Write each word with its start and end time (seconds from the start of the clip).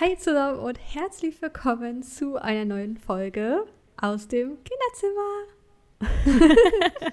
Hi 0.00 0.16
zusammen 0.16 0.58
und 0.60 0.78
herzlich 0.78 1.40
willkommen 1.42 2.02
zu 2.02 2.36
einer 2.40 2.64
neuen 2.64 2.96
Folge 2.96 3.64
aus 4.00 4.28
dem 4.28 4.56
Kinderzimmer. 4.64 5.42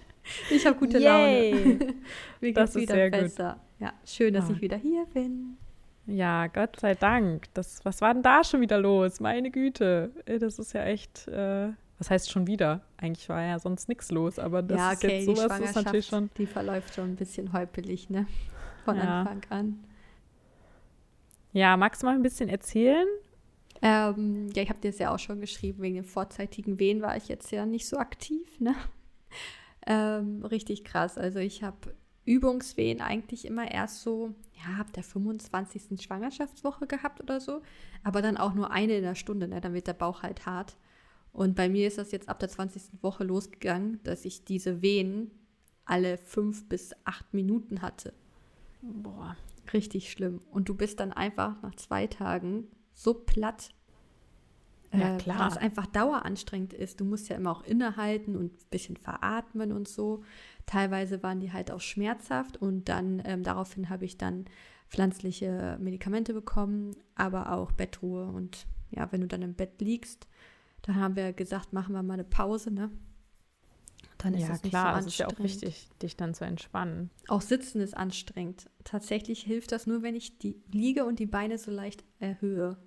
ich 0.49 0.65
habe 0.65 0.77
gute 0.77 0.99
Yay. 0.99 1.51
Laune. 1.51 1.93
Mir 2.41 2.53
Das 2.53 2.75
ist 2.75 2.81
wieder 2.83 2.93
sehr 2.95 3.11
gut. 3.11 3.19
besser. 3.21 3.59
Ja, 3.79 3.93
schön, 4.05 4.33
dass 4.33 4.49
Ah. 4.49 4.53
ich 4.53 4.61
wieder 4.61 4.77
hier 4.77 5.05
bin. 5.13 5.57
Ja, 6.05 6.47
Gott 6.47 6.79
sei 6.79 6.95
Dank. 6.95 7.53
Das, 7.53 7.83
was 7.83 7.99
war 7.99 8.13
denn 8.13 8.23
da 8.23 8.43
schon 8.43 8.61
wieder 8.61 8.77
los? 8.79 9.19
Meine 9.19 9.51
Güte. 9.51 10.11
Ey, 10.25 10.39
Das 10.39 10.57
ist 10.57 10.71
ja 10.73 10.85
echt. 10.85 11.27
Äh, 11.27 11.69
was 11.99 12.09
heißt 12.11 12.31
schon 12.31 12.45
wieder? 12.47 12.81
Eigentlich 12.97 13.27
war 13.27 13.41
ja 13.41 13.57
sonst 13.59 13.89
nichts 13.89 14.11
los, 14.11 14.37
aber 14.39 14.61
das 14.61 14.77
ja, 14.77 14.91
ist 14.91 15.03
okay, 15.03 15.15
jetzt 15.17 15.21
die 15.27 15.35
sowas 15.35 15.39
ist 15.39 15.47
Schwangerschaft, 15.57 15.85
natürlich 15.85 16.05
schon. 16.05 16.29
die 16.37 16.45
verläuft 16.45 16.93
schon 16.93 17.05
ein 17.09 17.15
bisschen 17.15 17.51
holpelig, 17.53 18.09
ne? 18.11 18.27
Von 18.85 18.97
Ja. 18.97 19.21
Anfang 19.21 19.41
an. 19.49 19.83
Ja, 21.57 21.75
magst 21.75 22.03
du 22.03 22.05
mal 22.05 22.13
ein 22.13 22.21
bisschen 22.21 22.49
erzählen? 22.49 23.07
Ähm, 23.81 24.47
ja, 24.55 24.61
ich 24.61 24.69
habe 24.69 24.79
dir 24.79 24.91
das 24.91 24.99
ja 24.99 25.11
auch 25.11 25.17
schon 25.17 25.41
geschrieben, 25.41 25.81
wegen 25.81 25.95
den 25.95 26.03
vorzeitigen 26.03 26.77
Wehen 26.77 27.01
war 27.01 27.17
ich 27.17 27.29
jetzt 27.29 27.51
ja 27.51 27.65
nicht 27.65 27.87
so 27.87 27.97
aktiv, 27.97 28.59
ne? 28.59 28.75
Ähm, 29.89 30.43
richtig 30.43 30.83
krass. 30.83 31.17
Also 31.17 31.39
ich 31.39 31.63
habe 31.63 31.95
Übungswehen 32.25 32.99
eigentlich 32.99 33.45
immer 33.45 33.71
erst 33.71 34.01
so, 34.01 34.33
ja, 34.51 34.81
ab 34.81 34.91
der 34.91 35.01
25. 35.01 36.01
Schwangerschaftswoche 36.01 36.87
gehabt 36.87 37.21
oder 37.21 37.39
so, 37.39 37.61
aber 38.03 38.21
dann 38.21 38.35
auch 38.35 38.53
nur 38.53 38.69
eine 38.69 38.97
in 38.97 39.03
der 39.03 39.15
Stunde, 39.15 39.47
ne? 39.47 39.61
Dann 39.61 39.73
wird 39.73 39.87
der 39.87 39.93
Bauch 39.93 40.23
halt 40.23 40.45
hart. 40.45 40.75
Und 41.31 41.55
bei 41.55 41.69
mir 41.69 41.87
ist 41.87 41.97
das 41.97 42.11
jetzt 42.11 42.27
ab 42.27 42.39
der 42.39 42.49
20. 42.49 43.01
Woche 43.01 43.23
losgegangen, 43.23 44.01
dass 44.03 44.25
ich 44.25 44.43
diese 44.43 44.81
Wehen 44.81 45.31
alle 45.85 46.17
fünf 46.17 46.67
bis 46.67 46.93
acht 47.05 47.33
Minuten 47.33 47.81
hatte. 47.81 48.13
Boah. 48.81 49.37
Richtig 49.73 50.11
schlimm. 50.11 50.41
Und 50.51 50.69
du 50.69 50.75
bist 50.75 50.99
dann 50.99 51.11
einfach 51.11 51.61
nach 51.61 51.75
zwei 51.75 52.07
Tagen 52.07 52.67
so 52.93 53.13
platt. 53.13 53.69
Ja, 54.93 55.15
äh, 55.15 55.17
klar. 55.17 55.39
Weil 55.39 55.47
es 55.49 55.57
einfach 55.57 55.85
daueranstrengend 55.85 56.73
ist. 56.73 56.99
Du 56.99 57.05
musst 57.05 57.29
ja 57.29 57.35
immer 57.35 57.51
auch 57.51 57.63
innehalten 57.63 58.35
und 58.35 58.53
ein 58.53 58.69
bisschen 58.69 58.97
veratmen 58.97 59.71
und 59.71 59.87
so. 59.87 60.23
Teilweise 60.65 61.21
waren 61.23 61.39
die 61.39 61.51
halt 61.51 61.71
auch 61.71 61.81
schmerzhaft 61.81 62.57
und 62.57 62.89
dann 62.89 63.21
ähm, 63.25 63.43
daraufhin 63.43 63.89
habe 63.89 64.05
ich 64.05 64.17
dann 64.17 64.45
pflanzliche 64.89 65.77
Medikamente 65.81 66.33
bekommen, 66.33 66.95
aber 67.15 67.51
auch 67.51 67.71
Bettruhe. 67.71 68.27
Und 68.27 68.65
ja, 68.91 69.11
wenn 69.11 69.21
du 69.21 69.27
dann 69.27 69.41
im 69.41 69.53
Bett 69.53 69.81
liegst, 69.81 70.27
dann 70.81 70.95
haben 70.95 71.15
wir 71.15 71.33
gesagt, 71.33 71.73
machen 71.73 71.93
wir 71.93 72.03
mal 72.03 72.13
eine 72.13 72.23
Pause, 72.23 72.71
ne? 72.71 72.89
Dann 74.17 74.33
ist 74.33 74.41
Ja, 74.43 74.49
das 74.49 74.63
nicht 74.63 74.71
klar, 74.71 74.93
so 74.93 74.99
es 74.99 75.05
ist 75.07 75.17
ja 75.19 75.27
auch 75.27 75.31
anstrengend. 75.31 75.43
wichtig, 75.43 75.89
dich 76.01 76.15
dann 76.17 76.33
zu 76.33 76.45
entspannen. 76.45 77.09
Auch 77.27 77.41
Sitzen 77.41 77.79
ist 77.81 77.95
anstrengend. 77.95 78.69
Tatsächlich 78.83 79.41
hilft 79.43 79.71
das 79.71 79.85
nur, 79.87 80.01
wenn 80.01 80.15
ich 80.15 80.37
die 80.39 80.61
liege 80.71 81.05
und 81.05 81.19
die 81.19 81.25
Beine 81.25 81.57
so 81.57 81.71
leicht 81.71 82.03
erhöhe. 82.19 82.77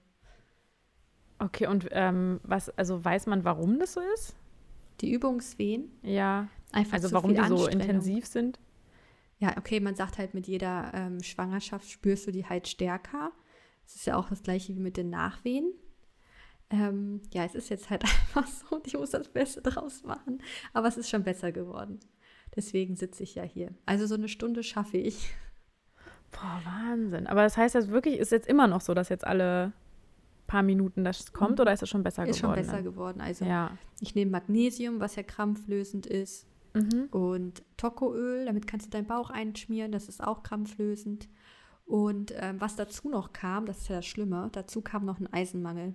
Okay, 1.39 1.67
und 1.67 1.89
ähm, 1.92 2.41
was, 2.42 2.69
also 2.70 3.03
weiß 3.05 3.27
man, 3.27 3.45
warum 3.45 3.78
das 3.78 3.95
so 3.95 4.00
ist? 4.14 4.34
Die 5.00 5.11
Übungswehen, 5.12 5.91
Ja, 6.03 6.48
einfach 6.72 6.97
also 6.97 7.09
zu 7.09 7.14
warum 7.14 7.31
viel 7.33 7.42
die 7.42 7.48
so 7.48 7.67
intensiv 7.67 8.27
sind? 8.27 8.59
Ja, 9.39 9.56
okay, 9.56 9.81
man 9.81 9.94
sagt 9.94 10.19
halt, 10.19 10.34
mit 10.34 10.47
jeder 10.47 10.91
ähm, 10.92 11.22
Schwangerschaft 11.22 11.89
spürst 11.91 12.27
du 12.27 12.31
die 12.31 12.47
halt 12.47 12.69
stärker. 12.69 13.33
Es 13.87 13.97
ist 13.97 14.06
ja 14.06 14.17
auch 14.17 14.28
das 14.28 14.42
gleiche 14.42 14.75
wie 14.77 14.81
mit 14.81 14.97
den 14.97 15.09
Nachwehen. 15.11 15.72
Ähm, 16.70 17.20
ja, 17.32 17.44
es 17.44 17.54
ist 17.54 17.68
jetzt 17.68 17.90
halt 17.90 18.02
einfach 18.04 18.46
so 18.46 18.76
und 18.76 18.86
ich 18.86 18.94
muss 18.94 19.10
das 19.10 19.28
Beste 19.28 19.60
draus 19.62 20.02
machen. 20.04 20.40
Aber 20.72 20.88
es 20.88 20.96
ist 20.96 21.10
schon 21.10 21.24
besser 21.24 21.52
geworden. 21.52 22.00
Deswegen 22.56 22.96
sitze 22.96 23.22
ich 23.22 23.34
ja 23.34 23.42
hier. 23.42 23.74
Also 23.86 24.06
so 24.06 24.14
eine 24.14 24.28
Stunde 24.28 24.62
schaffe 24.62 24.96
ich. 24.96 25.32
Boah, 26.32 26.60
Wahnsinn. 26.64 27.26
Aber 27.26 27.42
das 27.42 27.56
heißt, 27.56 27.74
das 27.74 27.88
wirklich 27.88 28.18
ist 28.18 28.30
jetzt 28.32 28.48
immer 28.48 28.66
noch 28.68 28.80
so, 28.80 28.94
dass 28.94 29.08
jetzt 29.08 29.26
alle 29.26 29.72
paar 30.46 30.62
Minuten 30.62 31.04
das 31.04 31.32
kommt 31.32 31.58
Mhm. 31.58 31.62
oder 31.62 31.72
ist 31.72 31.82
es 31.82 31.88
schon 31.88 32.02
besser 32.02 32.26
Ist 32.26 32.38
schon 32.38 32.50
geworden? 32.50 32.60
besser 32.66 32.76
dann? 32.76 32.84
geworden. 32.84 33.20
Also 33.20 33.44
Ja. 33.44 33.76
ich 34.00 34.14
nehme 34.14 34.30
Magnesium, 34.32 34.98
was 35.00 35.14
ja 35.16 35.22
krampflösend 35.22 36.06
ist. 36.06 36.46
Mhm. 36.74 37.08
Und 37.10 37.62
Tokoöl, 37.76 38.44
damit 38.47 38.66
kannst 38.69 38.86
du 38.86 38.91
deinen 38.91 39.06
Bauch 39.06 39.30
einschmieren, 39.30 39.91
das 39.92 40.09
ist 40.09 40.22
auch 40.22 40.42
krampflösend. 40.44 41.28
Und 41.84 42.32
ähm, 42.36 42.60
was 42.60 42.76
dazu 42.76 43.09
noch 43.09 43.32
kam, 43.32 43.66
das 43.66 43.78
ist 43.78 43.88
ja 43.88 43.97
das 43.97 44.06
Schlimme, 44.06 44.48
dazu 44.53 44.80
kam 44.80 45.04
noch 45.04 45.19
ein 45.19 45.32
Eisenmangel. 45.32 45.94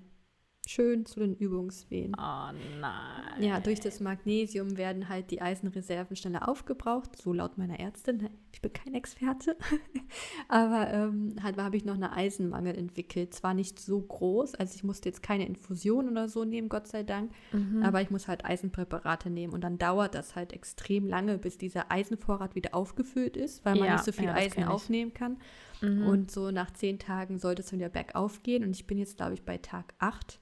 Schön 0.68 1.06
zu 1.06 1.20
den 1.20 1.36
Übungswehen. 1.36 2.16
Oh 2.18 2.52
nein. 2.80 3.42
Ja, 3.44 3.60
durch 3.60 3.80
das 3.80 4.00
Magnesium 4.00 4.78
werden 4.78 5.10
halt 5.10 5.30
die 5.30 5.42
Eisenreserven 5.42 6.16
schneller 6.16 6.50
aufgebraucht, 6.50 7.22
so 7.22 7.34
laut 7.34 7.58
meiner 7.58 7.80
Ärztin. 7.80 8.30
Ich 8.52 8.62
bin 8.62 8.74
kein 8.74 8.94
Experte. 8.96 9.58
Aber 10.48 10.92
ähm, 10.92 11.36
halt 11.44 11.58
habe 11.58 11.78
ich 11.78 11.86
noch 11.86 11.94
einen 11.94 12.04
Eisenmangel 12.04 12.76
entwickelt. 12.78 13.34
Zwar 13.34 13.54
nicht 13.54 13.80
so 13.80 14.02
groß, 14.02 14.56
also 14.56 14.74
ich 14.76 14.84
musste 14.84 15.10
jetzt 15.10 15.22
keine 15.22 15.46
Infusion 15.46 16.10
oder 16.10 16.28
so 16.30 16.46
nehmen, 16.46 16.70
Gott 16.70 16.88
sei 16.88 17.04
Dank. 17.04 17.32
Mhm. 17.52 17.84
Aber 17.84 18.02
ich 18.02 18.10
muss 18.10 18.28
halt 18.28 18.44
Eisenpräparate 18.44 19.30
nehmen 19.30 19.54
und 19.54 19.62
dann 19.62 19.78
dauert 19.78 20.16
das 20.16 20.36
halt 20.36 20.52
extrem 20.52 21.08
lange, 21.08 21.38
bis 21.38 21.58
dieser 21.58 21.92
Eisenvorrat 21.92 22.56
wieder 22.56 22.74
aufgefüllt 22.74 23.38
ist, 23.38 23.64
weil 23.66 23.76
man 23.76 23.86
Ja, 23.86 23.94
nicht 23.94 24.06
so 24.06 24.12
viel 24.12 24.26
ja, 24.26 24.34
Eisen 24.34 24.64
aufnehmen 24.64 25.14
kann. 25.14 25.38
Mhm. 25.82 26.08
Und 26.08 26.32
so 26.32 26.50
nach 26.52 26.72
zehn 26.72 27.00
Tagen 27.00 27.38
sollte 27.38 27.62
es 27.62 27.72
wieder 27.72 27.90
bergauf 27.90 28.42
gehen 28.42 28.64
und 28.64 28.72
ich 28.72 28.88
bin 28.88 28.98
jetzt, 28.98 29.18
glaube 29.18 29.34
ich, 29.34 29.44
bei 29.44 29.58
Tag 29.58 29.94
8. 30.00 30.40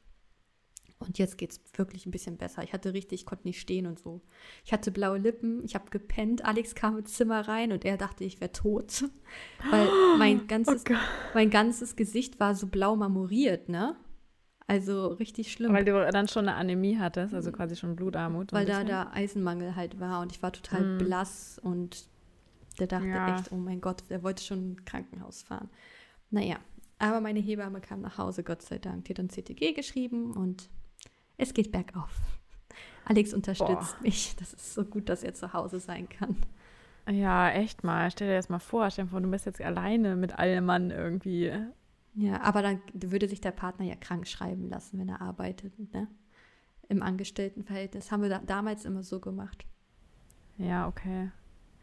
Und 1.05 1.17
jetzt 1.17 1.37
geht 1.37 1.51
es 1.51 1.61
wirklich 1.77 2.05
ein 2.05 2.11
bisschen 2.11 2.37
besser. 2.37 2.63
Ich 2.63 2.73
hatte 2.73 2.93
richtig, 2.93 3.21
ich 3.21 3.25
konnte 3.25 3.47
nicht 3.47 3.59
stehen 3.59 3.85
und 3.85 3.99
so. 3.99 4.21
Ich 4.63 4.71
hatte 4.73 4.91
blaue 4.91 5.17
Lippen, 5.17 5.63
ich 5.63 5.75
habe 5.75 5.89
gepennt. 5.89 6.45
Alex 6.45 6.75
kam 6.75 6.97
ins 6.97 7.13
Zimmer 7.13 7.47
rein 7.47 7.71
und 7.71 7.85
er 7.85 7.97
dachte, 7.97 8.23
ich 8.23 8.39
wäre 8.41 8.51
tot. 8.51 9.03
Weil 9.71 9.87
mein 10.17 10.47
ganzes, 10.47 10.83
Oh 10.89 10.93
mein 11.33 11.49
ganzes 11.49 11.95
Gesicht 11.95 12.39
war 12.39 12.55
so 12.55 12.67
blau 12.67 12.95
marmoriert, 12.95 13.69
ne? 13.69 13.95
Also 14.65 15.07
richtig 15.07 15.51
schlimm. 15.51 15.73
Weil 15.73 15.83
du 15.85 15.91
dann 16.11 16.27
schon 16.29 16.47
eine 16.47 16.55
Anämie 16.57 16.97
hattest, 16.97 17.33
also 17.33 17.51
quasi 17.51 17.75
schon 17.75 17.95
Blutarmut. 17.97 18.53
weil 18.53 18.65
da 18.65 18.83
der 18.85 19.11
Eisenmangel 19.13 19.75
halt 19.75 19.99
war 19.99 20.21
und 20.21 20.31
ich 20.31 20.41
war 20.41 20.53
total 20.53 20.95
Mm. 20.95 20.97
blass 20.99 21.59
und 21.61 22.07
der 22.79 22.87
dachte 22.87 23.07
Ja. 23.07 23.35
echt, 23.37 23.51
oh 23.51 23.57
mein 23.57 23.81
Gott, 23.81 24.03
der 24.09 24.23
wollte 24.23 24.41
schon 24.41 24.71
ins 24.71 24.85
Krankenhaus 24.85 25.43
fahren. 25.43 25.69
Naja, 26.31 26.55
aber 26.97 27.19
meine 27.19 27.39
Hebamme 27.41 27.81
kam 27.81 27.99
nach 28.01 28.17
Hause, 28.17 28.41
Gott 28.43 28.61
sei 28.61 28.77
Dank. 28.77 29.03
Die 29.05 29.11
hat 29.11 29.19
dann 29.19 29.29
CTG 29.29 29.73
geschrieben 29.73 30.31
und 30.31 30.69
es 31.37 31.53
geht 31.53 31.71
bergauf. 31.71 32.11
Alex 33.05 33.33
unterstützt 33.33 34.01
mich. 34.01 34.35
Das 34.37 34.53
ist 34.53 34.73
so 34.73 34.85
gut, 34.85 35.09
dass 35.09 35.23
er 35.23 35.33
zu 35.33 35.53
Hause 35.53 35.79
sein 35.79 36.07
kann. 36.07 36.37
Ja, 37.09 37.49
echt 37.49 37.83
mal. 37.83 38.09
Stell 38.11 38.29
dir 38.29 38.35
das 38.35 38.49
mal 38.49 38.59
vor. 38.59 38.89
Stell 38.89 39.05
dir 39.05 39.11
vor, 39.11 39.21
du 39.21 39.29
bist 39.29 39.45
jetzt 39.45 39.61
alleine 39.61 40.15
mit 40.15 40.39
allem 40.39 40.65
Mann 40.65 40.89
irgendwie. 40.89 41.51
Ja, 42.15 42.41
aber 42.41 42.61
dann 42.61 42.81
würde 42.93 43.27
sich 43.27 43.41
der 43.41 43.51
Partner 43.51 43.85
ja 43.85 43.95
krank 43.95 44.27
schreiben 44.27 44.69
lassen, 44.69 44.99
wenn 44.99 45.09
er 45.09 45.21
arbeitet, 45.21 45.77
ne? 45.93 46.07
Im 46.87 47.01
Angestelltenverhältnis. 47.01 48.11
Haben 48.11 48.21
wir 48.21 48.29
da, 48.29 48.39
damals 48.39 48.85
immer 48.85 49.03
so 49.03 49.19
gemacht. 49.19 49.65
Ja, 50.57 50.87
okay. 50.87 51.31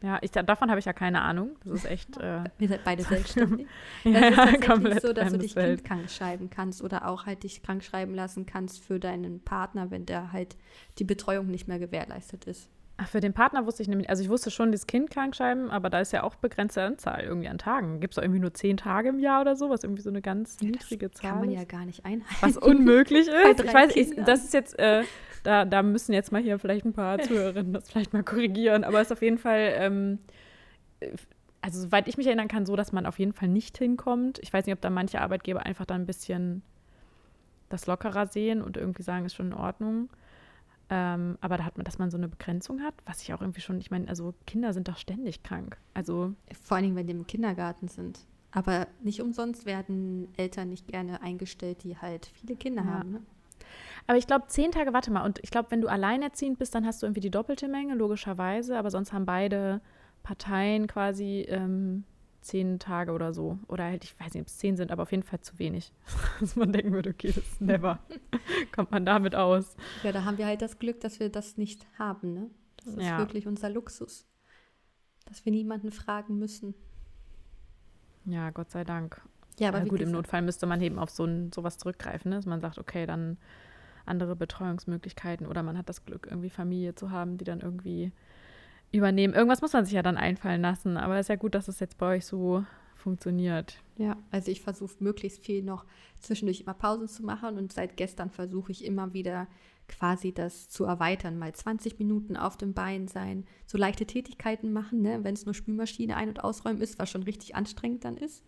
Ja, 0.03 0.17
ich, 0.21 0.31
davon 0.31 0.69
habe 0.69 0.79
ich 0.79 0.85
ja 0.85 0.93
keine 0.93 1.21
Ahnung. 1.21 1.51
Das 1.63 1.73
ist 1.73 1.85
echt. 1.85 2.17
Äh, 2.21 2.43
Wir 2.57 2.67
sind 2.67 2.83
beide 2.83 3.03
selbstständig. 3.03 3.67
ja, 4.03 4.11
Das 4.11 4.29
ist 4.29 4.35
tatsächlich 4.35 4.67
komplett 4.69 5.01
so, 5.01 5.13
dass 5.13 5.31
du 5.31 5.37
dich 5.39 5.53
Feld. 5.53 5.83
krank 5.83 6.09
schreiben 6.09 6.49
kannst 6.49 6.83
oder 6.83 7.07
auch 7.07 7.25
halt 7.25 7.43
dich 7.43 7.61
krank 7.63 7.83
schreiben 7.83 8.13
lassen 8.15 8.45
kannst 8.45 8.83
für 8.83 8.99
deinen 8.99 9.39
Partner, 9.41 9.91
wenn 9.91 10.05
der 10.05 10.31
halt 10.31 10.57
die 10.97 11.03
Betreuung 11.03 11.47
nicht 11.47 11.67
mehr 11.67 11.79
gewährleistet 11.79 12.45
ist. 12.45 12.69
Ach, 12.97 13.07
für 13.07 13.19
den 13.19 13.33
Partner 13.33 13.65
wusste 13.65 13.81
ich 13.81 13.87
nämlich, 13.89 14.09
also 14.11 14.21
ich 14.21 14.29
wusste 14.29 14.51
schon, 14.51 14.71
das 14.71 14.85
Kind 14.85 15.09
krankschreiben, 15.09 15.71
aber 15.71 15.89
da 15.89 16.01
ist 16.01 16.11
ja 16.13 16.21
auch 16.21 16.35
begrenzte 16.35 16.83
Anzahl 16.83 17.21
irgendwie 17.23 17.47
an 17.47 17.57
Tagen. 17.57 17.99
Gibt 17.99 18.13
es 18.15 18.21
irgendwie 18.21 18.39
nur 18.39 18.53
zehn 18.53 18.77
Tage 18.77 19.09
im 19.09 19.17
Jahr 19.19 19.41
oder 19.41 19.55
so, 19.55 19.71
was 19.71 19.83
irgendwie 19.83 20.03
so 20.03 20.09
eine 20.11 20.21
ganz 20.21 20.59
niedrige 20.61 21.09
Zahl 21.09 21.31
Kann 21.31 21.39
man 21.39 21.49
ist? 21.49 21.55
ja 21.57 21.63
gar 21.63 21.85
nicht 21.85 22.05
einhalten. 22.05 22.35
was 22.41 22.57
unmöglich 22.57 23.27
ist. 23.27 23.63
Ich 23.63 23.73
weiß, 23.73 23.95
ich, 23.95 24.15
das 24.23 24.43
ist 24.43 24.53
jetzt, 24.53 24.77
äh, 24.77 25.03
da, 25.43 25.65
da 25.65 25.83
müssen 25.83 26.13
jetzt 26.13 26.31
mal 26.31 26.41
hier 26.41 26.59
vielleicht 26.59 26.85
ein 26.85 26.93
paar 26.93 27.19
Zuhörerinnen 27.21 27.73
das 27.73 27.89
vielleicht 27.89 28.13
mal 28.13 28.23
korrigieren, 28.23 28.83
aber 28.83 28.99
es 29.01 29.07
ist 29.07 29.11
auf 29.13 29.21
jeden 29.21 29.37
Fall, 29.37 29.73
ähm, 29.75 30.19
äh, 30.99 31.11
also 31.61 31.79
soweit 31.81 32.07
ich 32.07 32.17
mich 32.17 32.25
erinnern 32.27 32.47
kann, 32.47 32.65
so, 32.65 32.75
dass 32.75 32.91
man 32.91 33.05
auf 33.05 33.19
jeden 33.19 33.33
Fall 33.33 33.47
nicht 33.47 33.77
hinkommt. 33.77 34.39
Ich 34.39 34.51
weiß 34.51 34.65
nicht, 34.65 34.73
ob 34.73 34.81
da 34.81 34.89
manche 34.89 35.21
Arbeitgeber 35.21 35.63
einfach 35.65 35.85
dann 35.85 36.01
ein 36.01 36.05
bisschen 36.07 36.63
das 37.69 37.85
lockerer 37.87 38.27
sehen 38.27 38.61
und 38.61 38.77
irgendwie 38.77 39.03
sagen, 39.03 39.25
ist 39.25 39.35
schon 39.35 39.47
in 39.47 39.53
Ordnung. 39.53 40.09
Ähm, 40.89 41.37
aber 41.39 41.57
da 41.57 41.63
hat 41.63 41.77
man, 41.77 41.85
dass 41.85 41.99
man 41.99 42.11
so 42.11 42.17
eine 42.17 42.27
Begrenzung 42.27 42.81
hat, 42.81 42.93
was 43.05 43.21
ich 43.21 43.33
auch 43.33 43.39
irgendwie 43.41 43.61
schon, 43.61 43.79
ich 43.79 43.91
meine, 43.91 44.09
also 44.09 44.33
Kinder 44.45 44.73
sind 44.73 44.87
doch 44.89 44.97
ständig 44.97 45.41
krank. 45.41 45.77
Also 45.93 46.33
Vor 46.63 46.75
allen 46.75 46.83
Dingen, 46.85 46.95
wenn 46.97 47.07
die 47.07 47.13
im 47.13 47.27
Kindergarten 47.27 47.87
sind. 47.87 48.19
Aber 48.51 48.87
nicht 49.01 49.21
umsonst 49.21 49.65
werden 49.65 50.27
Eltern 50.35 50.67
nicht 50.67 50.87
gerne 50.87 51.21
eingestellt, 51.21 51.83
die 51.83 51.97
halt 51.97 52.25
viele 52.25 52.57
Kinder 52.57 52.83
Ja. 52.83 52.89
haben. 52.89 53.11
Ne? 53.11 53.21
Aber 54.07 54.17
ich 54.17 54.27
glaube, 54.27 54.47
zehn 54.47 54.71
Tage, 54.71 54.93
warte 54.93 55.11
mal, 55.11 55.23
und 55.25 55.39
ich 55.43 55.51
glaube, 55.51 55.71
wenn 55.71 55.81
du 55.81 55.87
alleinerziehend 55.87 56.59
bist, 56.59 56.73
dann 56.75 56.85
hast 56.85 57.01
du 57.01 57.05
irgendwie 57.05 57.21
die 57.21 57.31
doppelte 57.31 57.67
Menge, 57.67 57.95
logischerweise, 57.95 58.77
aber 58.77 58.91
sonst 58.91 59.13
haben 59.13 59.25
beide 59.25 59.81
Parteien 60.23 60.87
quasi 60.87 61.45
ähm, 61.47 62.03
zehn 62.41 62.79
Tage 62.79 63.11
oder 63.11 63.33
so. 63.33 63.59
Oder 63.67 63.85
halt, 63.85 64.03
ich 64.03 64.19
weiß 64.19 64.33
nicht, 64.33 64.41
ob 64.41 64.47
es 64.47 64.57
zehn 64.57 64.75
sind, 64.75 64.91
aber 64.91 65.03
auf 65.03 65.11
jeden 65.11 65.23
Fall 65.23 65.39
zu 65.41 65.57
wenig. 65.59 65.93
Dass 66.39 66.55
man 66.55 66.71
denken 66.71 66.91
würde, 66.91 67.11
okay, 67.11 67.27
das 67.27 67.37
ist 67.37 67.61
never. 67.61 67.99
Kommt 68.75 68.91
man 68.91 69.05
damit 69.05 69.35
aus. 69.35 69.75
Ja, 70.03 70.11
da 70.11 70.25
haben 70.25 70.37
wir 70.37 70.45
halt 70.47 70.61
das 70.61 70.79
Glück, 70.79 70.99
dass 71.01 71.19
wir 71.19 71.29
das 71.29 71.57
nicht 71.57 71.85
haben. 71.97 72.33
Ne? 72.33 72.49
Das 72.77 72.95
ist 72.95 73.05
Ja. 73.05 73.17
wirklich 73.19 73.47
unser 73.47 73.69
Luxus. 73.69 74.27
Dass 75.25 75.45
wir 75.45 75.51
niemanden 75.51 75.91
fragen 75.91 76.37
müssen. 76.39 76.73
Ja, 78.25 78.49
Gott 78.49 78.71
sei 78.71 78.83
Dank. 78.83 79.21
Ja, 79.59 79.69
aber 79.69 79.79
ja, 79.79 79.85
gut, 79.85 80.01
im 80.01 80.11
Notfall 80.11 80.41
müsste 80.41 80.65
man 80.65 80.81
eben 80.81 80.97
auf 80.97 81.09
so 81.09 81.25
ein, 81.25 81.51
sowas 81.51 81.77
zurückgreifen, 81.77 82.29
ne? 82.29 82.37
dass 82.37 82.45
man 82.45 82.61
sagt, 82.61 82.79
okay, 82.79 83.05
dann 83.05 83.37
andere 84.05 84.35
Betreuungsmöglichkeiten 84.35 85.47
oder 85.47 85.63
man 85.63 85.77
hat 85.77 85.89
das 85.89 86.05
Glück, 86.05 86.27
irgendwie 86.29 86.49
Familie 86.49 86.95
zu 86.95 87.11
haben, 87.11 87.37
die 87.37 87.45
dann 87.45 87.61
irgendwie 87.61 88.11
übernehmen. 88.91 89.33
Irgendwas 89.33 89.61
muss 89.61 89.73
man 89.73 89.85
sich 89.85 89.93
ja 89.93 90.03
dann 90.03 90.17
einfallen 90.17 90.61
lassen, 90.61 90.97
aber 90.97 91.15
es 91.15 91.25
ist 91.25 91.29
ja 91.29 91.35
gut, 91.35 91.55
dass 91.55 91.67
es 91.67 91.79
jetzt 91.79 91.97
bei 91.97 92.17
euch 92.17 92.25
so 92.25 92.65
funktioniert. 92.95 93.77
Ja, 93.97 94.17
also 94.29 94.51
ich 94.51 94.61
versuche 94.61 94.95
möglichst 94.99 95.43
viel 95.43 95.63
noch 95.63 95.85
zwischendurch 96.19 96.61
immer 96.61 96.73
Pausen 96.73 97.07
zu 97.07 97.23
machen 97.23 97.57
und 97.57 97.73
seit 97.73 97.97
gestern 97.97 98.29
versuche 98.29 98.71
ich 98.71 98.85
immer 98.85 99.13
wieder 99.13 99.47
quasi 99.87 100.33
das 100.33 100.69
zu 100.69 100.85
erweitern, 100.85 101.37
mal 101.37 101.53
20 101.53 101.99
Minuten 101.99 102.37
auf 102.37 102.57
dem 102.57 102.73
Bein 102.73 103.07
sein, 103.07 103.45
so 103.65 103.77
leichte 103.77 104.05
Tätigkeiten 104.05 104.71
machen, 104.71 105.01
ne? 105.01 105.23
wenn 105.23 105.33
es 105.33 105.45
nur 105.45 105.53
Spülmaschine 105.53 106.15
ein- 106.15 106.29
und 106.29 106.43
ausräumen 106.43 106.81
ist, 106.81 106.97
was 106.97 107.09
schon 107.09 107.23
richtig 107.23 107.55
anstrengend 107.55 108.05
dann 108.05 108.17
ist. 108.17 108.43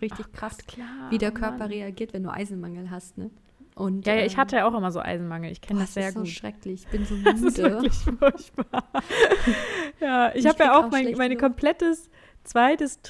Richtig 0.00 0.26
Ach, 0.28 0.32
krass, 0.32 0.58
klar, 0.58 1.10
wie 1.10 1.18
der 1.18 1.32
oh 1.32 1.34
Körper 1.34 1.58
Mann. 1.58 1.70
reagiert, 1.70 2.12
wenn 2.12 2.22
du 2.22 2.30
Eisenmangel 2.30 2.90
hast. 2.90 3.18
Ne? 3.18 3.30
Und, 3.74 4.06
ja, 4.06 4.14
ja, 4.14 4.24
ich 4.24 4.34
ähm, 4.34 4.38
hatte 4.38 4.56
ja 4.56 4.68
auch 4.68 4.74
immer 4.74 4.92
so 4.92 5.00
Eisenmangel. 5.00 5.50
Ich 5.50 5.60
kenne 5.60 5.80
das 5.80 5.94
sehr 5.94 6.12
gut. 6.12 6.22
Das 6.22 6.28
ist 6.28 6.34
so 6.34 6.40
schrecklich. 6.40 6.84
Ich 6.84 6.88
bin 6.88 7.04
so 7.04 7.14
müde. 7.14 7.32
das 7.32 7.42
ist 7.42 7.58
wirklich 7.58 8.12
furchtbar. 8.18 8.84
ja, 10.00 10.30
ich, 10.30 10.44
ich 10.44 10.46
habe 10.46 10.62
ja 10.62 10.78
auch 10.78 10.90
mein, 10.90 11.12
mein 11.16 11.36
komplettes 11.36 12.08
zweites 12.44 13.00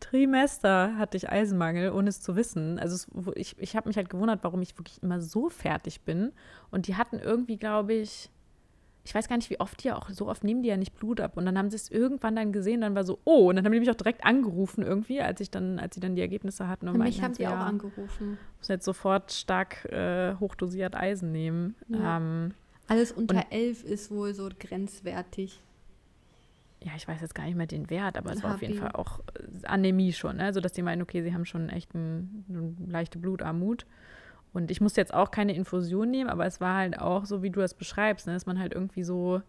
Trimester 0.00 0.96
hatte 0.96 1.16
ich 1.16 1.30
Eisenmangel, 1.30 1.90
ohne 1.90 2.08
es 2.08 2.20
zu 2.20 2.36
wissen. 2.36 2.78
Also 2.78 2.94
es, 2.94 3.08
ich, 3.36 3.56
ich 3.58 3.76
habe 3.76 3.88
mich 3.88 3.96
halt 3.96 4.08
gewundert, 4.08 4.40
warum 4.42 4.62
ich 4.62 4.78
wirklich 4.78 5.02
immer 5.02 5.20
so 5.20 5.50
fertig 5.50 6.02
bin. 6.02 6.32
Und 6.70 6.86
die 6.86 6.96
hatten 6.96 7.18
irgendwie, 7.18 7.56
glaube 7.56 7.94
ich, 7.94 8.30
ich 9.04 9.14
weiß 9.14 9.28
gar 9.28 9.36
nicht, 9.36 9.50
wie 9.50 9.60
oft 9.60 9.84
die 9.84 9.92
auch, 9.92 10.08
so 10.08 10.28
oft 10.28 10.44
nehmen 10.44 10.62
die 10.62 10.70
ja 10.70 10.78
nicht 10.78 10.94
Blut 10.94 11.20
ab. 11.20 11.36
Und 11.36 11.44
dann 11.44 11.58
haben 11.58 11.68
sie 11.68 11.76
es 11.76 11.90
irgendwann 11.90 12.36
dann 12.36 12.52
gesehen, 12.52 12.80
dann 12.80 12.94
war 12.94 13.04
so, 13.04 13.18
oh, 13.24 13.50
und 13.50 13.56
dann 13.56 13.64
haben 13.64 13.72
die 13.72 13.80
mich 13.80 13.90
auch 13.90 13.94
direkt 13.94 14.24
angerufen 14.24 14.82
irgendwie, 14.82 15.20
als 15.20 15.40
ich 15.40 15.50
dann, 15.50 15.78
als 15.78 15.94
sie 15.94 16.00
dann 16.00 16.14
die 16.14 16.22
Ergebnisse 16.22 16.68
hatten. 16.68 16.88
Und 16.88 16.98
mich 16.98 17.22
haben 17.22 17.34
sie 17.34 17.42
ja, 17.42 17.50
auch 17.50 17.66
angerufen. 17.66 18.38
Muss 18.58 18.68
jetzt 18.68 18.86
sofort 18.86 19.30
stark 19.32 19.84
äh, 19.92 20.34
hochdosiert 20.36 20.94
Eisen 20.94 21.32
nehmen. 21.32 21.74
Ja. 21.88 22.16
Ähm, 22.16 22.54
Alles 22.88 23.12
unter 23.12 23.44
elf 23.50 23.84
ist 23.84 24.10
wohl 24.10 24.32
so 24.32 24.48
grenzwertig. 24.58 25.60
Ja, 26.82 26.92
ich 26.96 27.06
weiß 27.06 27.20
jetzt 27.20 27.34
gar 27.34 27.44
nicht 27.44 27.56
mehr 27.56 27.66
den 27.66 27.90
Wert, 27.90 28.16
aber 28.16 28.32
es 28.32 28.42
war 28.42 28.54
auf 28.54 28.62
jeden 28.62 28.74
Fall 28.74 28.92
auch 28.92 29.20
äh, 29.20 29.66
Anämie 29.66 30.12
schon, 30.12 30.36
ne? 30.36 30.44
also 30.44 30.60
dass 30.60 30.72
die 30.72 30.82
meinen, 30.82 31.02
okay, 31.02 31.22
sie 31.22 31.34
haben 31.34 31.44
schon 31.44 31.68
echt 31.68 31.94
eine 31.94 32.26
leichte 32.86 33.18
Blutarmut. 33.18 33.86
Und 34.54 34.70
ich 34.70 34.80
musste 34.80 35.00
jetzt 35.00 35.12
auch 35.12 35.30
keine 35.30 35.54
Infusion 35.54 36.10
nehmen, 36.10 36.30
aber 36.30 36.46
es 36.46 36.60
war 36.60 36.76
halt 36.76 36.98
auch 36.98 37.26
so, 37.26 37.42
wie 37.42 37.50
du 37.50 37.60
das 37.60 37.74
beschreibst, 37.74 38.26
ne? 38.26 38.32
dass 38.32 38.46
man 38.46 38.58
halt 38.58 38.72
irgendwie 38.72 39.02
so 39.02 39.42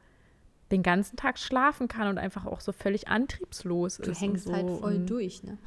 den 0.71 0.81
ganzen 0.81 1.15
Tag 1.15 1.37
schlafen 1.37 1.87
kann 1.87 2.07
und 2.07 2.17
einfach 2.17 2.45
auch 2.45 2.59
so 2.59 2.71
völlig 2.71 3.07
antriebslos 3.07 3.97
du 3.97 4.03
ist. 4.03 4.21
Du 4.21 4.25
hängst 4.25 4.51
halt 4.51 4.69
voll 4.69 4.95
und 4.95 5.09
durch, 5.09 5.43
ne? 5.43 5.57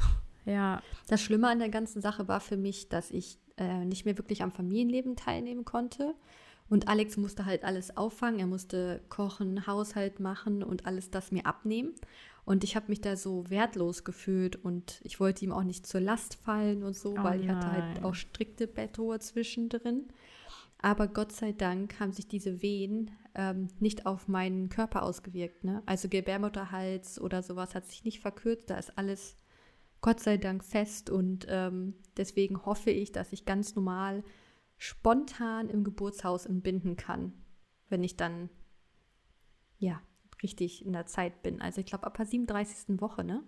Ja. 0.45 0.83
Das 1.09 1.21
Schlimme 1.21 1.49
an 1.49 1.59
der 1.59 1.69
ganzen 1.69 2.01
Sache 2.01 2.27
war 2.27 2.41
für 2.41 2.57
mich, 2.57 2.89
dass 2.89 3.11
ich 3.11 3.39
äh, 3.59 3.85
nicht 3.85 4.07
mehr 4.07 4.17
wirklich 4.17 4.43
am 4.43 4.51
Familienleben 4.51 5.15
teilnehmen 5.15 5.65
konnte. 5.67 6.15
Und 6.71 6.89
Alex 6.89 7.17
musste 7.17 7.45
halt 7.45 7.65
alles 7.65 7.97
auffangen. 7.97 8.41
Er 8.41 8.47
musste 8.47 9.03
kochen, 9.11 9.67
Haushalt 9.67 10.21
machen 10.21 10.63
und 10.63 10.87
alles 10.87 11.11
das 11.11 11.33
mir 11.33 11.47
abnehmen. 11.47 11.95
Und 12.49 12.65
ich 12.65 12.77
habe 12.77 12.87
mich 12.89 13.03
da 13.03 13.15
so 13.15 13.51
wertlos 13.51 14.05
gefühlt 14.05 14.57
und 14.57 15.03
ich 15.05 15.21
wollte 15.21 15.45
ihm 15.45 15.53
auch 15.53 15.65
nicht 15.65 15.87
zur 15.87 16.01
Last 16.01 16.35
fallen 16.35 16.83
und 16.83 16.97
so, 16.97 17.13
oh 17.13 17.23
weil 17.23 17.43
ich 17.43 17.49
hatte 17.51 17.71
halt 17.71 18.03
auch 18.03 18.15
strikte 18.15 18.67
Bettruhe 18.67 19.19
zwischendrin. 19.19 20.09
Aber 20.79 21.09
Gott 21.09 21.31
sei 21.31 21.53
Dank 21.53 22.01
haben 22.01 22.15
sich 22.15 22.27
diese 22.27 22.63
Wehen 22.63 23.11
ähm, 23.35 23.69
nicht 23.81 24.07
auf 24.07 24.29
meinen 24.29 24.71
Körper 24.71 25.03
ausgewirkt. 25.03 25.63
Ne? 25.63 25.83
Also 25.85 26.09
Gebärmutterhals 26.09 27.21
oder 27.21 27.43
sowas 27.43 27.75
hat 27.75 27.85
sich 27.85 28.05
nicht 28.05 28.21
verkürzt. 28.21 28.71
Da 28.71 28.79
ist 28.79 28.97
alles 28.97 29.37
Gott 30.01 30.21
sei 30.21 30.39
Dank 30.39 30.65
fest 30.65 31.11
und 31.11 31.45
ähm, 31.51 31.97
deswegen 32.17 32.65
hoffe 32.65 32.91
ich, 32.91 33.13
dass 33.13 33.31
ich 33.35 33.45
ganz 33.45 33.77
normal 33.77 34.25
spontan 34.79 35.69
im 35.69 35.85
Geburtshaus 35.85 36.47
entbinden 36.47 36.97
kann, 36.97 37.35
wenn 37.91 38.03
ich 38.03 38.17
dann 38.17 38.49
ja 39.77 40.01
richtig 40.43 40.85
in 40.85 40.93
der 40.93 41.07
Zeit 41.07 41.43
bin. 41.43 41.61
Also 41.61 41.81
ich 41.81 41.87
glaube, 41.87 42.07
ab 42.07 42.17
der 42.17 42.27
37. 42.27 43.01
Woche, 43.01 43.25
ne? 43.25 43.43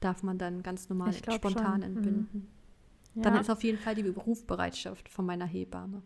Darf 0.00 0.22
man 0.22 0.38
dann 0.38 0.62
ganz 0.62 0.88
normal 0.88 1.12
spontan 1.12 1.82
schon. 1.82 1.82
entbinden. 1.82 2.48
Mhm. 3.14 3.22
Dann 3.22 3.36
ist 3.36 3.50
auf 3.50 3.62
jeden 3.62 3.78
Fall 3.78 3.94
die 3.94 4.02
Berufsbereitschaft 4.02 5.08
von 5.08 5.24
meiner 5.24 5.46
Hebamme. 5.46 6.02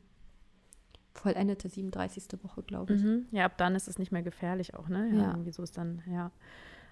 Vollendete 1.15 1.69
37. 1.69 2.25
Woche, 2.43 2.63
glaube 2.63 2.95
ich. 2.95 3.03
Mhm. 3.03 3.27
Ja, 3.33 3.47
ab 3.47 3.59
dann 3.59 3.75
ist 3.75 3.89
es 3.89 3.99
nicht 3.99 4.13
mehr 4.13 4.23
gefährlich 4.23 4.75
auch, 4.75 4.89
ne? 4.89 5.09
Ja, 5.11 5.17
ja. 5.17 5.31
Irgendwie 5.31 5.53
so 5.53 5.63
ist 5.63 5.77
dann, 5.77 6.03
ja. 6.07 6.31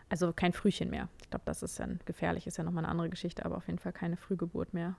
Also 0.08 0.32
kein 0.32 0.52
Frühchen 0.52 0.90
mehr. 0.90 1.08
Ich 1.22 1.30
glaube, 1.30 1.44
das 1.44 1.62
ist 1.62 1.78
dann 1.78 2.00
gefährlich, 2.04 2.46
ist 2.46 2.56
ja 2.56 2.64
nochmal 2.64 2.84
eine 2.84 2.90
andere 2.90 3.10
Geschichte, 3.10 3.44
aber 3.44 3.56
auf 3.56 3.66
jeden 3.66 3.78
Fall 3.78 3.92
keine 3.92 4.16
Frühgeburt 4.16 4.72
mehr. 4.72 4.96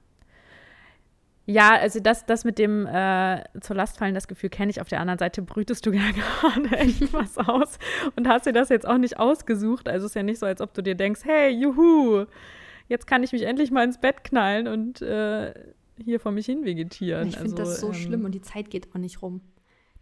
Ja, 1.50 1.78
also 1.78 2.02
das, 2.02 2.26
das 2.26 2.44
mit 2.44 2.60
dem 2.60 2.86
äh, 2.86 3.42
zur 3.62 3.78
Last 3.78 3.98
fallen, 3.98 4.14
das 4.14 4.28
Gefühl 4.28 4.50
kenne 4.50 4.70
ich. 4.70 4.82
Auf 4.82 4.90
der 4.90 5.00
anderen 5.00 5.18
Seite 5.18 5.42
brütest 5.42 5.86
du 5.86 5.92
ja 5.94 6.12
gerade 6.12 6.76
echt 6.78 7.14
was 7.14 7.38
aus 7.38 7.80
und 8.18 8.28
hast 8.28 8.46
dir 8.46 8.52
das 8.52 8.68
jetzt 8.68 8.86
auch 8.86 8.98
nicht 8.98 9.18
ausgesucht. 9.18 9.88
Also 9.88 10.06
es 10.06 10.12
ist 10.12 10.16
ja 10.16 10.24
nicht 10.24 10.40
so, 10.40 10.46
als 10.46 10.60
ob 10.60 10.74
du 10.74 10.84
dir 10.84 10.96
denkst, 10.96 11.22
hey, 11.24 11.50
juhu, 11.50 12.26
jetzt 12.90 13.08
kann 13.08 13.24
ich 13.24 13.32
mich 13.32 13.44
endlich 13.44 13.72
mal 13.72 13.86
ins 13.86 13.98
Bett 13.98 14.26
knallen 14.26 14.68
und 14.68 15.02
äh, 15.02 15.54
hier 16.04 16.20
vor 16.20 16.34
mich 16.34 16.46
hin 16.48 16.66
vegetieren. 16.66 17.30
Ich 17.30 17.38
finde 17.38 17.62
also, 17.62 17.72
das 17.72 17.80
so 17.80 17.88
ähm, 17.88 17.94
schlimm 17.94 18.26
und 18.26 18.34
die 18.34 18.42
Zeit 18.42 18.70
geht 18.70 18.94
auch 18.94 19.00
nicht 19.00 19.22
rum. 19.22 19.40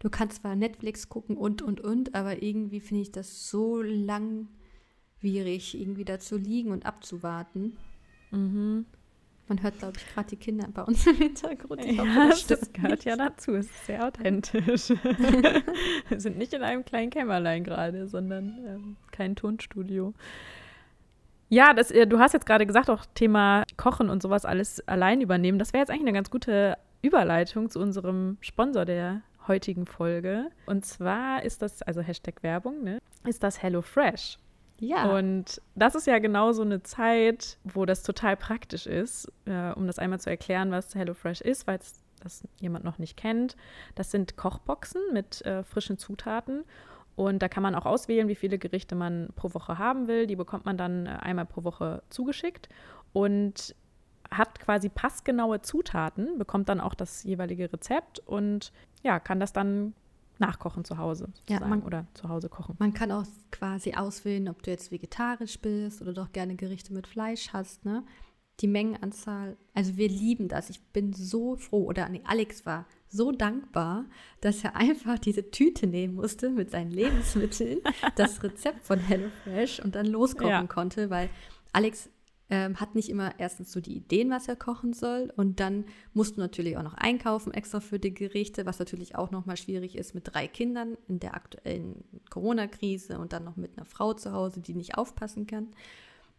Du 0.00 0.10
kannst 0.10 0.42
zwar 0.42 0.56
Netflix 0.56 1.08
gucken 1.08 1.36
und, 1.36 1.62
und, 1.62 1.80
und, 1.80 2.16
aber 2.16 2.42
irgendwie 2.42 2.80
finde 2.80 3.02
ich 3.02 3.12
das 3.12 3.48
so 3.48 3.80
langwierig, 3.82 5.80
irgendwie 5.80 6.04
da 6.04 6.18
zu 6.18 6.36
liegen 6.36 6.72
und 6.72 6.86
abzuwarten. 6.86 7.76
Mhm. 8.32 8.86
Man 9.48 9.62
hört, 9.62 9.78
glaube 9.78 9.94
ich, 9.96 10.12
gerade 10.12 10.28
die 10.28 10.36
Kinder 10.36 10.66
bei 10.72 10.82
uns 10.82 11.06
im 11.06 11.16
Hintergrund. 11.16 11.84
Ich 11.84 11.96
ja, 11.96 12.28
das, 12.28 12.46
das 12.46 12.72
gehört 12.72 13.04
ja 13.04 13.16
dazu. 13.16 13.54
Es 13.54 13.66
ist 13.66 13.86
sehr 13.86 14.04
authentisch. 14.04 14.88
Wir 16.08 16.20
sind 16.20 16.36
nicht 16.36 16.52
in 16.52 16.62
einem 16.62 16.84
kleinen 16.84 17.10
Kämmerlein 17.10 17.62
gerade, 17.62 18.08
sondern 18.08 18.58
ähm, 18.66 18.96
kein 19.12 19.36
Tonstudio. 19.36 20.14
Ja, 21.48 21.74
das, 21.74 21.92
äh, 21.92 22.08
du 22.08 22.18
hast 22.18 22.32
jetzt 22.32 22.46
gerade 22.46 22.66
gesagt, 22.66 22.90
auch 22.90 23.06
Thema 23.14 23.62
Kochen 23.76 24.10
und 24.10 24.20
sowas 24.20 24.44
alles 24.44 24.86
allein 24.88 25.20
übernehmen. 25.20 25.60
Das 25.60 25.72
wäre 25.72 25.82
jetzt 25.82 25.90
eigentlich 25.90 26.02
eine 26.02 26.12
ganz 26.12 26.30
gute 26.30 26.76
Überleitung 27.02 27.70
zu 27.70 27.78
unserem 27.78 28.38
Sponsor 28.40 28.84
der 28.84 29.22
heutigen 29.46 29.86
Folge. 29.86 30.50
Und 30.66 30.84
zwar 30.84 31.44
ist 31.44 31.62
das, 31.62 31.82
also 31.82 32.00
Hashtag 32.00 32.42
Werbung, 32.42 32.82
ne, 32.82 32.98
ist 33.24 33.44
das 33.44 33.62
HelloFresh. 33.62 34.38
Ja. 34.78 35.16
Und 35.16 35.60
das 35.74 35.94
ist 35.94 36.06
ja 36.06 36.18
genau 36.18 36.52
so 36.52 36.62
eine 36.62 36.82
Zeit, 36.82 37.58
wo 37.64 37.86
das 37.86 38.02
total 38.02 38.36
praktisch 38.36 38.86
ist, 38.86 39.32
äh, 39.46 39.72
um 39.72 39.86
das 39.86 39.98
einmal 39.98 40.20
zu 40.20 40.30
erklären, 40.30 40.70
was 40.70 40.94
HelloFresh 40.94 41.40
ist, 41.40 41.66
weil 41.66 41.78
es 41.78 42.02
das 42.20 42.46
jemand 42.60 42.84
noch 42.84 42.98
nicht 42.98 43.16
kennt. 43.16 43.56
Das 43.94 44.10
sind 44.10 44.36
Kochboxen 44.36 45.00
mit 45.12 45.42
äh, 45.42 45.62
frischen 45.64 45.98
Zutaten. 45.98 46.64
Und 47.14 47.40
da 47.40 47.48
kann 47.48 47.62
man 47.62 47.74
auch 47.74 47.86
auswählen, 47.86 48.28
wie 48.28 48.34
viele 48.34 48.58
Gerichte 48.58 48.94
man 48.94 49.28
pro 49.36 49.54
Woche 49.54 49.78
haben 49.78 50.06
will. 50.06 50.26
Die 50.26 50.36
bekommt 50.36 50.66
man 50.66 50.76
dann 50.76 51.06
äh, 51.06 51.10
einmal 51.10 51.46
pro 51.46 51.64
Woche 51.64 52.02
zugeschickt 52.10 52.68
und 53.12 53.74
hat 54.30 54.58
quasi 54.60 54.88
passgenaue 54.88 55.62
Zutaten, 55.62 56.36
bekommt 56.36 56.68
dann 56.68 56.80
auch 56.80 56.94
das 56.94 57.22
jeweilige 57.22 57.72
Rezept 57.72 58.18
und 58.18 58.72
ja, 59.02 59.20
kann 59.20 59.38
das 59.38 59.52
dann 59.52 59.94
nachkochen 60.38 60.84
zu 60.84 60.98
Hause 60.98 61.28
ja, 61.48 61.60
man, 61.60 61.82
oder 61.82 62.06
zu 62.14 62.28
Hause 62.28 62.48
kochen. 62.48 62.76
Man 62.78 62.94
kann 62.94 63.10
auch 63.12 63.24
quasi 63.50 63.94
auswählen, 63.94 64.48
ob 64.48 64.62
du 64.62 64.70
jetzt 64.70 64.90
vegetarisch 64.90 65.58
bist 65.60 66.02
oder 66.02 66.12
doch 66.12 66.32
gerne 66.32 66.56
Gerichte 66.56 66.92
mit 66.92 67.06
Fleisch 67.06 67.52
hast, 67.52 67.84
ne? 67.84 68.04
Die 68.60 68.68
Mengenanzahl, 68.68 69.58
also 69.74 69.98
wir 69.98 70.08
lieben 70.08 70.48
das. 70.48 70.70
Ich 70.70 70.82
bin 70.86 71.12
so 71.12 71.56
froh, 71.56 71.84
oder 71.84 72.08
nee, 72.08 72.22
Alex 72.24 72.64
war 72.64 72.86
so 73.06 73.30
dankbar, 73.30 74.06
dass 74.40 74.64
er 74.64 74.76
einfach 74.76 75.18
diese 75.18 75.50
Tüte 75.50 75.86
nehmen 75.86 76.14
musste 76.14 76.48
mit 76.48 76.70
seinen 76.70 76.90
Lebensmitteln, 76.90 77.80
das 78.16 78.42
Rezept 78.42 78.82
von 78.82 78.98
HelloFresh 78.98 79.80
und 79.80 79.94
dann 79.94 80.06
loskochen 80.06 80.48
ja. 80.48 80.66
konnte, 80.66 81.10
weil 81.10 81.28
Alex 81.74 82.08
ähm, 82.48 82.78
hat 82.78 82.94
nicht 82.94 83.08
immer 83.08 83.38
erstens 83.38 83.72
so 83.72 83.80
die 83.80 83.96
Ideen, 83.96 84.30
was 84.30 84.46
er 84.46 84.56
kochen 84.56 84.92
soll. 84.92 85.32
Und 85.36 85.58
dann 85.58 85.84
musst 86.14 86.36
du 86.36 86.40
natürlich 86.40 86.76
auch 86.76 86.82
noch 86.82 86.94
einkaufen 86.94 87.52
extra 87.52 87.80
für 87.80 87.98
die 87.98 88.14
Gerichte, 88.14 88.66
was 88.66 88.78
natürlich 88.78 89.16
auch 89.16 89.30
nochmal 89.30 89.56
schwierig 89.56 89.96
ist 89.96 90.14
mit 90.14 90.32
drei 90.32 90.46
Kindern 90.46 90.96
in 91.08 91.18
der 91.18 91.34
aktuellen 91.34 92.04
Corona-Krise 92.30 93.18
und 93.18 93.32
dann 93.32 93.44
noch 93.44 93.56
mit 93.56 93.76
einer 93.76 93.84
Frau 93.86 94.14
zu 94.14 94.32
Hause, 94.32 94.60
die 94.60 94.74
nicht 94.74 94.96
aufpassen 94.96 95.46
kann. 95.46 95.68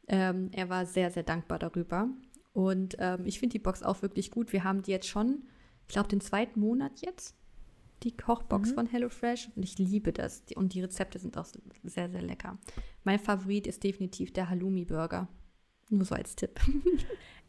Ähm, 0.07 0.49
er 0.53 0.69
war 0.69 0.85
sehr, 0.85 1.11
sehr 1.11 1.23
dankbar 1.23 1.59
darüber. 1.59 2.09
Und 2.53 2.95
ähm, 2.99 3.25
ich 3.25 3.39
finde 3.39 3.53
die 3.53 3.59
Box 3.59 3.83
auch 3.83 4.01
wirklich 4.01 4.31
gut. 4.31 4.53
Wir 4.53 4.63
haben 4.63 4.81
die 4.81 4.91
jetzt 4.91 5.07
schon, 5.07 5.43
ich 5.87 5.93
glaube, 5.93 6.07
den 6.07 6.21
zweiten 6.21 6.59
Monat 6.59 7.01
jetzt, 7.01 7.35
die 8.03 8.15
Kochbox 8.15 8.71
mhm. 8.71 8.75
von 8.75 8.85
HelloFresh. 8.87 9.49
Und 9.55 9.63
ich 9.63 9.77
liebe 9.77 10.13
das. 10.13 10.43
Und 10.55 10.73
die 10.73 10.81
Rezepte 10.81 11.19
sind 11.19 11.37
auch 11.37 11.47
sehr, 11.83 12.09
sehr 12.09 12.21
lecker. 12.21 12.57
Mein 13.03 13.19
Favorit 13.19 13.67
ist 13.67 13.83
definitiv 13.83 14.31
der 14.31 14.49
Halloumi-Burger. 14.49 15.27
Nur 15.89 16.05
so 16.05 16.15
als 16.15 16.35
Tipp. 16.35 16.59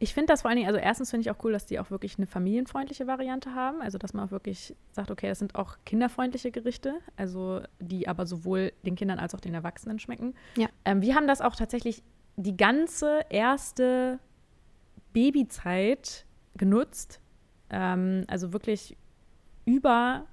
Ich 0.01 0.13
finde 0.13 0.27
das 0.27 0.43
vor 0.43 0.49
allen 0.49 0.55
Dingen, 0.55 0.69
also 0.69 0.79
erstens 0.79 1.11
finde 1.11 1.23
ich 1.23 1.31
auch 1.31 1.43
cool, 1.43 1.51
dass 1.51 1.65
die 1.65 1.77
auch 1.77 1.91
wirklich 1.91 2.17
eine 2.17 2.25
familienfreundliche 2.25 3.05
Variante 3.05 3.53
haben. 3.53 3.81
Also, 3.81 3.97
dass 3.97 4.13
man 4.13 4.25
auch 4.25 4.31
wirklich 4.31 4.73
sagt, 4.93 5.11
okay, 5.11 5.27
das 5.27 5.39
sind 5.39 5.55
auch 5.55 5.75
kinderfreundliche 5.85 6.51
Gerichte, 6.51 6.95
also 7.17 7.61
die 7.79 8.07
aber 8.07 8.25
sowohl 8.25 8.71
den 8.85 8.95
Kindern 8.95 9.19
als 9.19 9.35
auch 9.35 9.41
den 9.41 9.53
Erwachsenen 9.53 9.99
schmecken. 9.99 10.35
Ja. 10.55 10.69
Ähm, 10.85 11.01
wir 11.01 11.15
haben 11.15 11.27
das 11.27 11.41
auch 11.41 11.53
tatsächlich 11.53 12.01
die 12.37 12.55
ganze 12.55 13.25
erste 13.29 14.19
Babyzeit 15.11 16.25
genutzt. 16.55 17.19
Ähm, 17.69 18.23
also 18.27 18.53
wirklich 18.53 18.95
über 19.65 20.27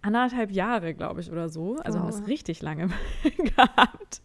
anderthalb 0.00 0.50
Jahre, 0.50 0.94
glaube 0.94 1.20
ich, 1.20 1.30
oder 1.30 1.50
so. 1.50 1.76
Also 1.76 1.98
wow. 1.98 2.06
haben 2.06 2.22
es 2.22 2.26
richtig 2.26 2.62
lange 2.62 2.88
gehabt. 3.36 4.22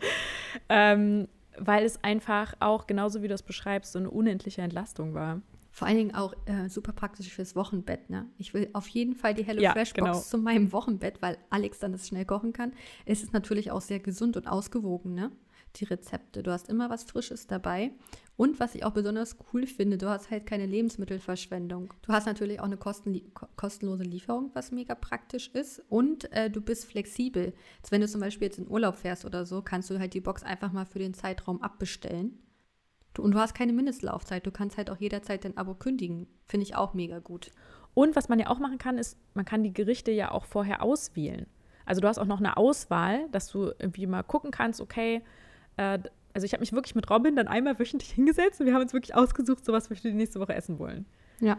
Ähm, 0.70 1.28
weil 1.58 1.86
es 1.86 2.04
einfach 2.04 2.54
auch, 2.60 2.88
genauso 2.88 3.22
wie 3.22 3.28
du 3.28 3.34
es 3.34 3.44
beschreibst, 3.44 3.94
so 3.94 4.00
eine 4.00 4.10
unendliche 4.10 4.62
Entlastung 4.62 5.14
war. 5.14 5.42
Vor 5.72 5.88
allen 5.88 5.98
Dingen 5.98 6.16
auch 6.16 6.34
äh, 6.46 6.70
super 6.70 6.94
praktisch 6.94 7.30
fürs 7.34 7.56
Wochenbett. 7.56 8.10
Ne? 8.10 8.28
Ich 8.38 8.54
will 8.54 8.70
auf 8.72 8.88
jeden 8.88 9.14
Fall 9.14 9.34
die 9.34 9.44
HelloFresh 9.44 9.90
ja, 9.90 10.04
Box 10.06 10.14
genau. 10.14 10.20
zu 10.20 10.38
meinem 10.38 10.72
Wochenbett, 10.72 11.22
weil 11.22 11.38
Alex 11.50 11.80
dann 11.80 11.92
das 11.92 12.08
schnell 12.08 12.24
kochen 12.24 12.54
kann. 12.54 12.72
Es 13.06 13.24
ist 13.24 13.34
natürlich 13.34 13.72
auch 13.72 13.82
sehr 13.82 14.00
gesund 14.00 14.38
und 14.38 14.48
ausgewogen, 14.48 15.14
ne? 15.14 15.32
Die 15.76 15.84
Rezepte. 15.84 16.44
Du 16.44 16.52
hast 16.52 16.70
immer 16.70 16.90
was 16.90 17.04
Frisches 17.04 17.48
dabei. 17.48 17.92
Und 18.38 18.60
was 18.60 18.76
ich 18.76 18.84
auch 18.84 18.92
besonders 18.92 19.38
cool 19.54 19.66
finde, 19.66 19.98
du 19.98 20.10
hast 20.10 20.30
halt 20.30 20.46
keine 20.46 20.66
Lebensmittelverschwendung. 20.66 21.94
Du 22.02 22.12
hast 22.12 22.26
natürlich 22.26 22.60
auch 22.60 22.66
eine 22.66 22.78
kostenlose 22.78 24.04
Lieferung, 24.04 24.52
was 24.54 24.72
mega 24.72 24.94
praktisch 24.94 25.48
ist. 25.50 25.82
Und 25.88 26.32
äh, 26.34 26.50
du 26.50 26.60
bist 26.60 26.86
flexibel. 26.86 27.54
Also 27.82 27.92
wenn 27.92 28.02
du 28.02 28.08
zum 28.08 28.20
Beispiel 28.20 28.48
jetzt 28.48 28.60
in 28.60 28.68
Urlaub 28.68 28.98
fährst 28.98 29.24
oder 29.24 29.46
so, 29.46 29.62
kannst 29.62 29.90
du 29.90 30.00
halt 30.00 30.14
die 30.14 30.20
Box 30.20 30.44
einfach 30.44 30.74
mal 30.74 30.86
für 30.86 31.00
den 31.00 31.14
Zeitraum 31.14 31.62
abbestellen. 31.62 32.38
Du, 33.14 33.22
und 33.22 33.32
du 33.32 33.40
hast 33.40 33.56
keine 33.56 33.72
Mindestlaufzeit. 33.72 34.46
Du 34.46 34.52
kannst 34.52 34.76
halt 34.78 34.90
auch 34.90 35.00
jederzeit 35.00 35.46
dein 35.46 35.56
Abo 35.56 35.74
kündigen. 35.74 36.28
Finde 36.46 36.66
ich 36.66 36.76
auch 36.76 36.94
mega 36.94 37.20
gut. 37.20 37.52
Und 37.94 38.18
was 38.18 38.28
man 38.28 38.40
ja 38.40 38.48
auch 38.48 38.60
machen 38.60 38.78
kann, 38.78 38.98
ist, 38.98 39.18
man 39.34 39.46
kann 39.46 39.64
die 39.64 39.74
Gerichte 39.74 40.12
ja 40.12 40.32
auch 40.32 40.44
vorher 40.44 40.84
auswählen. 40.84 41.48
Also 41.86 42.02
du 42.02 42.08
hast 42.10 42.18
auch 42.18 42.26
noch 42.26 42.40
eine 42.40 42.58
Auswahl, 42.58 43.30
dass 43.32 43.48
du 43.48 43.72
irgendwie 43.80 44.08
mal 44.08 44.24
gucken 44.24 44.52
kannst, 44.52 44.82
okay, 44.82 45.22
äh, 45.78 46.00
also 46.36 46.46
ich 46.46 46.54
habe 46.54 46.62
mich 46.62 46.74
wirklich 46.74 46.96
mit 46.96 47.10
Robin 47.10 47.36
dann 47.36 47.48
einmal 47.48 47.80
wöchentlich 47.80 48.12
hingesetzt 48.14 48.60
und 48.60 48.68
wir 48.68 48.74
haben 48.74 48.82
uns 48.82 48.94
wirklich 48.94 49.16
ausgesucht, 49.16 49.66
so 49.66 49.74
was 49.74 49.90
wir 49.90 49.98
für 49.98 50.10
die 50.10 50.14
nächste 50.14 50.40
Woche 50.40 50.54
essen 50.54 50.78
wollen. 50.78 51.06
Ja. 51.40 51.58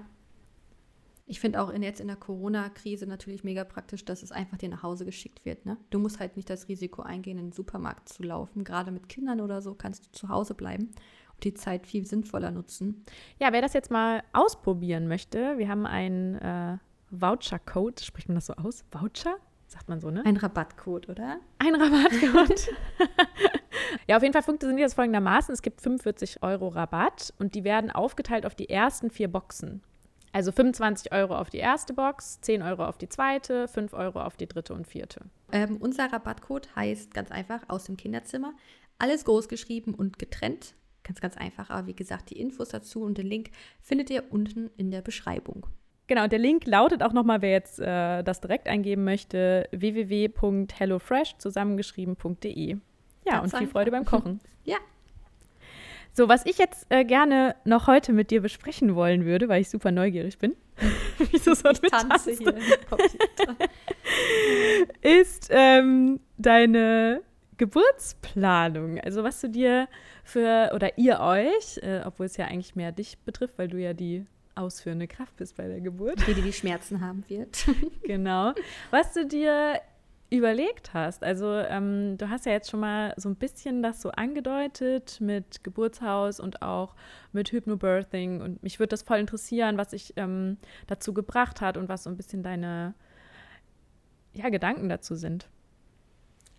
Ich 1.28 1.40
finde 1.40 1.60
auch 1.60 1.70
in, 1.70 1.82
jetzt 1.82 2.00
in 2.00 2.06
der 2.06 2.16
Corona-Krise 2.16 3.06
natürlich 3.06 3.42
mega 3.42 3.64
praktisch, 3.64 4.04
dass 4.04 4.22
es 4.22 4.30
einfach 4.30 4.58
dir 4.58 4.68
nach 4.68 4.84
Hause 4.84 5.04
geschickt 5.04 5.44
wird. 5.44 5.66
Ne? 5.66 5.76
Du 5.90 5.98
musst 5.98 6.20
halt 6.20 6.36
nicht 6.36 6.48
das 6.48 6.68
Risiko 6.68 7.02
eingehen, 7.02 7.38
in 7.38 7.46
den 7.46 7.52
Supermarkt 7.52 8.08
zu 8.08 8.22
laufen. 8.22 8.62
Gerade 8.62 8.92
mit 8.92 9.08
Kindern 9.08 9.40
oder 9.40 9.60
so 9.60 9.74
kannst 9.74 10.06
du 10.06 10.12
zu 10.12 10.28
Hause 10.28 10.54
bleiben 10.54 10.90
die 11.42 11.54
Zeit 11.54 11.86
viel 11.86 12.06
sinnvoller 12.06 12.50
nutzen. 12.50 13.04
Ja, 13.38 13.52
wer 13.52 13.62
das 13.62 13.72
jetzt 13.72 13.90
mal 13.90 14.22
ausprobieren 14.32 15.06
möchte, 15.08 15.58
wir 15.58 15.68
haben 15.68 15.86
einen 15.86 16.36
äh, 16.36 16.78
Voucher-Code, 17.10 18.02
spricht 18.02 18.28
man 18.28 18.36
das 18.36 18.46
so 18.46 18.54
aus? 18.54 18.84
Voucher? 18.90 19.36
Sagt 19.66 19.88
man 19.88 20.00
so, 20.00 20.10
ne? 20.10 20.24
Ein 20.24 20.36
Rabattcode, 20.36 21.08
oder? 21.08 21.40
Ein 21.58 21.74
Rabattcode. 21.74 22.68
ja, 24.08 24.16
auf 24.16 24.22
jeden 24.22 24.32
Fall 24.32 24.42
funktioniert 24.42 24.86
das 24.86 24.94
folgendermaßen. 24.94 25.52
Es 25.52 25.62
gibt 25.62 25.80
45 25.80 26.42
Euro 26.42 26.68
Rabatt 26.68 27.34
und 27.38 27.54
die 27.54 27.64
werden 27.64 27.90
aufgeteilt 27.90 28.46
auf 28.46 28.54
die 28.54 28.68
ersten 28.68 29.10
vier 29.10 29.28
Boxen. 29.28 29.82
Also 30.32 30.52
25 30.52 31.12
Euro 31.12 31.34
auf 31.36 31.48
die 31.48 31.58
erste 31.58 31.94
Box, 31.94 32.40
10 32.42 32.62
Euro 32.62 32.84
auf 32.84 32.98
die 32.98 33.08
zweite, 33.08 33.68
5 33.68 33.94
Euro 33.94 34.20
auf 34.20 34.36
die 34.36 34.46
dritte 34.46 34.74
und 34.74 34.86
vierte. 34.86 35.22
Ähm, 35.50 35.78
unser 35.78 36.12
Rabattcode 36.12 36.68
heißt 36.76 37.14
ganz 37.14 37.30
einfach 37.30 37.62
aus 37.68 37.84
dem 37.84 37.96
Kinderzimmer. 37.96 38.52
Alles 38.98 39.24
groß 39.24 39.48
geschrieben 39.48 39.94
und 39.94 40.18
getrennt. 40.18 40.74
Ganz, 41.04 41.20
ganz 41.20 41.36
einfach. 41.36 41.70
Aber 41.70 41.86
wie 41.86 41.94
gesagt, 41.94 42.30
die 42.30 42.38
Infos 42.38 42.68
dazu 42.68 43.02
und 43.02 43.16
den 43.16 43.26
Link 43.26 43.50
findet 43.80 44.10
ihr 44.10 44.24
unten 44.30 44.70
in 44.76 44.90
der 44.90 45.00
Beschreibung. 45.00 45.66
Genau, 46.06 46.24
und 46.24 46.32
der 46.32 46.38
Link 46.38 46.66
lautet 46.66 47.02
auch 47.02 47.12
nochmal, 47.12 47.40
wer 47.40 47.50
jetzt 47.50 47.80
äh, 47.80 48.22
das 48.22 48.40
direkt 48.40 48.68
eingeben 48.68 49.04
möchte, 49.04 49.68
www.hellofresh 49.72 51.38
zusammengeschrieben.de. 51.38 52.76
Ja, 53.26 53.40
und 53.40 53.54
viel. 53.54 53.66
Freude 53.66 53.90
beim 53.90 54.04
Kochen. 54.04 54.40
ja. 54.64 54.76
So, 56.12 56.28
was 56.28 56.46
ich 56.46 56.56
jetzt 56.56 56.86
äh, 56.88 57.04
gerne 57.04 57.56
noch 57.64 57.86
heute 57.86 58.12
mit 58.12 58.30
dir 58.30 58.40
besprechen 58.40 58.94
wollen 58.94 59.26
würde, 59.26 59.48
weil 59.48 59.60
ich 59.60 59.68
super 59.68 59.90
neugierig 59.92 60.38
bin, 60.38 60.56
wieso 61.30 61.54
so 61.54 61.68
ich 61.68 61.80
tanze 61.80 62.30
hier 62.32 62.54
ist 65.02 65.48
ähm, 65.50 66.20
deine 66.38 67.20
Geburtsplanung. 67.58 68.98
Also 69.00 69.24
was 69.24 69.40
du 69.40 69.50
dir 69.50 69.88
für, 70.24 70.72
oder 70.74 70.96
ihr 70.96 71.20
euch, 71.20 71.78
äh, 71.82 72.00
obwohl 72.04 72.26
es 72.26 72.36
ja 72.36 72.46
eigentlich 72.46 72.76
mehr 72.76 72.92
dich 72.92 73.18
betrifft, 73.18 73.58
weil 73.58 73.68
du 73.68 73.78
ja 73.78 73.92
die 73.92 74.24
ausführende 74.54 75.06
Kraft 75.06 75.36
bist 75.36 75.56
bei 75.56 75.68
der 75.68 75.80
Geburt. 75.80 76.26
Die, 76.26 76.34
die 76.34 76.42
die 76.42 76.52
Schmerzen 76.52 77.00
haben 77.00 77.24
wird. 77.28 77.66
genau. 78.04 78.54
Was 78.90 79.12
du 79.12 79.26
dir 79.26 79.80
überlegt 80.30 80.92
hast. 80.92 81.22
Also 81.22 81.52
ähm, 81.52 82.18
du 82.18 82.28
hast 82.28 82.46
ja 82.46 82.52
jetzt 82.52 82.70
schon 82.70 82.80
mal 82.80 83.14
so 83.16 83.28
ein 83.28 83.36
bisschen 83.36 83.82
das 83.82 84.02
so 84.02 84.10
angedeutet 84.10 85.20
mit 85.20 85.62
Geburtshaus 85.62 86.40
und 86.40 86.62
auch 86.62 86.94
mit 87.32 87.52
Hypnobirthing 87.52 88.40
und 88.40 88.62
mich 88.62 88.78
würde 88.80 88.90
das 88.90 89.02
voll 89.02 89.18
interessieren, 89.18 89.78
was 89.78 89.90
sich 89.90 90.14
ähm, 90.16 90.56
dazu 90.88 91.14
gebracht 91.14 91.60
hat 91.60 91.76
und 91.76 91.88
was 91.88 92.02
so 92.02 92.10
ein 92.10 92.16
bisschen 92.16 92.42
deine 92.42 92.94
ja, 94.32 94.48
Gedanken 94.48 94.88
dazu 94.88 95.14
sind. 95.14 95.48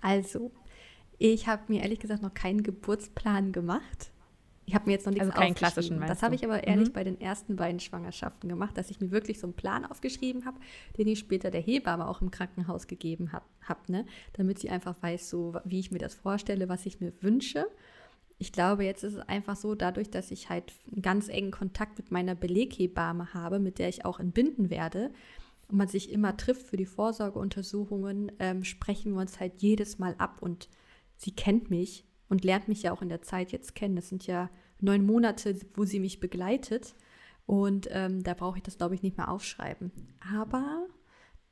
Also, 0.01 0.51
ich 1.17 1.47
habe 1.47 1.63
mir 1.67 1.81
ehrlich 1.81 2.00
gesagt 2.00 2.21
noch 2.21 2.33
keinen 2.33 2.63
Geburtsplan 2.63 3.51
gemacht. 3.51 4.12
Ich 4.67 4.75
habe 4.75 4.86
mir 4.88 4.91
jetzt 4.91 5.05
noch 5.05 5.13
nichts 5.13 5.29
also 5.29 5.39
keinen 5.39 5.55
klassischen 5.55 6.01
Das 6.01 6.21
habe 6.21 6.36
ich 6.36 6.43
aber 6.43 6.65
ehrlich 6.65 6.89
mhm. 6.89 6.93
bei 6.93 7.05
den 7.05 7.21
ersten 7.21 7.55
beiden 7.55 7.79
Schwangerschaften 7.79 8.50
gemacht, 8.50 8.77
dass 8.77 8.91
ich 8.91 9.00
mir 9.00 9.12
wirklich 9.12 9.39
so 9.39 9.47
einen 9.47 9.55
Plan 9.55 9.86
aufgeschrieben 9.86 10.45
habe, 10.45 10.59
den 10.97 11.07
ich 11.07 11.19
später 11.19 11.50
der 11.50 11.62
Hebamme 11.62 12.05
auch 12.05 12.21
im 12.21 12.31
Krankenhaus 12.31 12.86
gegeben 12.86 13.31
habe, 13.31 13.45
hab, 13.65 13.88
ne? 13.88 14.05
damit 14.33 14.59
sie 14.59 14.69
einfach 14.69 15.01
weiß, 15.01 15.29
so 15.29 15.55
wie 15.63 15.79
ich 15.79 15.91
mir 15.91 16.00
das 16.00 16.15
vorstelle, 16.15 16.67
was 16.67 16.86
ich 16.86 17.00
mir 17.00 17.13
wünsche. 17.21 17.65
Ich 18.39 18.51
glaube, 18.51 18.83
jetzt 18.83 19.03
ist 19.03 19.13
es 19.13 19.19
einfach 19.21 19.55
so, 19.55 19.74
dadurch, 19.74 20.12
dass 20.12 20.31
ich 20.31 20.50
halt 20.50 20.74
einen 20.91 21.01
ganz 21.01 21.29
engen 21.29 21.51
Kontakt 21.51 21.97
mit 21.97 22.12
meiner 22.12 22.36
Beleghebamme 22.36 23.33
habe, 23.33 23.59
mit 23.59 23.79
der 23.79 23.88
ich 23.88 24.03
auch 24.03 24.19
entbinden 24.19 24.69
werde, 24.69 25.12
und 25.69 25.77
man 25.77 25.88
sich 25.88 26.12
immer 26.12 26.36
trifft 26.36 26.67
für 26.67 26.77
die 26.77 26.86
Vorsorgeuntersuchungen, 26.86 28.33
ähm, 28.39 28.65
sprechen 28.65 29.13
wir 29.13 29.21
uns 29.21 29.39
halt 29.39 29.53
jedes 29.57 29.97
Mal 29.97 30.15
ab 30.17 30.41
und 30.41 30.67
sie 31.15 31.31
kennt 31.31 31.69
mich 31.69 32.06
und 32.29 32.43
lernt 32.43 32.67
mich 32.67 32.84
ja 32.84 32.91
auch 32.91 33.01
in 33.01 33.10
der 33.10 33.22
Zeit 33.22 33.51
jetzt 33.51 33.75
kennen. 33.75 33.96
Das 33.96 34.10
sind 34.10 34.27
ja 34.27 34.50
neun 34.79 35.05
Monate, 35.05 35.57
wo 35.74 35.86
sie 35.86 36.00
mich 36.00 36.19
begleitet. 36.19 36.96
Und 37.46 37.88
ähm, 37.91 38.24
da 38.24 38.34
brauche 38.34 38.57
ich 38.57 38.63
das, 38.63 38.77
glaube 38.77 38.96
ich, 38.96 39.03
nicht 39.03 39.17
mehr 39.17 39.31
aufschreiben. 39.31 39.91
Aber 40.36 40.88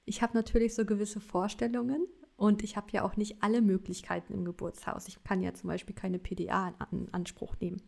ich 0.04 0.22
habe 0.22 0.34
natürlich 0.34 0.76
so 0.76 0.86
gewisse 0.86 1.22
Vorstellungen 1.22 2.06
und 2.38 2.64
ich 2.64 2.76
habe 2.76 2.88
ja 2.92 3.04
auch 3.04 3.16
nicht 3.16 3.42
alle 3.42 3.62
Möglichkeiten 3.62 4.34
im 4.34 4.44
Geburtshaus. 4.44 5.08
Ich 5.08 5.24
kann 5.24 5.42
ja 5.42 5.54
zum 5.54 5.70
Beispiel 5.70 5.96
keine 5.96 6.20
PDA 6.20 6.74
in 6.92 7.08
Anspruch 7.14 7.56
nehmen. 7.60 7.82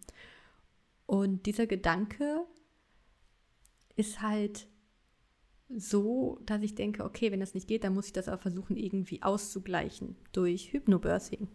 Und 1.05 1.45
dieser 1.45 1.67
Gedanke 1.67 2.45
ist 3.95 4.21
halt 4.21 4.67
so, 5.69 6.39
dass 6.45 6.61
ich 6.61 6.75
denke, 6.75 7.03
okay, 7.03 7.31
wenn 7.31 7.41
das 7.41 7.53
nicht 7.53 7.67
geht, 7.67 7.83
dann 7.83 7.93
muss 7.93 8.07
ich 8.07 8.13
das 8.13 8.29
aber 8.29 8.37
versuchen, 8.37 8.77
irgendwie 8.77 9.21
auszugleichen 9.21 10.15
durch 10.31 10.71
Hypnobirthing. 10.71 11.49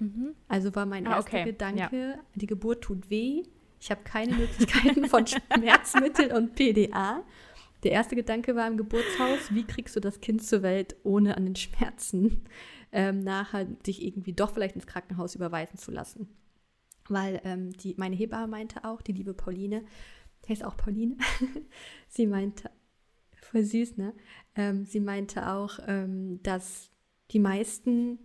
Mhm. 0.00 0.34
Also 0.48 0.74
war 0.74 0.86
mein 0.86 1.06
ah, 1.06 1.16
erster 1.16 1.38
okay. 1.38 1.44
Gedanke, 1.44 1.96
ja. 1.96 2.18
die 2.34 2.46
Geburt 2.46 2.82
tut 2.82 3.10
weh. 3.10 3.42
Ich 3.80 3.90
habe 3.90 4.02
keine 4.02 4.34
Möglichkeiten 4.34 5.06
von 5.06 5.26
Schmerzmitteln 5.56 6.32
und 6.32 6.54
PDA. 6.54 7.22
Der 7.84 7.92
erste 7.92 8.16
Gedanke 8.16 8.56
war 8.56 8.66
im 8.66 8.76
Geburtshaus, 8.76 9.54
wie 9.54 9.64
kriegst 9.64 9.94
du 9.94 10.00
das 10.00 10.20
Kind 10.20 10.42
zur 10.42 10.62
Welt, 10.62 10.96
ohne 11.04 11.36
an 11.36 11.44
den 11.44 11.56
Schmerzen 11.56 12.42
ähm, 12.92 13.20
nachher 13.20 13.64
dich 13.64 14.04
irgendwie 14.04 14.32
doch 14.32 14.52
vielleicht 14.52 14.74
ins 14.74 14.86
Krankenhaus 14.86 15.34
überweisen 15.34 15.78
zu 15.78 15.90
lassen. 15.90 16.28
Weil 17.08 17.40
ähm, 17.44 17.72
die, 17.72 17.94
meine 17.96 18.16
Hebamme 18.16 18.48
meinte 18.48 18.84
auch, 18.84 19.02
die 19.02 19.12
liebe 19.12 19.34
Pauline, 19.34 19.84
die 20.44 20.50
heißt 20.50 20.64
auch 20.64 20.76
Pauline, 20.76 21.16
sie 22.08 22.26
meinte, 22.26 22.70
voll 23.42 23.62
süß, 23.62 23.96
ne? 23.96 24.14
Ähm, 24.54 24.84
sie 24.84 25.00
meinte 25.00 25.48
auch, 25.48 25.78
ähm, 25.86 26.42
dass 26.42 26.90
die 27.30 27.38
meisten 27.38 28.18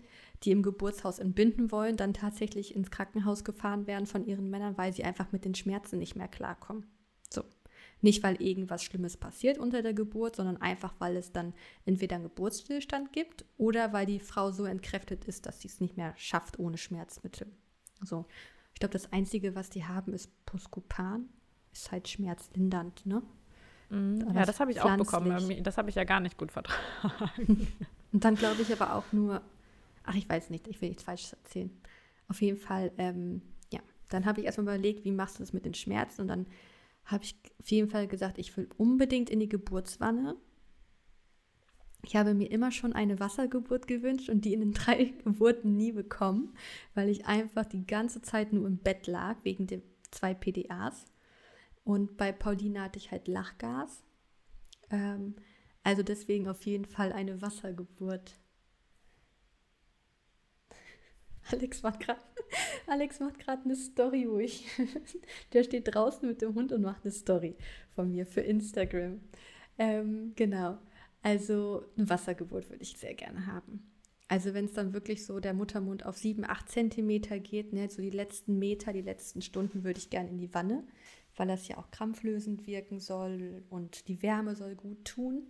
die 0.43 0.51
im 0.51 0.63
Geburtshaus 0.63 1.19
entbinden 1.19 1.71
wollen, 1.71 1.95
dann 1.95 2.13
tatsächlich 2.13 2.75
ins 2.75 2.91
Krankenhaus 2.91 3.43
gefahren 3.43 3.87
werden 3.87 4.05
von 4.05 4.25
ihren 4.25 4.49
Männern, 4.49 4.77
weil 4.77 4.93
sie 4.93 5.03
einfach 5.03 5.31
mit 5.31 5.45
den 5.45 5.55
Schmerzen 5.55 5.99
nicht 5.99 6.15
mehr 6.15 6.27
klarkommen. 6.27 6.85
So. 7.29 7.43
Nicht, 8.01 8.21
weil 8.21 8.41
irgendwas 8.41 8.83
Schlimmes 8.83 9.15
passiert 9.15 9.57
unter 9.57 9.81
der 9.81 9.93
Geburt, 9.93 10.35
sondern 10.35 10.57
einfach, 10.57 10.93
weil 10.99 11.15
es 11.15 11.31
dann 11.31 11.53
entweder 11.85 12.15
einen 12.15 12.25
Geburtsstillstand 12.25 13.13
gibt 13.13 13.45
oder 13.57 13.93
weil 13.93 14.05
die 14.05 14.19
Frau 14.19 14.51
so 14.51 14.65
entkräftet 14.65 15.25
ist, 15.25 15.45
dass 15.45 15.61
sie 15.61 15.69
es 15.69 15.79
nicht 15.79 15.95
mehr 15.95 16.13
schafft 16.17 16.59
ohne 16.59 16.77
Schmerzmittel. 16.77 17.47
So. 18.01 18.25
Ich 18.73 18.79
glaube, 18.79 18.93
das 18.93 19.13
Einzige, 19.13 19.55
was 19.55 19.69
die 19.69 19.85
haben, 19.85 20.13
ist 20.13 20.29
Poscopan. 20.45 21.29
Ist 21.71 21.91
halt 21.91 22.07
schmerzlindernd, 22.09 23.05
ne? 23.05 23.23
Mhm. 23.89 24.33
Ja, 24.33 24.45
das 24.45 24.59
habe 24.59 24.71
ich 24.71 24.79
pflanzlich. 24.79 25.07
auch 25.15 25.23
bekommen. 25.23 25.63
Das 25.63 25.77
habe 25.77 25.89
ich 25.89 25.95
ja 25.95 26.03
gar 26.03 26.19
nicht 26.19 26.37
gut 26.37 26.51
vertragen. 26.51 27.67
Und 28.11 28.23
dann 28.23 28.35
glaube 28.35 28.61
ich 28.61 28.71
aber 28.71 28.93
auch 28.95 29.11
nur 29.11 29.41
Ach, 30.03 30.15
ich 30.15 30.27
weiß 30.27 30.49
nicht, 30.49 30.67
ich 30.67 30.81
will 30.81 30.89
nichts 30.89 31.03
Falsches 31.03 31.33
erzählen. 31.33 31.71
Auf 32.27 32.41
jeden 32.41 32.57
Fall, 32.57 32.91
ähm, 32.97 33.41
ja, 33.71 33.79
dann 34.09 34.25
habe 34.25 34.39
ich 34.39 34.45
erstmal 34.45 34.75
überlegt, 34.75 35.05
wie 35.05 35.11
machst 35.11 35.37
du 35.37 35.43
das 35.43 35.53
mit 35.53 35.65
den 35.65 35.73
Schmerzen? 35.73 36.21
Und 36.21 36.27
dann 36.27 36.45
habe 37.05 37.23
ich 37.23 37.35
auf 37.59 37.69
jeden 37.69 37.89
Fall 37.89 38.07
gesagt, 38.07 38.37
ich 38.37 38.55
will 38.55 38.69
unbedingt 38.77 39.29
in 39.29 39.39
die 39.39 39.49
Geburtswanne. 39.49 40.35
Ich 42.05 42.15
habe 42.15 42.33
mir 42.33 42.51
immer 42.51 42.71
schon 42.71 42.93
eine 42.93 43.19
Wassergeburt 43.19 43.87
gewünscht 43.87 44.29
und 44.29 44.45
die 44.45 44.53
in 44.53 44.59
den 44.59 44.73
drei 44.73 45.05
Geburten 45.23 45.75
nie 45.75 45.91
bekommen, 45.91 46.53
weil 46.93 47.09
ich 47.09 47.25
einfach 47.25 47.65
die 47.65 47.85
ganze 47.85 48.21
Zeit 48.21 48.53
nur 48.53 48.67
im 48.67 48.77
Bett 48.77 49.07
lag, 49.07 49.37
wegen 49.43 49.67
der 49.67 49.81
zwei 50.11 50.33
PDAs. 50.33 51.05
Und 51.83 52.17
bei 52.17 52.31
Paulina 52.31 52.83
hatte 52.83 52.99
ich 52.99 53.11
halt 53.11 53.27
Lachgas. 53.27 54.03
Ähm, 54.89 55.35
also 55.83 56.03
deswegen 56.03 56.47
auf 56.47 56.65
jeden 56.65 56.85
Fall 56.85 57.11
eine 57.11 57.41
Wassergeburt. 57.41 58.39
Alex 61.51 61.83
macht 61.83 61.99
gerade 62.01 62.21
Alex 62.87 63.19
macht 63.19 63.39
gerade 63.39 63.63
eine 63.65 63.75
Story, 63.75 64.27
wo 64.29 64.39
ich 64.39 64.65
der 65.53 65.63
steht 65.63 65.93
draußen 65.93 66.27
mit 66.27 66.41
dem 66.41 66.55
Hund 66.55 66.71
und 66.71 66.81
macht 66.81 67.03
eine 67.03 67.11
Story 67.11 67.55
von 67.95 68.11
mir 68.11 68.25
für 68.25 68.41
Instagram. 68.41 69.21
Ähm, 69.77 70.33
genau. 70.35 70.77
Also 71.21 71.85
eine 71.97 72.09
Wassergeburt 72.09 72.69
würde 72.69 72.83
ich 72.83 72.97
sehr 72.97 73.13
gerne 73.13 73.47
haben. 73.47 73.89
Also 74.27 74.53
wenn 74.53 74.65
es 74.65 74.73
dann 74.73 74.93
wirklich 74.93 75.25
so 75.25 75.39
der 75.39 75.53
Muttermund 75.53 76.05
auf 76.05 76.17
7, 76.17 76.43
8 76.43 76.69
Zentimeter 76.69 77.39
geht, 77.39 77.71
ne, 77.71 77.89
so 77.89 78.01
die 78.01 78.09
letzten 78.09 78.57
Meter, 78.57 78.91
die 78.91 79.01
letzten 79.01 79.41
Stunden 79.41 79.83
würde 79.83 79.99
ich 79.99 80.09
gerne 80.09 80.29
in 80.29 80.37
die 80.37 80.53
Wanne, 80.53 80.83
weil 81.35 81.47
das 81.47 81.67
ja 81.67 81.77
auch 81.77 81.91
krampflösend 81.91 82.67
wirken 82.67 82.99
soll 82.99 83.63
und 83.69 84.07
die 84.07 84.21
Wärme 84.21 84.55
soll 84.55 84.75
gut 84.75 85.05
tun. 85.05 85.47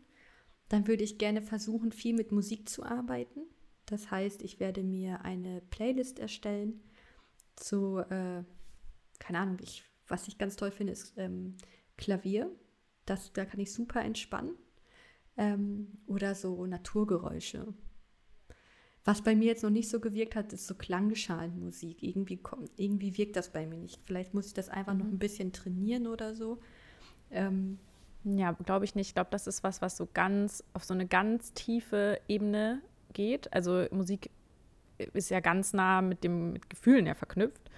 Dann 0.69 0.87
würde 0.87 1.03
ich 1.03 1.17
gerne 1.17 1.41
versuchen, 1.41 1.91
viel 1.91 2.15
mit 2.15 2.31
Musik 2.31 2.67
zu 2.67 2.83
arbeiten. 2.83 3.41
Das 3.85 4.11
heißt, 4.11 4.41
ich 4.41 4.59
werde 4.59 4.83
mir 4.83 5.21
eine 5.21 5.61
Playlist 5.69 6.19
erstellen 6.19 6.81
zu, 7.55 7.99
äh, 7.99 8.43
keine 9.19 9.39
Ahnung, 9.39 9.57
ich, 9.61 9.83
was 10.07 10.27
ich 10.27 10.37
ganz 10.37 10.55
toll 10.55 10.71
finde, 10.71 10.93
ist 10.93 11.13
ähm, 11.17 11.55
Klavier. 11.97 12.51
Das, 13.05 13.33
da 13.33 13.45
kann 13.45 13.59
ich 13.59 13.73
super 13.73 14.01
entspannen. 14.01 14.55
Ähm, 15.35 15.99
oder 16.05 16.35
so 16.35 16.65
Naturgeräusche. 16.65 17.73
Was 19.05 19.21
bei 19.21 19.35
mir 19.35 19.47
jetzt 19.47 19.63
noch 19.63 19.69
nicht 19.69 19.89
so 19.89 19.99
gewirkt 19.99 20.35
hat, 20.35 20.53
ist 20.53 20.65
so 20.65 20.75
Klangschalenmusik. 20.75 22.01
Irgendwie, 22.03 22.37
kommt, 22.37 22.71
irgendwie 22.77 23.17
wirkt 23.17 23.35
das 23.35 23.51
bei 23.51 23.65
mir 23.65 23.77
nicht. 23.77 23.99
Vielleicht 24.05 24.33
muss 24.33 24.47
ich 24.47 24.53
das 24.53 24.69
einfach 24.69 24.93
mhm. 24.93 24.99
noch 24.99 25.07
ein 25.07 25.19
bisschen 25.19 25.51
trainieren 25.51 26.07
oder 26.07 26.35
so. 26.35 26.59
Ähm, 27.29 27.79
ja, 28.23 28.53
glaube 28.53 28.85
ich 28.85 28.95
nicht. 28.95 29.09
Ich 29.09 29.13
glaube, 29.13 29.31
das 29.31 29.47
ist 29.47 29.63
was, 29.63 29.81
was 29.81 29.97
so 29.97 30.07
ganz 30.13 30.63
auf 30.73 30.85
so 30.85 30.93
eine 30.93 31.05
ganz 31.05 31.51
tiefe 31.53 32.21
Ebene 32.29 32.81
geht. 33.13 33.51
Also 33.53 33.85
Musik 33.91 34.29
ist 34.97 35.29
ja 35.29 35.39
ganz 35.39 35.73
nah 35.73 36.01
mit 36.01 36.23
dem 36.23 36.53
mit 36.53 36.69
Gefühlen 36.69 37.05
ja 37.05 37.15
verknüpft. 37.15 37.69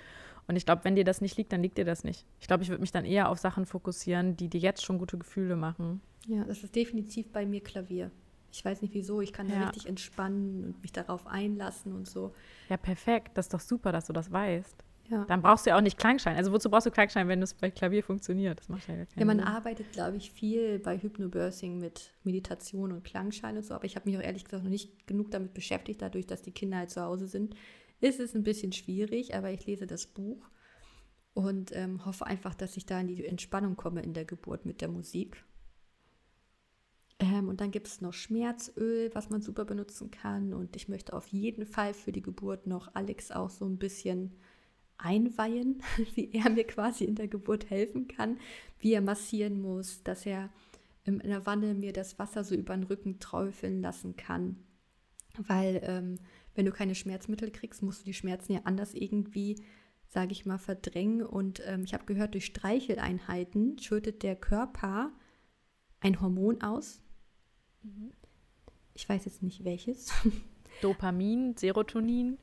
Und 0.48 0.56
ich 0.56 0.66
glaube, 0.66 0.84
wenn 0.84 0.96
dir 0.96 1.04
das 1.04 1.22
nicht 1.22 1.38
liegt, 1.38 1.52
dann 1.54 1.64
liegt 1.64 1.78
dir 1.78 1.86
das 1.86 2.04
nicht. 2.04 2.26
Ich 2.40 2.48
glaube, 2.48 2.64
ich 2.64 2.70
würde 2.70 2.82
mich 2.82 2.92
dann 2.92 3.06
eher 3.06 3.30
auf 3.30 3.40
Sachen 3.40 3.66
fokussieren, 3.66 4.38
die 4.38 4.48
dir 4.48 4.60
jetzt 4.60 4.84
schon 4.84 5.00
gute 5.00 5.18
Gefühle 5.18 5.56
machen. 5.56 6.02
Ja, 6.28 6.44
das 6.44 6.64
ist 6.64 6.76
definitiv 6.76 7.32
bei 7.32 7.46
mir 7.46 7.62
Klavier. 7.62 8.12
Ich 8.52 8.64
weiß 8.64 8.82
nicht 8.82 8.94
wieso, 8.94 9.22
ich 9.22 9.34
kann 9.34 9.50
ja. 9.50 9.56
da 9.56 9.66
richtig 9.66 9.88
entspannen 9.88 10.64
und 10.64 10.82
mich 10.82 10.92
darauf 10.92 11.28
einlassen 11.28 11.94
und 11.94 12.08
so. 12.08 12.32
Ja, 12.70 12.78
perfekt. 12.78 13.32
Das 13.38 13.48
ist 13.48 13.54
doch 13.54 13.60
super, 13.60 13.92
dass 13.92 14.06
du 14.06 14.14
das 14.14 14.32
weißt. 14.32 14.84
Ja. 15.10 15.24
Dann 15.26 15.42
brauchst 15.42 15.66
du 15.66 15.70
ja 15.70 15.78
auch 15.78 15.82
nicht 15.82 15.98
Klangschein. 15.98 16.36
Also 16.36 16.52
wozu 16.52 16.70
brauchst 16.70 16.88
du 16.88 16.92
Klangschein, 16.92 17.28
wenn 17.28 17.42
es 17.42 17.54
bei 17.54 17.70
Klavier 17.70 18.04
funktioniert? 18.04 18.60
Das 18.60 18.70
macht 18.70 18.88
ja 18.88 18.96
keinen 18.96 19.08
Ja, 19.20 19.26
man 19.26 19.38
Sinn. 19.38 19.48
arbeitet, 19.48 19.92
glaube 19.92 20.18
ich, 20.18 20.32
viel 20.32 20.80
bei 20.80 20.98
Hypnobirthing 20.98 21.78
mit 21.78 22.12
Meditation 22.24 22.92
und 22.92 23.04
Klangschein 23.04 23.56
und 23.58 23.66
so. 23.66 23.76
Aber 23.76 23.86
ich 23.86 23.96
habe 23.96 24.10
mich 24.10 24.18
auch 24.18 24.24
ehrlich 24.24 24.46
gesagt 24.46 24.64
noch 24.64 24.70
nicht 24.72 25.06
genug 25.06 25.30
damit 25.32 25.54
beschäftigt, 25.54 26.02
dadurch, 26.02 26.26
dass 26.26 26.42
die 26.42 26.52
Kinder 26.52 26.78
halt 26.78 26.90
zu 26.90 27.02
Hause 27.02 27.28
sind. 27.28 27.56
Ist 28.02 28.20
es 28.20 28.34
ein 28.36 28.44
bisschen 28.44 28.72
schwierig, 28.72 29.36
aber 29.36 29.52
ich 29.52 29.66
lese 29.68 29.86
das 29.86 30.08
Buch 30.08 30.50
und 31.34 31.76
ähm, 31.76 32.04
hoffe 32.06 32.26
einfach, 32.26 32.56
dass 32.56 32.76
ich 32.76 32.86
da 32.86 33.00
in 33.00 33.08
die 33.08 33.26
Entspannung 33.26 33.76
komme 33.76 34.02
in 34.02 34.14
der 34.14 34.26
Geburt 34.26 34.66
mit 34.66 34.82
der 34.82 34.88
Musik. 34.90 35.44
Ähm, 37.20 37.48
und 37.48 37.62
dann 37.62 37.72
gibt 37.72 37.88
es 37.88 38.02
noch 38.02 38.14
Schmerzöl, 38.14 39.10
was 39.14 39.30
man 39.30 39.42
super 39.42 39.66
benutzen 39.66 40.12
kann. 40.12 40.54
Und 40.54 40.76
ich 40.76 40.90
möchte 40.90 41.14
auf 41.14 41.28
jeden 41.28 41.66
Fall 41.66 41.94
für 41.94 42.12
die 42.12 42.22
Geburt 42.22 42.68
noch 42.68 42.94
Alex 42.96 43.32
auch 43.32 43.50
so 43.50 43.66
ein 43.66 43.78
bisschen 43.78 44.34
einweihen, 44.98 45.82
wie 46.16 46.32
er 46.34 46.50
mir 46.50 46.66
quasi 46.66 47.04
in 47.04 47.16
der 47.16 47.28
Geburt 47.28 47.70
helfen 47.70 48.08
kann, 48.08 48.38
wie 48.80 48.94
er 48.94 49.02
massieren 49.02 49.62
muss, 49.62 50.04
dass 50.04 50.26
er 50.26 50.50
in 51.04 51.20
der 51.20 51.46
Wanne 51.46 51.76
mir 51.76 51.94
das 51.94 52.18
Wasser 52.18 52.44
so 52.44 52.56
über 52.56 52.76
den 52.76 52.84
Rücken 52.84 53.20
träufeln 53.20 53.82
lassen 53.82 54.16
kann. 54.16 54.58
Weil 55.38 55.82
ähm, 55.84 56.16
wenn 56.56 56.66
du 56.66 56.72
keine 56.72 56.96
Schmerzmittel 56.96 57.52
kriegst, 57.52 57.84
musst 57.84 58.02
du 58.02 58.06
die 58.06 58.14
Schmerzen 58.14 58.54
ja 58.54 58.62
anders 58.64 58.94
irgendwie, 58.94 59.62
sage 60.08 60.32
ich 60.32 60.46
mal, 60.46 60.58
verdrängen. 60.58 61.22
Und 61.22 61.62
ähm, 61.66 61.84
ich 61.84 61.94
habe 61.94 62.06
gehört, 62.06 62.34
durch 62.34 62.46
Streicheleinheiten 62.46 63.78
schüttet 63.78 64.24
der 64.24 64.36
Körper 64.36 65.12
ein 66.00 66.22
Hormon 66.22 66.62
aus, 66.62 67.02
ich 68.94 69.08
weiß 69.08 69.26
jetzt 69.26 69.44
nicht 69.44 69.64
welches. 69.64 70.12
Dopamin, 70.82 71.56
Serotonin. 71.58 72.38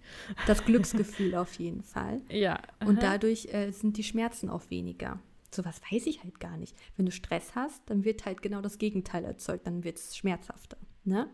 Das 0.47 0.64
Glücksgefühl 0.64 1.35
auf 1.35 1.55
jeden 1.55 1.83
Fall. 1.83 2.23
Ja. 2.29 2.61
Aha. 2.79 2.88
Und 2.88 3.03
dadurch 3.03 3.53
äh, 3.53 3.71
sind 3.71 3.97
die 3.97 4.05
Schmerzen 4.05 4.49
auch 4.49 4.71
weniger. 4.71 5.21
Sowas 5.51 5.81
weiß 5.90 6.07
ich 6.07 6.23
halt 6.23 6.40
gar 6.40 6.57
nicht. 6.57 6.77
Wenn 6.97 7.07
du 7.07 7.12
Stress 7.12 7.55
hast, 7.55 7.83
dann 7.87 8.05
wird 8.05 8.25
halt 8.25 8.42
genau 8.42 8.61
das 8.62 8.79
Gegenteil 8.79 9.25
erzeugt. 9.25 9.66
Dann 9.66 9.85
wird 9.85 9.99
es 9.99 10.16
schmerzhafter. 10.16 10.79
Ne? 11.05 11.29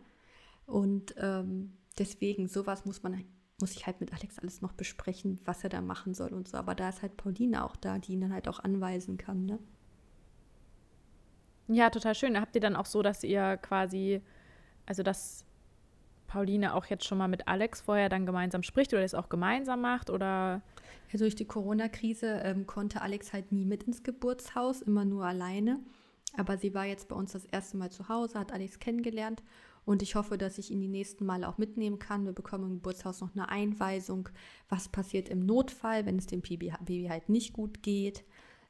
Und 0.66 1.14
ähm, 1.18 1.72
deswegen, 1.98 2.48
sowas 2.48 2.84
muss 2.84 3.02
man, 3.02 3.24
muss 3.60 3.72
ich 3.72 3.86
halt 3.86 4.00
mit 4.00 4.12
Alex 4.12 4.38
alles 4.38 4.60
noch 4.60 4.72
besprechen, 4.72 5.40
was 5.44 5.62
er 5.62 5.70
da 5.70 5.80
machen 5.80 6.14
soll 6.14 6.32
und 6.32 6.48
so. 6.48 6.56
Aber 6.56 6.74
da 6.74 6.88
ist 6.88 7.02
halt 7.02 7.16
Pauline 7.16 7.64
auch 7.64 7.76
da, 7.76 7.98
die 7.98 8.12
ihn 8.12 8.20
dann 8.20 8.32
halt 8.32 8.48
auch 8.48 8.60
anweisen 8.60 9.18
kann, 9.18 9.46
ne? 9.46 9.58
Ja, 11.68 11.90
total 11.90 12.14
schön. 12.14 12.40
Habt 12.40 12.54
ihr 12.54 12.62
dann 12.62 12.76
auch 12.76 12.86
so, 12.86 13.02
dass 13.02 13.22
ihr 13.22 13.58
quasi, 13.58 14.22
also 14.86 15.02
dass 15.02 15.44
Pauline 16.28 16.74
auch 16.74 16.86
jetzt 16.86 17.04
schon 17.04 17.18
mal 17.18 17.26
mit 17.26 17.48
Alex 17.48 17.80
vorher 17.80 18.08
dann 18.08 18.26
gemeinsam 18.26 18.62
spricht 18.62 18.92
oder 18.92 19.02
das 19.02 19.14
auch 19.14 19.28
gemeinsam 19.28 19.80
macht 19.80 20.10
oder? 20.10 20.62
Ja, 21.10 21.18
durch 21.18 21.34
die 21.34 21.46
Corona-Krise 21.46 22.42
ähm, 22.44 22.66
konnte 22.66 23.02
Alex 23.02 23.32
halt 23.32 23.50
nie 23.50 23.64
mit 23.64 23.82
ins 23.82 24.04
Geburtshaus, 24.04 24.82
immer 24.82 25.04
nur 25.04 25.24
alleine. 25.24 25.80
Aber 26.36 26.58
sie 26.58 26.74
war 26.74 26.84
jetzt 26.84 27.08
bei 27.08 27.16
uns 27.16 27.32
das 27.32 27.46
erste 27.46 27.76
Mal 27.76 27.90
zu 27.90 28.08
Hause, 28.08 28.38
hat 28.38 28.52
Alex 28.52 28.78
kennengelernt 28.78 29.42
und 29.88 30.02
ich 30.02 30.16
hoffe, 30.16 30.36
dass 30.36 30.58
ich 30.58 30.70
ihn 30.70 30.80
die 30.80 30.86
nächsten 30.88 31.24
Male 31.24 31.48
auch 31.48 31.56
mitnehmen 31.56 31.98
kann. 31.98 32.26
Wir 32.26 32.34
bekommen 32.34 32.64
im 32.64 32.74
Geburtshaus 32.74 33.22
noch 33.22 33.34
eine 33.34 33.48
Einweisung, 33.48 34.28
was 34.68 34.90
passiert 34.90 35.30
im 35.30 35.46
Notfall, 35.46 36.04
wenn 36.04 36.18
es 36.18 36.26
dem 36.26 36.42
Baby 36.42 36.74
halt 37.08 37.30
nicht 37.30 37.54
gut 37.54 37.82
geht. 37.82 38.22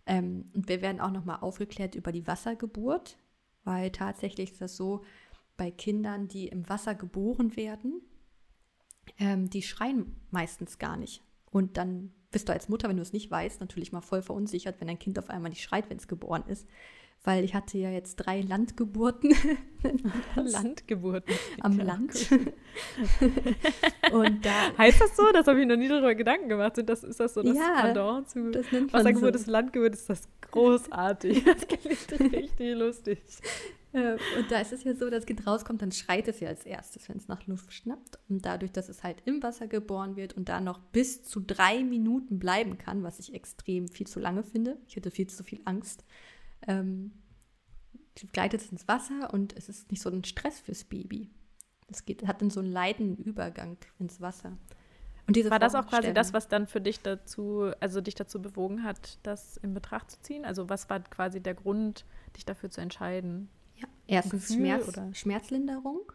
Ähm, 0.06 0.44
und 0.54 0.68
wir 0.68 0.80
werden 0.80 1.00
auch 1.00 1.10
nochmal 1.10 1.38
aufgeklärt 1.40 1.96
über 1.96 2.12
die 2.12 2.26
Wassergeburt, 2.28 3.18
weil 3.64 3.90
tatsächlich 3.90 4.52
ist 4.52 4.60
das 4.60 4.76
so, 4.76 5.02
bei 5.58 5.70
Kindern, 5.70 6.28
die 6.28 6.48
im 6.48 6.66
Wasser 6.70 6.94
geboren 6.94 7.54
werden, 7.54 8.00
ähm, 9.18 9.50
die 9.50 9.60
schreien 9.60 10.16
meistens 10.30 10.78
gar 10.78 10.96
nicht. 10.96 11.22
Und 11.50 11.76
dann 11.76 12.14
bist 12.30 12.48
du 12.48 12.54
als 12.54 12.70
Mutter, 12.70 12.88
wenn 12.88 12.96
du 12.96 13.02
es 13.02 13.12
nicht 13.12 13.30
weißt, 13.30 13.60
natürlich 13.60 13.92
mal 13.92 14.00
voll 14.00 14.22
verunsichert, 14.22 14.80
wenn 14.80 14.88
dein 14.88 14.98
Kind 14.98 15.18
auf 15.18 15.28
einmal 15.28 15.50
nicht 15.50 15.62
schreit, 15.62 15.90
wenn 15.90 15.98
es 15.98 16.08
geboren 16.08 16.44
ist 16.46 16.66
weil 17.24 17.44
ich 17.44 17.54
hatte 17.54 17.78
ja 17.78 17.90
jetzt 17.90 18.16
drei 18.16 18.40
Landgeburten. 18.40 19.34
Landgeburten. 20.34 21.34
Am 21.60 21.78
Land. 21.78 22.30
und 24.12 24.44
da 24.44 24.78
heißt 24.78 25.00
das 25.00 25.16
so? 25.16 25.30
Das 25.32 25.46
habe 25.46 25.60
ich 25.60 25.66
noch 25.66 25.76
nie 25.76 25.88
darüber 25.88 26.14
Gedanken 26.14 26.48
gemacht. 26.48 26.76
Sind 26.76 26.88
das, 26.88 27.04
ist 27.04 27.20
das 27.20 27.34
so 27.34 27.42
das 27.42 27.56
ja, 27.56 27.82
Pendant 27.82 28.30
zu 28.30 28.50
das 28.50 28.66
Wassergeburt 28.72 29.34
so. 29.34 29.40
ist 29.40 29.46
Landgeburt? 29.46 29.94
Ist 29.94 30.08
das 30.08 30.28
großartig. 30.50 31.44
Das 31.48 31.66
klingt 31.66 32.32
richtig 32.32 32.76
lustig. 32.76 33.18
Und 33.92 34.51
da 34.51 34.61
ist 34.61 34.72
es 34.72 34.85
ja 34.85 34.94
so, 34.94 35.09
das 35.09 35.24
Kind 35.24 35.46
rauskommt, 35.46 35.81
dann 35.81 35.92
schreit 35.92 36.29
es 36.29 36.40
ja 36.40 36.48
als 36.48 36.66
erstes, 36.66 37.09
wenn 37.09 37.16
es 37.16 37.29
nach 37.29 37.46
Luft 37.46 37.72
schnappt. 37.72 38.18
Und 38.29 38.44
dadurch, 38.44 38.72
dass 38.72 38.88
es 38.88 39.03
halt 39.03 39.22
im 39.24 39.42
Wasser 39.42 39.66
geboren 39.66 40.16
wird 40.16 40.35
und 40.35 40.48
da 40.48 40.61
noch 40.61 40.79
bis 40.79 41.22
zu 41.24 41.40
drei 41.40 41.83
Minuten 41.83 42.38
bleiben 42.38 42.77
kann, 42.77 43.03
was 43.03 43.18
ich 43.18 43.33
extrem 43.33 43.88
viel 43.88 44.07
zu 44.07 44.20
lange 44.20 44.42
finde, 44.42 44.77
ich 44.87 44.96
hätte 44.96 45.11
viel 45.11 45.29
zu 45.29 45.42
viel 45.42 45.61
Angst, 45.64 46.05
ähm, 46.66 47.12
gleitet 48.33 48.61
es 48.61 48.72
ins 48.72 48.88
Wasser 48.88 49.33
und 49.33 49.57
es 49.57 49.68
ist 49.68 49.90
nicht 49.90 50.03
so 50.03 50.11
ein 50.11 50.24
Stress 50.24 50.61
fürs 50.61 50.85
Baby. 50.85 51.31
Es 51.90 52.05
geht, 52.05 52.27
hat 52.27 52.42
dann 52.42 52.51
so 52.51 52.61
einen 52.61 52.70
leidenden 52.70 53.16
Übergang 53.24 53.79
ins 53.98 54.20
Wasser. 54.20 54.59
Und 55.27 55.37
diese 55.37 55.51
War 55.51 55.59
das 55.59 55.74
auch 55.74 55.87
quasi 55.87 56.12
das, 56.14 56.33
was 56.33 56.48
dann 56.48 56.66
für 56.66 56.81
dich 56.81 57.01
dazu, 57.01 57.70
also 57.81 58.01
dich 58.01 58.14
dazu 58.14 58.40
bewogen 58.40 58.83
hat, 58.83 59.18
das 59.22 59.59
in 59.59 59.74
Betracht 59.74 60.11
zu 60.11 60.20
ziehen? 60.20 60.44
Also 60.44 60.68
was 60.70 60.88
war 60.88 61.01
quasi 61.01 61.40
der 61.40 61.55
Grund, 61.55 62.07
dich 62.35 62.46
dafür 62.46 62.70
zu 62.70 62.81
entscheiden? 62.81 63.51
Erstens 64.08 64.54
Schmerz, 64.54 64.88
oder? 64.88 65.14
Schmerzlinderung, 65.14 66.12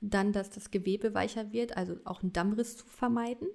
dann, 0.00 0.32
dass 0.32 0.50
das 0.50 0.70
Gewebe 0.70 1.14
weicher 1.14 1.52
wird, 1.52 1.76
also 1.76 1.96
auch 2.04 2.22
einen 2.22 2.32
Dammriss 2.32 2.78
zu 2.78 2.86
vermeiden. 2.86 3.48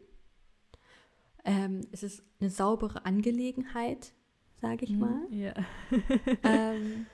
Ähm, 1.44 1.82
es 1.92 2.04
ist 2.04 2.24
eine 2.40 2.52
saubere 2.52 3.06
Angelegenheit, 3.06 4.14
sage 4.62 4.86
ich 4.86 4.92
mhm, 4.92 5.00
mal. 5.00 5.28
Ja. 5.32 5.54
ähm, 6.44 7.08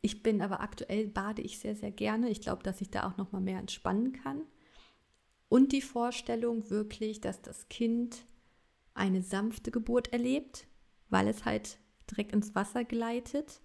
ich 0.00 0.22
bin 0.22 0.40
aber 0.40 0.60
aktuell 0.60 1.08
bade 1.08 1.42
ich 1.42 1.58
sehr, 1.58 1.76
sehr 1.76 1.92
gerne. 1.92 2.30
Ich 2.30 2.40
glaube, 2.40 2.62
dass 2.62 2.80
ich 2.80 2.90
da 2.90 3.06
auch 3.06 3.18
noch 3.18 3.32
mal 3.32 3.40
mehr 3.40 3.58
entspannen 3.58 4.12
kann. 4.12 4.42
Und 5.48 5.72
die 5.72 5.82
Vorstellung 5.82 6.70
wirklich, 6.70 7.20
dass 7.20 7.42
das 7.42 7.68
Kind 7.68 8.24
eine 8.94 9.20
sanfte 9.20 9.70
Geburt 9.70 10.12
erlebt, 10.12 10.66
weil 11.10 11.28
es 11.28 11.44
halt 11.44 11.78
direkt 12.10 12.32
ins 12.32 12.54
Wasser 12.54 12.82
gleitet 12.84 13.60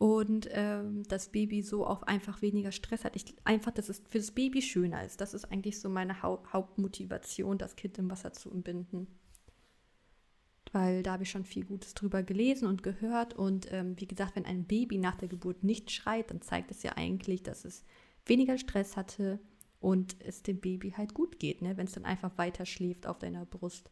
und 0.00 0.48
ähm, 0.52 1.02
das 1.08 1.28
Baby 1.28 1.60
so 1.60 1.86
auch 1.86 2.02
einfach 2.04 2.40
weniger 2.40 2.72
Stress 2.72 3.04
hat. 3.04 3.16
Ich, 3.16 3.34
einfach, 3.44 3.70
dass 3.70 3.90
es 3.90 4.02
für 4.08 4.16
das 4.16 4.30
Baby 4.30 4.62
schöner 4.62 5.04
ist. 5.04 5.20
Das 5.20 5.34
ist 5.34 5.44
eigentlich 5.52 5.78
so 5.78 5.90
meine 5.90 6.22
Hau 6.22 6.42
Hauptmotivation, 6.50 7.58
das 7.58 7.76
Kind 7.76 7.98
im 7.98 8.10
Wasser 8.10 8.32
zu 8.32 8.50
entbinden. 8.50 9.08
weil 10.72 11.02
da 11.02 11.12
habe 11.12 11.24
ich 11.24 11.30
schon 11.30 11.44
viel 11.44 11.66
Gutes 11.66 11.92
drüber 11.92 12.22
gelesen 12.22 12.66
und 12.66 12.82
gehört. 12.82 13.34
Und 13.34 13.70
ähm, 13.72 13.94
wie 14.00 14.06
gesagt, 14.06 14.36
wenn 14.36 14.46
ein 14.46 14.64
Baby 14.64 14.96
nach 14.96 15.16
der 15.16 15.28
Geburt 15.28 15.64
nicht 15.64 15.90
schreit, 15.90 16.30
dann 16.30 16.40
zeigt 16.40 16.70
es 16.70 16.82
ja 16.82 16.96
eigentlich, 16.96 17.42
dass 17.42 17.66
es 17.66 17.84
weniger 18.24 18.56
Stress 18.56 18.96
hatte 18.96 19.38
und 19.80 20.16
es 20.20 20.42
dem 20.42 20.60
Baby 20.60 20.92
halt 20.92 21.12
gut 21.12 21.38
geht, 21.38 21.60
ne? 21.60 21.76
wenn 21.76 21.86
es 21.86 21.92
dann 21.92 22.06
einfach 22.06 22.38
weiter 22.38 22.64
schläft 22.64 23.06
auf 23.06 23.18
deiner 23.18 23.44
Brust. 23.44 23.90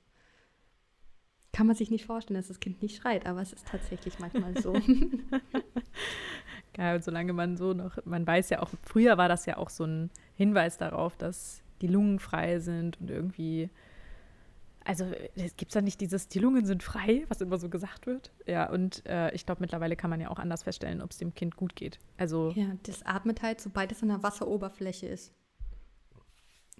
Kann 1.52 1.66
man 1.66 1.76
sich 1.76 1.90
nicht 1.90 2.04
vorstellen, 2.04 2.38
dass 2.38 2.48
das 2.48 2.60
Kind 2.60 2.82
nicht 2.82 3.00
schreit, 3.00 3.26
aber 3.26 3.40
es 3.40 3.52
ist 3.52 3.66
tatsächlich 3.66 4.18
manchmal 4.18 4.60
so. 4.60 4.74
Geil, 6.74 7.02
solange 7.02 7.32
man 7.32 7.56
so 7.56 7.72
noch, 7.72 7.98
man 8.04 8.26
weiß 8.26 8.50
ja 8.50 8.60
auch, 8.60 8.70
früher 8.82 9.18
war 9.18 9.28
das 9.28 9.46
ja 9.46 9.56
auch 9.56 9.70
so 9.70 9.84
ein 9.84 10.10
Hinweis 10.36 10.78
darauf, 10.78 11.16
dass 11.16 11.62
die 11.80 11.88
Lungen 11.88 12.18
frei 12.18 12.60
sind 12.60 13.00
und 13.00 13.10
irgendwie 13.10 13.70
also 14.88 15.04
es 15.34 15.54
gibt 15.58 15.74
ja 15.74 15.82
nicht 15.82 16.00
dieses, 16.00 16.28
die 16.28 16.38
Lungen 16.38 16.64
sind 16.64 16.82
frei, 16.82 17.26
was 17.28 17.42
immer 17.42 17.58
so 17.58 17.68
gesagt 17.68 18.06
wird. 18.06 18.32
Ja, 18.46 18.70
und 18.70 19.04
äh, 19.04 19.30
ich 19.34 19.44
glaube, 19.44 19.60
mittlerweile 19.60 19.96
kann 19.96 20.08
man 20.08 20.18
ja 20.18 20.30
auch 20.30 20.38
anders 20.38 20.62
feststellen, 20.62 21.02
ob 21.02 21.10
es 21.10 21.18
dem 21.18 21.34
Kind 21.34 21.56
gut 21.56 21.76
geht. 21.76 21.98
Also 22.16 22.52
ja, 22.56 22.68
das 22.84 23.04
atmet 23.04 23.42
halt, 23.42 23.60
sobald 23.60 23.92
es 23.92 24.02
an 24.02 24.08
der 24.08 24.22
Wasseroberfläche 24.22 25.06
ist. 25.06 25.34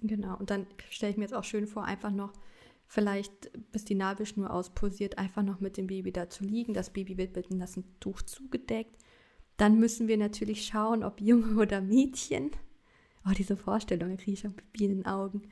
Genau, 0.01 0.35
und 0.37 0.49
dann 0.49 0.65
stelle 0.89 1.11
ich 1.11 1.17
mir 1.17 1.25
jetzt 1.25 1.35
auch 1.35 1.43
schön 1.43 1.67
vor, 1.67 1.85
einfach 1.85 2.09
noch 2.09 2.33
vielleicht, 2.89 3.51
bis 3.71 3.85
die 3.85 3.95
Nabelschnur 3.95 4.51
auspulsiert, 4.51 5.17
einfach 5.17 5.43
noch 5.43 5.61
mit 5.61 5.77
dem 5.77 5.87
Baby 5.87 6.11
da 6.11 6.29
zu 6.29 6.43
liegen. 6.43 6.73
Das 6.73 6.91
Baby 6.91 7.17
wird 7.17 7.37
mit 7.37 7.49
einem 7.49 7.59
nassen 7.59 7.85
Tuch 8.01 8.21
zugedeckt. 8.23 8.97
Dann 9.55 9.79
müssen 9.79 10.09
wir 10.09 10.17
natürlich 10.17 10.65
schauen, 10.65 11.05
ob 11.05 11.21
Junge 11.21 11.61
oder 11.61 11.79
Mädchen. 11.79 12.51
Oh, 13.25 13.31
diese 13.37 13.55
Vorstellung, 13.55 14.09
da 14.09 14.15
kriege 14.17 14.33
ich 14.33 14.39
schon 14.41 14.55
Pipi 14.55 14.85
in 14.85 14.97
den 14.97 15.05
Augen 15.05 15.43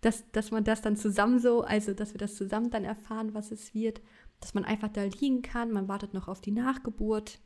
dass, 0.00 0.30
dass 0.32 0.50
man 0.50 0.64
das 0.64 0.82
dann 0.82 0.96
zusammen 0.96 1.38
so, 1.38 1.62
also 1.62 1.92
dass 1.92 2.14
wir 2.14 2.18
das 2.18 2.34
zusammen 2.34 2.70
dann 2.70 2.84
erfahren, 2.84 3.34
was 3.34 3.50
es 3.50 3.74
wird, 3.74 4.00
dass 4.40 4.54
man 4.54 4.64
einfach 4.64 4.88
da 4.88 5.04
liegen 5.04 5.42
kann, 5.42 5.72
man 5.72 5.88
wartet 5.88 6.14
noch 6.14 6.28
auf 6.28 6.40
die 6.40 6.52
Nachgeburt 6.52 7.38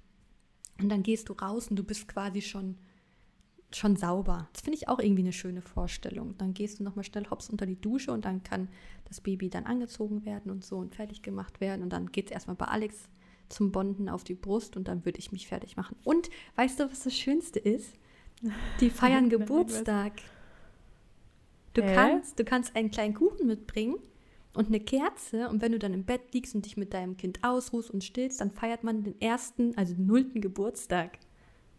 und 0.80 0.88
dann 0.88 1.02
gehst 1.02 1.28
du 1.28 1.32
raus 1.32 1.68
und 1.68 1.76
du 1.76 1.84
bist 1.84 2.06
quasi 2.08 2.42
schon, 2.42 2.78
schon 3.76 3.96
sauber. 3.96 4.48
Das 4.52 4.62
finde 4.62 4.78
ich 4.78 4.88
auch 4.88 4.98
irgendwie 4.98 5.22
eine 5.22 5.32
schöne 5.32 5.62
Vorstellung. 5.62 6.34
Dann 6.38 6.54
gehst 6.54 6.78
du 6.78 6.84
nochmal 6.84 7.04
schnell 7.04 7.28
hops 7.30 7.50
unter 7.50 7.66
die 7.66 7.80
Dusche 7.80 8.12
und 8.12 8.24
dann 8.24 8.42
kann 8.42 8.68
das 9.06 9.20
Baby 9.20 9.48
dann 9.48 9.64
angezogen 9.64 10.24
werden 10.24 10.50
und 10.50 10.64
so 10.64 10.76
und 10.78 10.94
fertig 10.94 11.22
gemacht 11.22 11.60
werden 11.60 11.82
und 11.82 11.90
dann 11.90 12.12
geht 12.12 12.26
es 12.26 12.32
erstmal 12.32 12.56
bei 12.56 12.66
Alex 12.66 13.08
zum 13.48 13.72
Bonden 13.72 14.08
auf 14.08 14.24
die 14.24 14.34
Brust 14.34 14.76
und 14.76 14.88
dann 14.88 15.04
würde 15.04 15.18
ich 15.18 15.32
mich 15.32 15.46
fertig 15.46 15.76
machen. 15.76 15.96
Und 16.04 16.30
weißt 16.56 16.80
du, 16.80 16.90
was 16.90 17.04
das 17.04 17.16
Schönste 17.16 17.58
ist? 17.58 17.94
Die 18.80 18.90
feiern 18.90 19.28
Geburtstag. 19.28 20.12
Du 21.74 21.82
Hä? 21.82 21.94
kannst, 21.94 22.38
du 22.38 22.44
kannst 22.44 22.76
einen 22.76 22.90
kleinen 22.90 23.14
Kuchen 23.14 23.46
mitbringen 23.46 23.96
und 24.54 24.68
eine 24.68 24.80
Kerze 24.80 25.48
und 25.48 25.60
wenn 25.60 25.72
du 25.72 25.78
dann 25.78 25.92
im 25.92 26.04
Bett 26.04 26.32
liegst 26.32 26.54
und 26.54 26.64
dich 26.64 26.76
mit 26.76 26.94
deinem 26.94 27.16
Kind 27.16 27.42
ausruhst 27.42 27.90
und 27.90 28.04
stillst, 28.04 28.40
dann 28.40 28.50
feiert 28.50 28.84
man 28.84 29.02
den 29.02 29.20
ersten, 29.20 29.76
also 29.76 29.94
den 29.94 30.06
nullten 30.06 30.40
Geburtstag. 30.40 31.18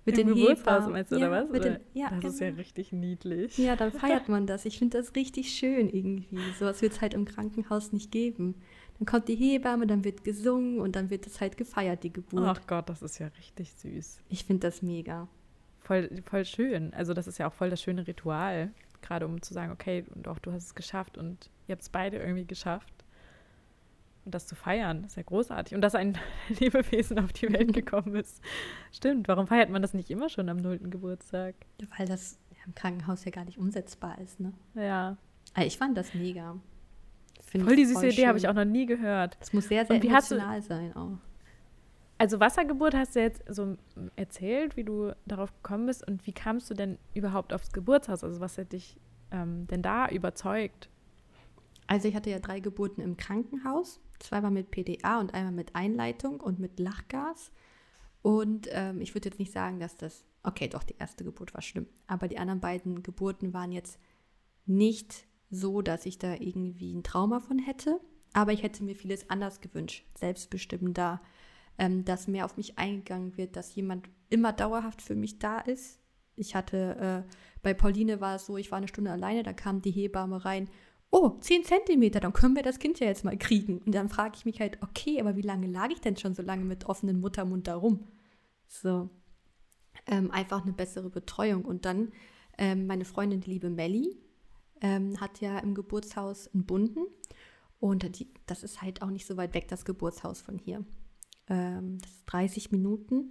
Mit 0.05 0.17
Im 0.17 0.27
den 0.27 0.35
Geburtshaus 0.35 0.87
meinst 0.87 1.11
du, 1.11 1.17
ja, 1.17 1.27
oder 1.27 1.43
was? 1.43 1.49
Oder? 1.49 1.59
Den, 1.59 1.79
ja, 1.93 2.09
das 2.09 2.19
genau. 2.19 2.33
ist 2.33 2.39
ja 2.39 2.47
genau. 2.47 2.59
richtig 2.59 2.91
niedlich. 2.91 3.57
Ja, 3.57 3.75
dann 3.75 3.91
feiert 3.91 4.29
man 4.29 4.45
das. 4.45 4.65
Ich 4.65 4.77
finde 4.77 4.97
das 4.97 5.15
richtig 5.15 5.51
schön 5.51 5.89
irgendwie. 5.89 6.39
So 6.59 6.65
was 6.65 6.81
wird 6.81 6.93
es 6.93 7.01
halt 7.01 7.13
im 7.13 7.25
Krankenhaus 7.25 7.91
nicht 7.91 8.11
geben. 8.11 8.55
Dann 8.99 9.05
kommt 9.05 9.27
die 9.27 9.35
Hebamme, 9.35 9.87
dann 9.87 10.03
wird 10.03 10.23
gesungen 10.23 10.79
und 10.79 10.95
dann 10.95 11.09
wird 11.09 11.25
es 11.27 11.41
halt 11.41 11.57
gefeiert, 11.57 12.03
die 12.03 12.13
Geburt. 12.13 12.43
Ach 12.45 12.67
Gott, 12.67 12.87
das 12.87 13.01
ist 13.01 13.19
ja 13.19 13.27
richtig 13.37 13.73
süß. 13.73 14.19
Ich 14.29 14.45
finde 14.45 14.67
das 14.67 14.81
mega. 14.81 15.27
Voll, 15.79 16.09
voll 16.25 16.45
schön. 16.45 16.93
Also 16.93 17.13
das 17.13 17.27
ist 17.27 17.37
ja 17.37 17.47
auch 17.47 17.53
voll 17.53 17.69
das 17.69 17.81
schöne 17.81 18.07
Ritual 18.07 18.71
gerade 19.05 19.25
um 19.25 19.41
zu 19.41 19.53
sagen, 19.53 19.71
okay, 19.71 20.03
doch, 20.15 20.39
du 20.39 20.51
hast 20.51 20.65
es 20.65 20.75
geschafft 20.75 21.17
und 21.17 21.49
ihr 21.67 21.73
habt 21.73 21.83
es 21.83 21.89
beide 21.89 22.17
irgendwie 22.17 22.45
geschafft. 22.45 22.94
Und 24.25 24.33
das 24.33 24.47
zu 24.47 24.55
feiern, 24.55 25.03
ist 25.03 25.17
ja 25.17 25.23
großartig. 25.23 25.75
Und 25.75 25.81
dass 25.81 25.93
ein 25.93 26.17
Lebewesen 26.59 27.19
auf 27.19 27.31
die 27.31 27.51
Welt 27.53 27.73
gekommen 27.73 28.15
ist. 28.15 28.41
Stimmt, 28.91 29.27
warum 29.27 29.45
feiert 29.47 29.69
man 29.69 29.81
das 29.83 29.93
nicht 29.93 30.09
immer 30.09 30.29
schon 30.29 30.49
am 30.49 30.57
nullten 30.57 30.89
Geburtstag? 30.89 31.55
Weil 31.97 32.07
das 32.07 32.39
im 32.65 32.73
Krankenhaus 32.73 33.23
ja 33.23 33.31
gar 33.31 33.45
nicht 33.45 33.59
umsetzbar 33.59 34.17
ist, 34.19 34.39
ne? 34.39 34.53
Ja. 34.73 35.17
Aber 35.53 35.65
ich 35.65 35.77
fand 35.77 35.95
das 35.95 36.13
mega. 36.15 36.57
Find 37.43 37.63
voll 37.63 37.75
die 37.75 37.85
süße 37.85 38.07
Idee, 38.07 38.27
habe 38.27 38.39
ich 38.39 38.47
auch 38.47 38.53
noch 38.53 38.65
nie 38.65 38.87
gehört. 38.87 39.37
Es 39.39 39.53
muss 39.53 39.67
sehr, 39.67 39.85
sehr 39.85 40.03
emotional 40.03 40.61
sein 40.61 40.95
auch. 40.95 41.17
Also 42.17 42.39
Wassergeburt 42.39 42.95
hast 42.95 43.15
du 43.15 43.19
jetzt 43.19 43.43
so 43.47 43.75
erzählt, 44.15 44.77
wie 44.77 44.85
du 44.85 45.13
darauf 45.25 45.53
gekommen 45.61 45.85
bist 45.85 46.07
und 46.07 46.25
wie 46.25 46.31
kamst 46.31 46.69
du 46.69 46.73
denn 46.73 46.97
überhaupt 47.13 47.53
aufs 47.53 47.71
Geburtshaus? 47.71 48.23
Also 48.23 48.39
was 48.39 48.57
hat 48.57 48.71
dich 48.71 48.97
ähm, 49.31 49.67
denn 49.67 49.81
da 49.81 50.07
überzeugt? 50.07 50.89
Also 51.87 52.07
ich 52.07 52.15
hatte 52.15 52.29
ja 52.29 52.39
drei 52.39 52.59
Geburten 52.59 53.01
im 53.01 53.17
Krankenhaus, 53.17 53.99
zweimal 54.19 54.51
mit 54.51 54.71
PDA 54.71 55.19
und 55.19 55.33
einmal 55.33 55.53
mit 55.53 55.75
Einleitung 55.75 56.39
und 56.39 56.59
mit 56.59 56.79
Lachgas. 56.79 57.51
Und 58.21 58.67
ähm, 58.71 59.01
ich 59.01 59.13
würde 59.13 59.29
jetzt 59.29 59.39
nicht 59.39 59.51
sagen, 59.51 59.79
dass 59.79 59.97
das, 59.97 60.25
okay, 60.43 60.67
doch, 60.67 60.83
die 60.83 60.97
erste 60.97 61.23
Geburt 61.23 61.53
war 61.53 61.61
schlimm, 61.61 61.87
aber 62.07 62.27
die 62.27 62.39
anderen 62.39 62.59
beiden 62.59 63.03
Geburten 63.03 63.53
waren 63.53 63.71
jetzt 63.71 63.99
nicht 64.65 65.27
so, 65.51 65.81
dass 65.81 66.05
ich 66.05 66.17
da 66.17 66.33
irgendwie 66.33 66.93
ein 66.93 67.03
Trauma 67.03 67.39
von 67.39 67.59
hätte. 67.59 67.99
Aber 68.33 68.51
ich 68.51 68.63
hätte 68.63 68.83
mir 68.83 68.95
vieles 68.95 69.29
anders 69.29 69.61
gewünscht, 69.61 70.05
selbstbestimmender, 70.17 71.21
ähm, 71.77 72.03
dass 72.03 72.27
mehr 72.27 72.45
auf 72.45 72.57
mich 72.57 72.77
eingegangen 72.77 73.37
wird, 73.37 73.55
dass 73.55 73.75
jemand 73.75 74.09
immer 74.29 74.51
dauerhaft 74.51 75.01
für 75.01 75.15
mich 75.15 75.39
da 75.39 75.59
ist. 75.59 75.99
Ich 76.35 76.53
hatte, 76.53 77.25
äh, 77.27 77.31
bei 77.61 77.73
Pauline 77.73 78.19
war 78.19 78.35
es 78.35 78.45
so, 78.45 78.57
ich 78.57 78.71
war 78.71 78.77
eine 78.77 78.89
Stunde 78.89 79.11
alleine, 79.11 79.43
da 79.43 79.53
kam 79.53 79.81
die 79.81 79.91
Hebamme 79.91 80.43
rein. 80.43 80.69
Oh, 81.17 81.37
10 81.39 81.63
Zentimeter, 81.63 82.19
dann 82.19 82.33
können 82.33 82.55
wir 82.55 82.63
das 82.63 82.79
Kind 82.79 82.99
ja 82.99 83.07
jetzt 83.07 83.23
mal 83.23 83.37
kriegen. 83.37 83.77
Und 83.79 83.95
dann 83.95 84.09
frage 84.09 84.35
ich 84.35 84.45
mich 84.45 84.59
halt, 84.59 84.81
okay, 84.81 85.19
aber 85.21 85.37
wie 85.37 85.41
lange 85.41 85.67
lag 85.67 85.89
ich 85.89 86.01
denn 86.01 86.17
schon 86.17 86.33
so 86.33 86.41
lange 86.41 86.65
mit 86.65 86.85
offenem 86.87 87.21
Muttermund 87.21 87.67
da 87.67 87.75
rum? 87.75 88.07
So, 88.67 89.09
ähm, 90.07 90.29
einfach 90.31 90.63
eine 90.63 90.73
bessere 90.73 91.09
Betreuung. 91.09 91.63
Und 91.63 91.85
dann 91.85 92.11
ähm, 92.57 92.87
meine 92.87 93.05
Freundin, 93.05 93.39
die 93.39 93.51
liebe 93.51 93.69
Melli, 93.69 94.17
ähm, 94.81 95.21
hat 95.21 95.39
ja 95.39 95.59
im 95.59 95.73
Geburtshaus 95.73 96.53
einen 96.53 96.65
Bunden. 96.65 97.05
Und 97.79 98.19
die, 98.19 98.27
das 98.45 98.63
ist 98.63 98.81
halt 98.81 99.01
auch 99.01 99.09
nicht 99.09 99.25
so 99.25 99.37
weit 99.37 99.53
weg, 99.53 99.69
das 99.69 99.85
Geburtshaus 99.85 100.41
von 100.41 100.57
hier 100.57 100.83
ähm, 101.49 101.99
das 102.01 102.11
ist 102.11 102.25
30 102.27 102.71
Minuten. 102.71 103.29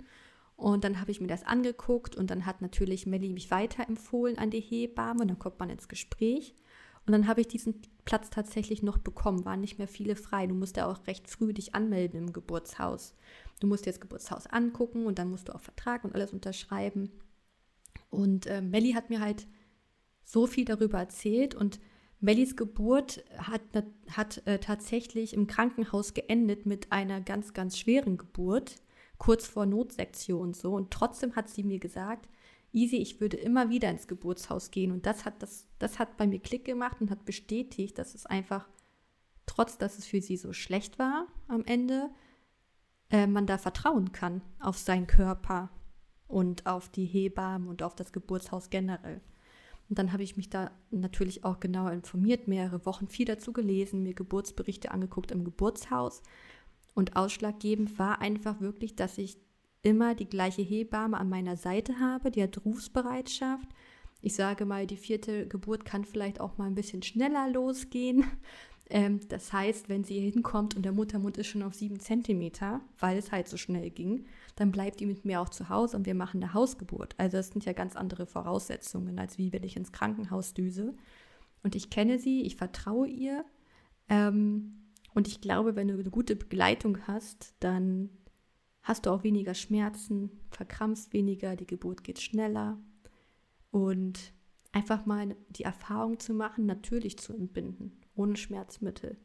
Und 0.57 0.85
dann 0.85 1.01
habe 1.01 1.11
ich 1.11 1.20
mir 1.20 1.27
das 1.27 1.42
angeguckt 1.42 2.14
und 2.14 2.31
dann 2.31 2.47
hat 2.47 2.62
natürlich 2.62 3.07
Melli 3.07 3.33
mich 3.33 3.51
weiterempfohlen 3.51 4.38
an 4.38 4.51
die 4.51 4.61
Hebamme 4.61 5.23
und 5.23 5.29
dann 5.29 5.38
kommt 5.38 5.59
man 5.59 5.68
ins 5.68 5.88
Gespräch. 5.88 6.55
Und 7.07 7.12
dann 7.12 7.27
habe 7.29 7.43
ich 7.43 7.49
diesen 7.49 7.83
Platz 8.05 8.31
tatsächlich 8.31 8.83
noch 8.83 8.99
bekommen, 8.99 9.45
waren 9.45 9.61
nicht 9.61 9.79
mehr 9.79 9.88
viele 9.88 10.17
frei. 10.17 10.47
Du 10.47 10.55
musst 10.55 10.77
ja 10.77 10.87
auch 10.87 11.07
recht 11.07 11.29
früh 11.29 11.53
dich 11.53 11.75
anmelden 11.75 12.19
im 12.19 12.33
Geburtshaus. 12.33 13.14
Du 13.61 13.67
musst 13.67 13.85
dir 13.87 13.90
das 13.90 14.01
Geburtshaus 14.01 14.47
angucken 14.47 15.07
und 15.07 15.19
dann 15.19 15.31
musst 15.31 15.49
du 15.49 15.55
auch 15.55 15.61
Vertrag 15.61 16.05
und 16.05 16.14
alles 16.14 16.33
unterschreiben. 16.33 17.11
Und 18.11 18.47
äh, 18.47 18.62
Melli 18.62 18.93
hat 18.93 19.11
mir 19.11 19.21
halt 19.21 19.47
so 20.25 20.47
viel 20.47 20.64
darüber 20.64 20.99
erzählt 20.99 21.55
und 21.55 21.79
Mellies 22.21 22.57
Geburt 22.57 23.23
hat, 23.37 23.61
hat 24.11 24.47
äh, 24.47 24.59
tatsächlich 24.59 25.35
im 25.35 25.47
Krankenhaus 25.47 26.14
geendet 26.14 26.64
mit 26.64 26.90
einer 26.90 27.21
ganz, 27.21 27.53
ganz 27.53 27.77
schweren 27.79 28.17
Geburt, 28.17 28.77
kurz 29.19 29.47
vor 29.47 29.67
Notsektion 29.67 30.55
so. 30.55 30.73
Und 30.73 30.90
trotzdem 30.90 31.37
hat 31.37 31.51
sie 31.51 31.64
mir 31.64 31.79
gesagt, 31.79 32.31
Easy, 32.75 32.97
ich 32.97 33.21
würde 33.21 33.37
immer 33.37 33.71
wieder 33.71 33.89
ins 33.89 34.09
Geburtshaus 34.09 34.71
gehen. 34.71 34.91
Und 34.91 35.07
das 35.07 35.25
hat, 35.25 35.43
das, 35.43 35.67
das 35.79 35.99
hat 35.99 36.17
bei 36.17 36.27
mir 36.27 36.41
Klick 36.41 36.65
gemacht 36.65 37.01
und 37.01 37.11
hat 37.11 37.25
bestätigt, 37.25 37.99
dass 37.99 38.15
es 38.15 38.27
einfach, 38.27 38.69
trotz 39.47 39.79
dass 39.79 39.99
es 39.99 40.07
für 40.07 40.21
sie 40.21 40.37
so 40.37 40.53
schlecht 40.53 40.99
war 40.99 41.27
am 41.47 41.65
Ende, 41.65 42.11
äh, 43.11 43.27
man 43.29 43.47
da 43.47 43.59
vertrauen 43.59 44.13
kann 44.13 44.43
auf 44.59 44.77
seinen 44.77 45.07
Körper 45.07 45.71
und 46.27 46.67
auf 46.67 46.89
die 46.89 47.05
Hebammen 47.05 47.69
und 47.69 47.83
auf 47.83 47.95
das 47.95 48.13
Geburtshaus 48.13 48.71
generell. 48.71 49.21
Und 49.89 49.99
dann 49.99 50.13
habe 50.13 50.23
ich 50.23 50.37
mich 50.37 50.51
da 50.51 50.73
natürlich 50.91 51.45
auch 51.45 51.61
genauer 51.61 51.93
informiert, 51.93 52.49
mehrere 52.49 52.85
Wochen 52.87 53.07
viel 53.07 53.27
dazu 53.27 53.53
gelesen, 53.53 54.03
mir 54.03 54.15
Geburtsberichte 54.15 54.91
angeguckt 54.91 55.31
im 55.31 55.45
Geburtshaus. 55.45 56.23
Und 56.95 57.17
ausschlaggebend 57.17 57.99
war 57.99 58.21
einfach 58.21 58.61
wirklich, 58.61 58.97
dass 58.97 59.19
ich 59.19 59.39
immer 59.85 60.14
die 60.14 60.29
gleiche 60.29 60.62
Hebamme 60.62 61.18
an 61.18 61.29
meiner 61.29 61.57
Seite 61.57 62.01
habe, 62.01 62.31
die 62.31 62.42
hat 62.42 62.64
Rufsbereitschaft. 62.64 63.68
Ich 64.20 64.35
sage 64.35 64.64
mal, 64.64 64.87
die 64.87 64.97
vierte 64.97 65.47
Geburt 65.47 65.85
kann 65.85 66.05
vielleicht 66.05 66.40
auch 66.40 66.57
mal 66.57 66.66
ein 66.66 66.75
bisschen 66.75 67.03
schneller 67.03 67.49
losgehen. 67.49 68.25
Ähm, 68.90 69.20
das 69.29 69.51
heißt, 69.51 69.88
wenn 69.88 70.05
sie 70.05 70.20
hinkommt 70.20 70.77
und 70.77 70.83
der 70.83 70.92
Muttermund 70.92 71.38
ist 71.38 71.47
schon 71.47 71.62
auf 71.62 71.73
sieben 71.73 72.01
Zentimeter, 72.01 72.83
weil 72.99 73.16
es 73.16 73.33
halt 73.33 73.49
so 73.49 73.57
schnell 73.57 73.88
ging, 73.88 74.27
dann 74.57 74.73
bleibt 74.73 75.01
die 75.01 75.07
mit 75.07 75.25
mir 75.25 75.40
auch 75.40 75.49
zu 75.49 75.70
Hause 75.70 75.97
und 75.97 76.05
wir 76.05 76.14
machen 76.14 76.42
eine 76.42 76.53
Hausgeburt. 76.53 77.14
Also 77.16 77.38
das 77.38 77.49
sind 77.49 77.64
ja 77.64 77.73
ganz 77.73 77.97
andere 77.97 78.27
Voraussetzungen, 78.27 79.18
als 79.18 79.38
wie 79.38 79.55
wenn 79.55 79.62
ich 79.62 79.77
ins 79.77 79.90
Krankenhaus 79.90 80.53
düse. 80.53 80.94
Und 81.62 81.75
ich 81.75 81.88
kenne 81.88 82.18
sie, 82.18 82.42
ich 82.42 82.57
vertraue 82.57 83.09
ihr. 83.09 83.47
Ähm, 84.11 84.90
und 85.14 85.29
ich 85.29 85.40
glaube, 85.40 85.77
wenn 85.77 85.88
du 85.88 85.94
eine 85.94 86.11
gute 86.11 86.37
Begleitung 86.37 86.99
hast, 87.07 87.55
dann 87.61 88.11
hast 88.85 89.07
du 89.07 89.11
auch 89.11 89.25
weniger 89.25 89.55
Schmerzen, 89.55 90.31
verkrampfst 90.51 91.12
weniger, 91.12 91.57
die 91.57 91.66
Geburt 91.66 92.05
geht 92.05 92.20
schneller. 92.20 92.79
Und 93.70 94.33
einfach 94.70 95.07
mal 95.07 95.35
die 95.49 95.64
Erfahrung 95.64 96.20
zu 96.20 96.35
machen, 96.35 96.66
natürlich 96.66 97.18
zu 97.18 97.33
entbinden, 97.33 97.99
ohne 98.14 98.37
Schmerzmittel. 98.37 99.16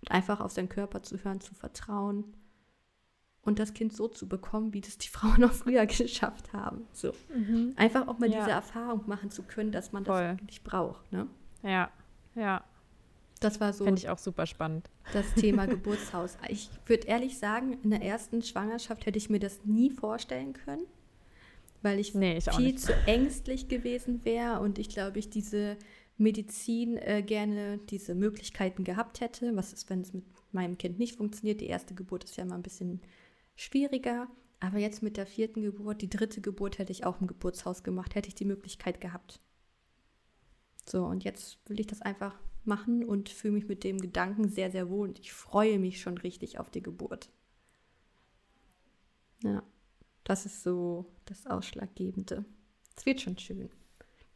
und 0.00 0.10
einfach 0.10 0.40
auf 0.40 0.50
seinen 0.50 0.68
Körper 0.68 1.02
zu 1.02 1.22
hören, 1.22 1.40
zu 1.40 1.54
vertrauen 1.54 2.24
und 3.42 3.58
das 3.58 3.74
Kind 3.74 3.92
so 3.92 4.08
zu 4.08 4.28
bekommen, 4.28 4.74
wie 4.74 4.80
das 4.80 4.98
die 4.98 5.08
Frauen 5.16 5.44
auch 5.44 5.52
früher 5.52 5.86
geschafft 5.86 6.52
haben. 6.52 6.86
So. 6.92 7.12
Mhm. 7.34 7.74
Einfach 7.76 8.08
auch 8.08 8.18
mal 8.18 8.30
ja. 8.30 8.38
diese 8.38 8.50
Erfahrung 8.50 9.04
machen 9.06 9.30
zu 9.30 9.42
können, 9.42 9.72
dass 9.72 9.92
man 9.92 10.04
Voll. 10.04 10.36
das 10.36 10.42
nicht 10.42 10.64
braucht. 10.64 11.12
Ne? 11.12 11.28
Ja, 11.62 11.90
ja. 12.34 12.64
Das 13.40 13.60
war 13.60 13.72
so. 13.72 13.84
Finde 13.84 14.00
ich 14.00 14.08
auch 14.08 14.18
super 14.18 14.46
spannend. 14.46 14.88
Das 15.12 15.34
Thema 15.34 15.66
Geburtshaus. 15.66 16.38
Ich 16.48 16.70
würde 16.86 17.06
ehrlich 17.06 17.38
sagen, 17.38 17.78
in 17.82 17.90
der 17.90 18.02
ersten 18.02 18.42
Schwangerschaft 18.42 19.06
hätte 19.06 19.18
ich 19.18 19.28
mir 19.28 19.38
das 19.38 19.64
nie 19.64 19.90
vorstellen 19.90 20.52
können, 20.54 20.86
weil 21.82 21.98
ich, 21.98 22.14
nee, 22.14 22.38
ich 22.38 22.50
viel 22.50 22.76
zu 22.76 22.94
ängstlich 23.06 23.68
gewesen 23.68 24.24
wäre 24.24 24.60
und 24.60 24.78
ich 24.78 24.88
glaube, 24.88 25.18
ich 25.18 25.28
diese 25.28 25.76
Medizin 26.18 26.96
äh, 26.96 27.22
gerne 27.22 27.78
diese 27.90 28.14
Möglichkeiten 28.14 28.84
gehabt 28.84 29.20
hätte. 29.20 29.54
Was 29.54 29.72
ist, 29.72 29.90
wenn 29.90 30.00
es 30.00 30.14
mit 30.14 30.24
meinem 30.52 30.78
Kind 30.78 30.98
nicht 30.98 31.16
funktioniert? 31.16 31.60
Die 31.60 31.66
erste 31.66 31.94
Geburt 31.94 32.24
ist 32.24 32.36
ja 32.36 32.44
immer 32.44 32.54
ein 32.54 32.62
bisschen 32.62 33.02
schwieriger. 33.54 34.28
Aber 34.58 34.78
jetzt 34.78 35.02
mit 35.02 35.18
der 35.18 35.26
vierten 35.26 35.60
Geburt, 35.60 36.00
die 36.00 36.08
dritte 36.08 36.40
Geburt 36.40 36.78
hätte 36.78 36.92
ich 36.92 37.04
auch 37.04 37.20
im 37.20 37.26
Geburtshaus 37.26 37.82
gemacht, 37.82 38.14
hätte 38.14 38.28
ich 38.28 38.34
die 38.34 38.46
Möglichkeit 38.46 39.02
gehabt. 39.02 39.40
So, 40.88 41.04
und 41.04 41.24
jetzt 41.24 41.58
will 41.68 41.78
ich 41.78 41.86
das 41.86 42.00
einfach 42.00 42.34
machen 42.66 43.04
und 43.04 43.28
fühle 43.28 43.54
mich 43.54 43.68
mit 43.68 43.84
dem 43.84 43.98
Gedanken 43.98 44.48
sehr, 44.48 44.70
sehr 44.70 44.88
wohl. 44.88 45.08
Und 45.08 45.18
ich 45.18 45.32
freue 45.32 45.78
mich 45.78 46.00
schon 46.00 46.18
richtig 46.18 46.58
auf 46.58 46.70
die 46.70 46.82
Geburt. 46.82 47.30
Ja, 49.42 49.62
das 50.24 50.46
ist 50.46 50.62
so 50.62 51.06
das 51.24 51.46
Ausschlaggebende. 51.46 52.44
Es 52.96 53.06
wird 53.06 53.20
schon 53.20 53.38
schön. 53.38 53.70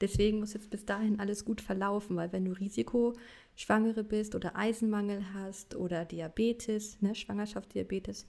Deswegen 0.00 0.40
muss 0.40 0.54
jetzt 0.54 0.70
bis 0.70 0.86
dahin 0.86 1.20
alles 1.20 1.44
gut 1.44 1.60
verlaufen, 1.60 2.16
weil 2.16 2.32
wenn 2.32 2.44
du 2.44 2.52
Risikoschwangere 2.52 4.02
bist 4.02 4.34
oder 4.34 4.56
Eisenmangel 4.56 5.34
hast 5.34 5.74
oder 5.74 6.04
Diabetes, 6.04 7.00
ne, 7.02 7.14
Schwangerschaftsdiabetes 7.14 8.26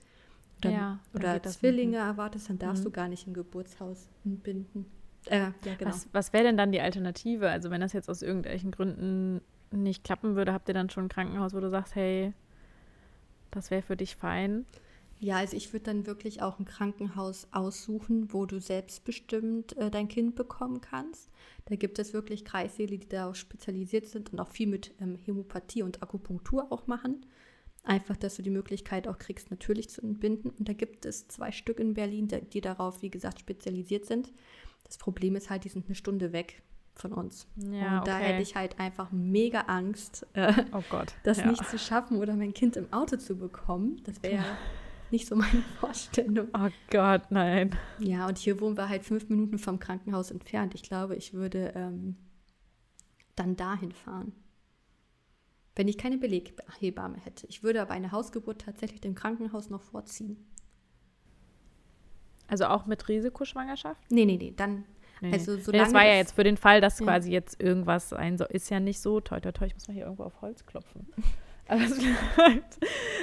oder, 0.58 0.70
ja, 0.70 1.00
oder 1.14 1.42
Zwillinge 1.42 1.96
erwartest, 1.96 2.50
dann 2.50 2.58
darfst 2.58 2.82
mhm. 2.82 2.88
du 2.88 2.90
gar 2.90 3.08
nicht 3.08 3.26
im 3.26 3.32
Geburtshaus 3.32 4.08
entbinden. 4.24 4.86
Äh, 5.26 5.38
ja, 5.38 5.54
genau. 5.78 5.90
Was, 5.90 6.08
was 6.12 6.32
wäre 6.32 6.44
denn 6.44 6.56
dann 6.56 6.72
die 6.72 6.80
Alternative? 6.80 7.48
Also 7.48 7.70
wenn 7.70 7.80
das 7.80 7.92
jetzt 7.92 8.10
aus 8.10 8.22
irgendwelchen 8.22 8.70
Gründen 8.70 9.40
nicht 9.72 10.04
klappen 10.04 10.36
würde, 10.36 10.52
habt 10.52 10.68
ihr 10.68 10.74
dann 10.74 10.90
schon 10.90 11.04
ein 11.04 11.08
Krankenhaus, 11.08 11.54
wo 11.54 11.60
du 11.60 11.70
sagst, 11.70 11.94
hey, 11.94 12.32
das 13.50 13.70
wäre 13.70 13.82
für 13.82 13.96
dich 13.96 14.16
fein? 14.16 14.66
Ja, 15.22 15.36
also 15.36 15.56
ich 15.56 15.72
würde 15.72 15.84
dann 15.84 16.06
wirklich 16.06 16.42
auch 16.42 16.58
ein 16.58 16.64
Krankenhaus 16.64 17.46
aussuchen, 17.52 18.32
wo 18.32 18.44
du 18.44 18.60
selbstbestimmt 18.60 19.76
äh, 19.76 19.88
dein 19.88 20.08
Kind 20.08 20.34
bekommen 20.34 20.80
kannst. 20.80 21.30
Da 21.66 21.76
gibt 21.76 22.00
es 22.00 22.12
wirklich 22.12 22.44
Kreissäle, 22.44 22.98
die 22.98 23.08
darauf 23.08 23.36
spezialisiert 23.36 24.06
sind 24.06 24.32
und 24.32 24.40
auch 24.40 24.48
viel 24.48 24.66
mit 24.66 24.92
ähm, 25.00 25.16
Hämopathie 25.24 25.84
und 25.84 26.02
Akupunktur 26.02 26.72
auch 26.72 26.88
machen. 26.88 27.24
Einfach, 27.84 28.16
dass 28.16 28.34
du 28.34 28.42
die 28.42 28.50
Möglichkeit 28.50 29.06
auch 29.06 29.18
kriegst, 29.18 29.52
natürlich 29.52 29.90
zu 29.90 30.02
entbinden. 30.02 30.50
Und 30.50 30.68
da 30.68 30.72
gibt 30.72 31.06
es 31.06 31.28
zwei 31.28 31.52
Stück 31.52 31.78
in 31.78 31.94
Berlin, 31.94 32.26
die, 32.26 32.40
die 32.40 32.60
darauf, 32.60 33.00
wie 33.02 33.10
gesagt, 33.10 33.38
spezialisiert 33.38 34.06
sind. 34.06 34.32
Das 34.82 34.98
Problem 34.98 35.36
ist 35.36 35.50
halt, 35.50 35.62
die 35.62 35.68
sind 35.68 35.86
eine 35.86 35.94
Stunde 35.94 36.32
weg 36.32 36.62
von 36.94 37.12
uns. 37.12 37.46
Ja, 37.56 37.98
und 37.98 38.08
da 38.08 38.16
okay. 38.16 38.24
hätte 38.24 38.42
ich 38.42 38.54
halt 38.54 38.78
einfach 38.78 39.10
mega 39.12 39.62
Angst, 39.62 40.26
äh, 40.34 40.52
oh 40.72 40.82
Gott, 40.90 41.14
das 41.24 41.38
ja. 41.38 41.46
nicht 41.46 41.64
zu 41.68 41.78
schaffen 41.78 42.18
oder 42.18 42.34
mein 42.34 42.52
Kind 42.54 42.76
im 42.76 42.92
Auto 42.92 43.16
zu 43.16 43.36
bekommen. 43.36 44.02
Das 44.04 44.22
wäre 44.22 44.36
ja 44.36 44.44
nicht 45.10 45.26
so 45.26 45.36
meine 45.36 45.62
Vorstellung. 45.80 46.48
Oh 46.54 46.68
Gott, 46.90 47.22
nein. 47.30 47.76
Ja, 47.98 48.26
und 48.26 48.38
hier 48.38 48.60
wohnen 48.60 48.76
wir 48.76 48.88
halt 48.88 49.04
fünf 49.04 49.28
Minuten 49.28 49.58
vom 49.58 49.78
Krankenhaus 49.78 50.30
entfernt. 50.30 50.74
Ich 50.74 50.82
glaube, 50.82 51.16
ich 51.16 51.34
würde 51.34 51.72
ähm, 51.74 52.16
dann 53.36 53.56
dahin 53.56 53.92
fahren. 53.92 54.32
Wenn 55.74 55.88
ich 55.88 55.96
keine 55.96 56.18
Beleghebamme 56.18 57.16
hätte. 57.16 57.46
Ich 57.46 57.62
würde 57.62 57.80
aber 57.80 57.92
eine 57.92 58.12
Hausgeburt 58.12 58.60
tatsächlich 58.60 59.00
dem 59.00 59.14
Krankenhaus 59.14 59.70
noch 59.70 59.82
vorziehen. 59.82 60.36
Also 62.46 62.66
auch 62.66 62.84
mit 62.84 63.08
Risikoschwangerschaft? 63.08 64.10
Nee, 64.10 64.26
nee, 64.26 64.36
nee. 64.36 64.52
Dann 64.54 64.84
Nee. 65.22 65.32
Also 65.32 65.56
solange 65.56 65.84
das 65.84 65.94
war 65.94 66.04
ja 66.04 66.14
jetzt 66.14 66.34
für 66.34 66.42
den 66.42 66.56
Fall, 66.56 66.80
dass 66.80 66.98
ja. 66.98 67.06
quasi 67.06 67.30
jetzt 67.30 67.62
irgendwas 67.62 68.08
sein 68.08 68.36
soll. 68.36 68.48
Ist 68.50 68.70
ja 68.70 68.80
nicht 68.80 69.00
so. 69.00 69.20
Toi, 69.20 69.38
toi, 69.38 69.52
toi, 69.52 69.66
ich 69.66 69.74
muss 69.74 69.86
mal 69.86 69.94
hier 69.94 70.04
irgendwo 70.04 70.24
auf 70.24 70.42
Holz 70.42 70.66
klopfen. 70.66 71.06
Aber 71.68 71.80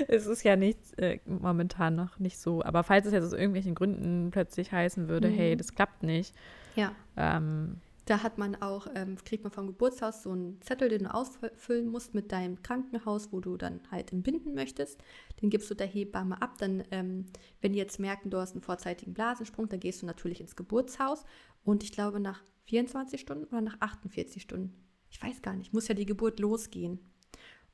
es 0.07 0.25
ist 0.25 0.43
ja 0.43 0.55
nichts, 0.55 0.93
äh, 0.93 1.19
momentan 1.25 1.95
noch 1.95 2.17
nicht 2.17 2.39
so. 2.39 2.63
Aber 2.63 2.83
falls 2.83 3.05
es 3.05 3.11
jetzt 3.11 3.25
aus 3.25 3.33
irgendwelchen 3.33 3.75
Gründen 3.75 4.29
plötzlich 4.31 4.71
heißen 4.71 5.09
würde, 5.09 5.27
mhm. 5.27 5.33
hey, 5.33 5.57
das 5.57 5.75
klappt 5.75 6.03
nicht. 6.03 6.33
Ja. 6.75 6.93
Ähm, 7.17 7.81
da 8.09 8.23
hat 8.23 8.39
man 8.39 8.59
auch, 8.59 8.87
ähm, 8.95 9.17
kriegt 9.23 9.43
man 9.43 9.51
vom 9.51 9.67
Geburtshaus 9.67 10.23
so 10.23 10.31
einen 10.31 10.59
Zettel, 10.61 10.89
den 10.89 11.03
du 11.03 11.13
ausfüllen 11.13 11.89
musst 11.89 12.15
mit 12.15 12.31
deinem 12.31 12.63
Krankenhaus, 12.63 13.31
wo 13.31 13.39
du 13.39 13.55
dann 13.55 13.81
halt 13.91 14.11
entbinden 14.11 14.55
möchtest. 14.55 14.99
Den 15.43 15.51
gibst 15.51 15.69
du 15.69 15.75
der 15.75 15.85
Hebamme 15.85 16.41
ab. 16.41 16.57
Dann, 16.57 16.83
ähm, 16.89 17.25
wenn 17.61 17.73
die 17.73 17.77
jetzt 17.77 17.99
merken, 17.99 18.31
du 18.31 18.39
hast 18.39 18.53
einen 18.53 18.63
vorzeitigen 18.63 19.13
Blasensprung, 19.13 19.69
dann 19.69 19.79
gehst 19.79 20.01
du 20.01 20.07
natürlich 20.07 20.41
ins 20.41 20.55
Geburtshaus. 20.55 21.23
Und 21.63 21.83
ich 21.83 21.91
glaube, 21.91 22.19
nach 22.19 22.43
24 22.65 23.19
Stunden 23.19 23.45
oder 23.45 23.61
nach 23.61 23.79
48 23.81 24.41
Stunden, 24.41 24.73
ich 25.09 25.21
weiß 25.21 25.41
gar 25.41 25.55
nicht, 25.55 25.73
muss 25.73 25.87
ja 25.87 25.95
die 25.95 26.05
Geburt 26.05 26.39
losgehen. 26.39 26.99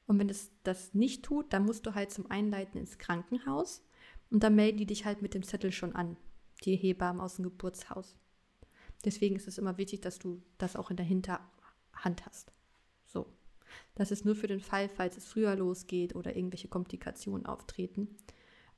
Und 0.07 0.19
wenn 0.19 0.29
es 0.29 0.51
das 0.63 0.93
nicht 0.93 1.23
tut, 1.23 1.51
dann 1.51 1.65
musst 1.65 1.85
du 1.85 1.95
halt 1.95 2.11
zum 2.11 2.29
Einleiten 2.29 2.77
ins 2.77 2.97
Krankenhaus 2.97 3.83
und 4.29 4.43
dann 4.43 4.55
melden 4.55 4.77
die 4.77 4.85
dich 4.85 5.05
halt 5.05 5.21
mit 5.21 5.33
dem 5.33 5.43
Zettel 5.43 5.71
schon 5.71 5.95
an, 5.95 6.17
die 6.63 6.75
Hebammen 6.75 7.21
aus 7.21 7.35
dem 7.35 7.43
Geburtshaus. 7.43 8.17
Deswegen 9.03 9.35
ist 9.35 9.47
es 9.47 9.57
immer 9.57 9.77
wichtig, 9.77 10.01
dass 10.01 10.19
du 10.19 10.41
das 10.57 10.75
auch 10.75 10.89
in 10.89 10.97
der 10.97 11.05
Hinterhand 11.05 12.25
hast. 12.25 12.51
So. 13.05 13.27
Das 13.95 14.11
ist 14.11 14.25
nur 14.25 14.35
für 14.35 14.47
den 14.47 14.61
Fall, 14.61 14.89
falls 14.89 15.17
es 15.17 15.25
früher 15.25 15.55
losgeht 15.55 16.15
oder 16.15 16.35
irgendwelche 16.35 16.67
Komplikationen 16.67 17.45
auftreten. 17.45 18.15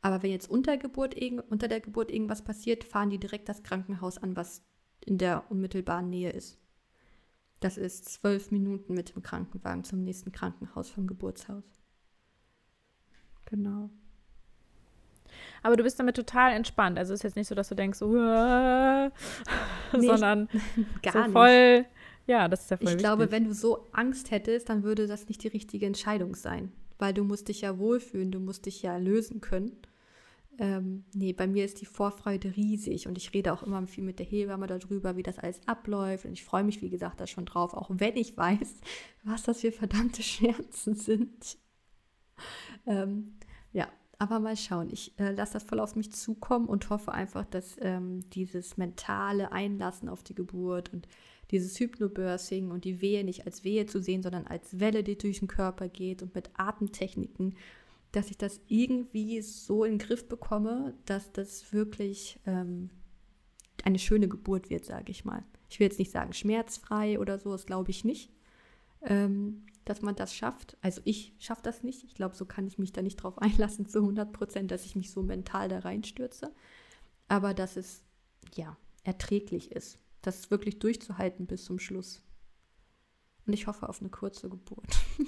Aber 0.01 0.23
wenn 0.23 0.31
jetzt 0.31 0.49
unter, 0.49 0.77
Geburt, 0.77 1.15
unter 1.49 1.67
der 1.67 1.81
Geburt 1.81 2.11
irgendwas 2.11 2.43
passiert, 2.43 2.83
fahren 2.83 3.09
die 3.09 3.19
direkt 3.19 3.49
das 3.49 3.63
Krankenhaus 3.63 4.17
an, 4.17 4.35
was 4.35 4.63
in 5.07 5.17
der 5.17 5.49
unmittelbaren 5.49 6.09
Nähe 6.09 6.31
ist. 6.31 6.57
Das 7.59 7.77
ist 7.77 8.05
zwölf 8.05 8.51
Minuten 8.51 8.93
mit 8.93 9.15
dem 9.15 9.23
Krankenwagen 9.23 9.83
zum 9.83 10.03
nächsten 10.03 10.31
Krankenhaus 10.31 10.89
vom 10.89 11.07
Geburtshaus. 11.07 11.63
Genau. 13.45 13.89
Aber 15.63 15.75
du 15.75 15.83
bist 15.83 15.99
damit 15.99 16.15
total 16.15 16.53
entspannt. 16.53 16.97
Also 16.97 17.13
es 17.13 17.19
ist 17.19 17.23
jetzt 17.23 17.35
nicht 17.35 17.47
so, 17.47 17.55
dass 17.55 17.69
du 17.69 17.75
denkst, 17.75 17.97
so, 17.99 18.07
nee, 19.97 20.07
sondern 20.07 20.49
gar 21.01 21.25
so 21.25 21.31
voll. 21.31 21.79
Nicht. 21.79 21.89
Ja, 22.27 22.47
das 22.47 22.63
ist 22.63 22.71
ja 22.71 22.77
voll 22.77 22.83
Ich 22.83 22.89
wichtig. 22.91 23.03
glaube, 23.03 23.31
wenn 23.31 23.45
du 23.45 23.53
so 23.53 23.87
Angst 23.93 24.31
hättest, 24.31 24.69
dann 24.69 24.83
würde 24.83 25.07
das 25.07 25.27
nicht 25.27 25.43
die 25.43 25.47
richtige 25.47 25.85
Entscheidung 25.85 26.35
sein. 26.35 26.71
Weil 26.99 27.13
du 27.13 27.23
musst 27.23 27.47
dich 27.47 27.61
ja 27.61 27.77
wohlfühlen, 27.79 28.31
du 28.31 28.39
musst 28.39 28.65
dich 28.65 28.81
ja 28.81 28.97
lösen 28.97 29.39
können. 29.39 29.77
Ähm, 30.59 31.05
nee, 31.13 31.33
bei 31.33 31.45
mir 31.47 31.65
ist 31.65 31.81
die 31.81 31.85
Vorfreude 31.85 32.55
riesig 32.55 33.07
und 33.07 33.17
ich 33.17 33.33
rede 33.33 33.53
auch 33.53 33.63
immer 33.63 33.85
viel 33.85 34.03
mit 34.03 34.19
der 34.19 34.25
Hebamme 34.25 34.67
darüber, 34.67 35.15
wie 35.15 35.23
das 35.23 35.37
alles 35.37 35.61
abläuft. 35.67 36.25
Und 36.25 36.33
ich 36.33 36.43
freue 36.43 36.63
mich, 36.63 36.81
wie 36.81 36.89
gesagt, 36.89 37.19
da 37.19 37.27
schon 37.27 37.45
drauf, 37.45 37.73
auch 37.73 37.89
wenn 37.93 38.15
ich 38.15 38.35
weiß, 38.35 38.75
was 39.23 39.43
das 39.43 39.61
für 39.61 39.71
verdammte 39.71 40.23
Schmerzen 40.23 40.95
sind. 40.95 41.57
Ähm, 42.85 43.37
ja, 43.71 43.87
aber 44.17 44.39
mal 44.39 44.57
schauen. 44.57 44.89
Ich 44.91 45.17
äh, 45.19 45.31
lasse 45.31 45.53
das 45.53 45.63
voll 45.63 45.79
auf 45.79 45.95
mich 45.95 46.11
zukommen 46.11 46.67
und 46.67 46.89
hoffe 46.89 47.11
einfach, 47.11 47.45
dass 47.45 47.75
ähm, 47.81 48.27
dieses 48.31 48.77
mentale 48.77 49.51
Einlassen 49.51 50.09
auf 50.09 50.23
die 50.23 50.35
Geburt 50.35 50.91
und 50.91 51.07
dieses 51.51 51.79
Hypnobirthing 51.79 52.71
und 52.71 52.83
die 52.83 52.99
Wehe 53.01 53.23
nicht 53.23 53.45
als 53.45 53.63
Wehe 53.63 53.85
zu 53.85 54.01
sehen, 54.01 54.23
sondern 54.23 54.47
als 54.47 54.79
Welle, 54.79 55.03
die 55.03 55.17
durch 55.17 55.39
den 55.39 55.47
Körper 55.47 55.87
geht 55.87 56.21
und 56.21 56.35
mit 56.35 56.49
Atemtechniken, 56.57 57.55
dass 58.11 58.29
ich 58.29 58.37
das 58.37 58.61
irgendwie 58.67 59.41
so 59.41 59.83
in 59.83 59.93
den 59.93 59.99
Griff 59.99 60.27
bekomme, 60.27 60.93
dass 61.05 61.31
das 61.31 61.73
wirklich 61.73 62.39
ähm, 62.45 62.89
eine 63.83 63.99
schöne 63.99 64.27
Geburt 64.27 64.69
wird, 64.69 64.85
sage 64.85 65.11
ich 65.11 65.25
mal. 65.25 65.43
Ich 65.69 65.79
will 65.79 65.87
jetzt 65.87 65.99
nicht 65.99 66.11
sagen 66.11 66.33
schmerzfrei 66.33 67.19
oder 67.19 67.39
so, 67.39 67.51
das 67.51 67.65
glaube 67.65 67.91
ich 67.91 68.03
nicht. 68.03 68.31
Ähm, 69.01 69.65
dass 69.85 70.01
man 70.01 70.15
das 70.15 70.35
schafft. 70.35 70.77
Also 70.81 71.01
ich 71.05 71.33
schaffe 71.39 71.61
das 71.63 71.83
nicht. 71.83 72.03
Ich 72.03 72.13
glaube, 72.13 72.35
so 72.35 72.45
kann 72.45 72.67
ich 72.67 72.77
mich 72.77 72.91
da 72.91 73.01
nicht 73.01 73.17
drauf 73.17 73.37
einlassen 73.41 73.87
zu 73.87 73.99
100 73.99 74.33
Prozent, 74.33 74.71
dass 74.71 74.85
ich 74.85 74.95
mich 74.95 75.11
so 75.11 75.23
mental 75.23 75.69
da 75.69 75.79
reinstürze. 75.79 76.53
Aber 77.27 77.53
dass 77.53 77.77
es, 77.77 78.03
ja, 78.55 78.77
erträglich 79.03 79.71
ist. 79.71 79.99
Das 80.21 80.51
wirklich 80.51 80.79
durchzuhalten 80.79 81.45
bis 81.45 81.63
zum 81.63 81.79
Schluss. 81.79 82.21
Und 83.45 83.53
ich 83.53 83.67
hoffe 83.67 83.87
auf 83.87 84.01
eine 84.01 84.09
kurze 84.09 84.49
Geburt. 84.49 84.97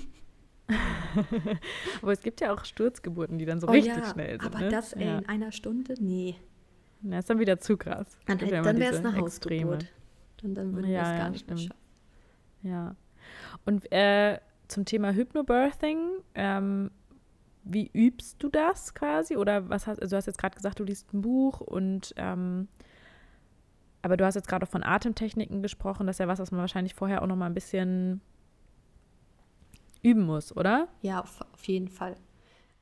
aber 2.02 2.12
es 2.12 2.22
gibt 2.22 2.42
ja 2.42 2.54
auch 2.54 2.64
Sturzgeburten, 2.66 3.38
die 3.38 3.46
dann 3.46 3.60
so 3.60 3.68
oh, 3.68 3.72
richtig 3.72 3.96
ja, 3.96 4.06
schnell 4.06 4.40
sind. 4.40 4.46
Aber 4.46 4.60
ne? 4.66 4.70
das 4.70 4.92
ja. 4.92 5.20
in 5.20 5.26
einer 5.28 5.52
Stunde? 5.52 5.96
Nee. 6.00 6.36
Das 7.02 7.20
ist 7.20 7.30
dann 7.30 7.40
wieder 7.40 7.60
zu 7.60 7.78
krass. 7.78 8.18
Dann, 8.26 8.38
dann 8.38 8.78
wäre 8.78 8.94
es 8.94 9.00
eine 9.00 9.16
Hausgeburt. 9.16 9.86
Dann, 10.42 10.54
dann 10.54 10.74
würden 10.74 10.92
ja, 10.92 11.04
wir 11.04 11.12
es 11.12 11.18
gar 11.18 11.30
nicht 11.30 11.44
stimmt. 11.46 11.60
mehr 11.60 11.68
schaffen. 11.68 11.80
Ja. 12.62 12.96
Und 13.66 13.92
äh, 13.92 14.40
zum 14.68 14.86
Thema 14.86 15.12
Hypnobirthing, 15.12 16.00
ähm, 16.36 16.92
wie 17.64 17.90
übst 17.94 18.42
du 18.44 18.50
das 18.50 18.94
quasi? 18.94 19.38
Oder 19.38 19.70
was 19.70 19.88
hast 19.88 20.02
also 20.02 20.14
du 20.14 20.18
hast 20.18 20.26
jetzt 20.26 20.38
gerade 20.38 20.56
gesagt, 20.56 20.80
du 20.80 20.84
liest 20.84 21.14
ein 21.14 21.22
Buch 21.22 21.62
und 21.62 22.14
ähm, 22.18 22.68
aber 24.02 24.16
du 24.16 24.26
hast 24.26 24.36
jetzt 24.36 24.48
gerade 24.48 24.66
auch 24.66 24.70
von 24.70 24.84
Atemtechniken 24.84 25.62
gesprochen. 25.62 26.08
Das 26.08 26.16
ist 26.16 26.20
ja 26.20 26.28
was, 26.28 26.40
was 26.40 26.52
man 26.52 26.62
wahrscheinlich 26.62 26.96
vorher 26.96 27.22
auch 27.22 27.28
noch 27.28 27.36
mal 27.36 27.48
ein 27.48 27.54
bisschen 27.54 28.22
üben 30.02 30.26
muss, 30.26 30.56
oder? 30.56 30.88
Ja, 31.02 31.22
auf, 31.22 31.42
auf 31.54 31.64
jeden 31.66 31.88
Fall. 31.88 32.16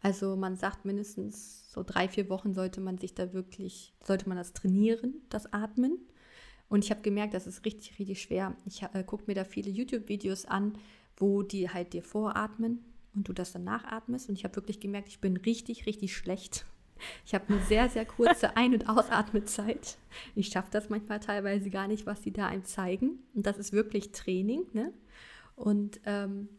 Also 0.01 0.36
man 0.36 0.56
sagt 0.56 0.86
mindestens 0.86 1.71
so 1.71 1.84
drei, 1.84 2.08
vier 2.08 2.30
Wochen 2.30 2.53
sollte 2.53 2.82
man 2.82 2.97
sich 2.97 3.13
da 3.13 3.34
wirklich, 3.34 3.93
sollte 4.03 4.27
man 4.30 4.38
das 4.38 4.53
trainieren, 4.53 5.15
das 5.30 5.51
Atmen. 5.53 5.97
Und 6.69 6.84
ich 6.84 6.91
habe 6.91 7.01
gemerkt, 7.01 7.34
das 7.34 7.47
ist 7.47 7.65
richtig, 7.65 7.97
richtig 7.99 8.21
schwer. 8.21 8.56
Ich 8.65 8.84
äh, 8.84 9.03
gucke 9.03 9.25
mir 9.27 9.36
da 9.36 9.43
viele 9.43 9.69
YouTube-Videos 9.69 10.45
an, 10.45 10.73
wo 11.15 11.41
die 11.41 11.69
halt 11.69 11.93
dir 11.93 12.03
voratmen 12.03 12.84
und 13.15 13.27
du 13.27 13.34
das 13.34 13.53
dann 13.53 13.63
nachatmest. 13.63 14.30
Und 14.30 14.36
ich 14.36 14.43
habe 14.43 14.56
wirklich 14.56 14.80
gemerkt, 14.80 15.08
ich 15.10 15.19
bin 15.19 15.38
richtig, 15.38 15.86
richtig 15.86 16.15
schlecht. 16.15 16.65
Ich 17.27 17.36
habe 17.36 17.53
eine 17.53 17.62
sehr, 17.62 17.89
sehr 17.89 18.06
kurze 18.06 18.58
Ein- 18.58 18.73
und 18.73 18.89
Ausatmezeit. 18.89 19.99
Ich 20.34 20.47
schaffe 20.47 20.69
das 20.71 20.89
manchmal 20.89 21.19
teilweise 21.19 21.69
gar 21.69 21.88
nicht, 21.88 22.08
was 22.08 22.23
sie 22.23 22.32
da 22.32 22.47
einem 22.47 22.63
zeigen. 22.63 23.19
Und 23.36 23.45
das 23.45 23.60
ist 23.60 23.71
wirklich 23.71 24.13
Training. 24.13 24.63
Ne? 24.73 24.91
Und 25.56 25.99
ähm, 26.06 26.49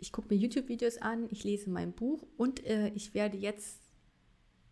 ich 0.00 0.12
gucke 0.12 0.28
mir 0.34 0.40
YouTube-Videos 0.40 0.98
an, 0.98 1.28
ich 1.30 1.44
lese 1.44 1.70
mein 1.70 1.92
Buch 1.92 2.26
und 2.36 2.64
äh, 2.66 2.88
ich 2.88 3.14
werde 3.14 3.36
jetzt, 3.36 3.82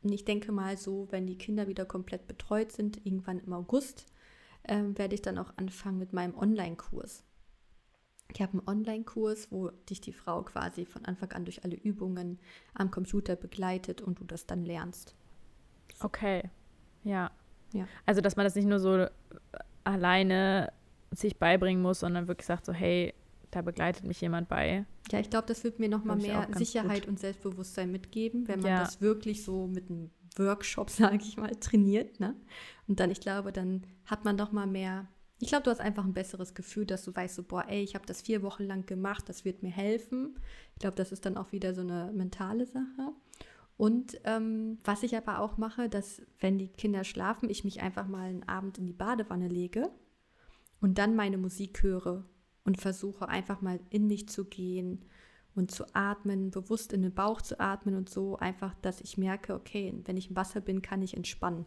ich 0.02 0.24
denke 0.24 0.52
mal 0.52 0.76
so, 0.76 1.06
wenn 1.10 1.26
die 1.26 1.38
Kinder 1.38 1.68
wieder 1.68 1.84
komplett 1.84 2.26
betreut 2.26 2.72
sind, 2.72 3.04
irgendwann 3.04 3.38
im 3.38 3.52
August, 3.52 4.06
äh, 4.62 4.82
werde 4.94 5.14
ich 5.14 5.22
dann 5.22 5.38
auch 5.38 5.52
anfangen 5.56 5.98
mit 5.98 6.12
meinem 6.12 6.36
Online-Kurs. 6.36 7.24
Ich 8.32 8.42
habe 8.42 8.52
einen 8.52 8.68
Online-Kurs, 8.68 9.50
wo 9.50 9.68
dich 9.88 10.00
die 10.00 10.12
Frau 10.12 10.42
quasi 10.42 10.84
von 10.84 11.04
Anfang 11.04 11.32
an 11.32 11.44
durch 11.44 11.64
alle 11.64 11.76
Übungen 11.76 12.38
am 12.74 12.90
Computer 12.90 13.36
begleitet 13.36 14.02
und 14.02 14.20
du 14.20 14.24
das 14.24 14.46
dann 14.46 14.64
lernst. 14.64 15.14
Okay, 16.00 16.42
ja. 17.04 17.30
Ja. 17.72 17.86
Also, 18.06 18.20
dass 18.20 18.36
man 18.36 18.44
das 18.44 18.54
nicht 18.54 18.68
nur 18.68 18.80
so 18.80 19.06
alleine 19.84 20.72
sich 21.10 21.38
beibringen 21.38 21.82
muss, 21.82 22.00
sondern 22.00 22.28
wirklich 22.28 22.46
sagt 22.46 22.66
so, 22.66 22.72
hey, 22.72 23.14
da 23.50 23.62
begleitet 23.62 24.04
mich 24.04 24.20
jemand 24.20 24.48
bei. 24.48 24.84
Ja, 25.10 25.20
ich 25.20 25.30
glaube, 25.30 25.46
das 25.46 25.64
wird 25.64 25.78
mir 25.78 25.88
nochmal 25.88 26.16
mehr 26.16 26.48
Sicherheit 26.54 27.02
gut. 27.02 27.08
und 27.08 27.20
Selbstbewusstsein 27.20 27.90
mitgeben, 27.90 28.46
wenn 28.48 28.60
man 28.60 28.70
ja. 28.70 28.80
das 28.80 29.00
wirklich 29.00 29.44
so 29.44 29.66
mit 29.66 29.90
einem 29.90 30.10
Workshop, 30.36 30.90
sage 30.90 31.18
ich 31.22 31.36
mal, 31.36 31.54
trainiert. 31.56 32.20
Ne? 32.20 32.34
Und 32.86 33.00
dann, 33.00 33.10
ich 33.10 33.20
glaube, 33.20 33.52
dann 33.52 33.84
hat 34.04 34.24
man 34.24 34.36
doch 34.36 34.52
mal 34.52 34.66
mehr. 34.66 35.08
Ich 35.40 35.48
glaube, 35.48 35.64
du 35.64 35.70
hast 35.70 35.80
einfach 35.80 36.04
ein 36.04 36.14
besseres 36.14 36.54
Gefühl, 36.54 36.84
dass 36.84 37.04
du 37.04 37.14
weißt, 37.14 37.36
so, 37.36 37.44
boah, 37.44 37.64
ey, 37.68 37.82
ich 37.82 37.94
habe 37.94 38.04
das 38.06 38.22
vier 38.22 38.42
Wochen 38.42 38.64
lang 38.64 38.86
gemacht, 38.86 39.28
das 39.28 39.44
wird 39.44 39.62
mir 39.62 39.70
helfen. 39.70 40.38
Ich 40.74 40.80
glaube, 40.80 40.96
das 40.96 41.12
ist 41.12 41.24
dann 41.26 41.36
auch 41.36 41.52
wieder 41.52 41.74
so 41.74 41.82
eine 41.82 42.10
mentale 42.12 42.66
Sache. 42.66 43.12
Und 43.76 44.20
ähm, 44.24 44.78
was 44.82 45.04
ich 45.04 45.16
aber 45.16 45.38
auch 45.38 45.56
mache, 45.56 45.88
dass, 45.88 46.20
wenn 46.40 46.58
die 46.58 46.68
Kinder 46.68 47.04
schlafen, 47.04 47.48
ich 47.48 47.62
mich 47.62 47.80
einfach 47.80 48.08
mal 48.08 48.28
einen 48.28 48.48
Abend 48.48 48.78
in 48.78 48.86
die 48.86 48.92
Badewanne 48.92 49.46
lege 49.46 49.88
und 50.80 50.98
dann 50.98 51.14
meine 51.14 51.38
Musik 51.38 51.84
höre 51.84 52.24
und 52.68 52.78
versuche 52.78 53.26
einfach 53.26 53.62
mal 53.62 53.80
in 53.88 54.08
mich 54.08 54.28
zu 54.28 54.44
gehen 54.44 55.00
und 55.54 55.70
zu 55.70 55.86
atmen, 55.94 56.50
bewusst 56.50 56.92
in 56.92 57.00
den 57.00 57.14
Bauch 57.14 57.40
zu 57.40 57.58
atmen 57.58 57.94
und 57.94 58.10
so 58.10 58.36
einfach, 58.36 58.74
dass 58.82 59.00
ich 59.00 59.16
merke, 59.16 59.54
okay, 59.54 59.94
wenn 60.04 60.18
ich 60.18 60.28
im 60.28 60.36
Wasser 60.36 60.60
bin, 60.60 60.82
kann 60.82 61.00
ich 61.00 61.16
entspannen. 61.16 61.64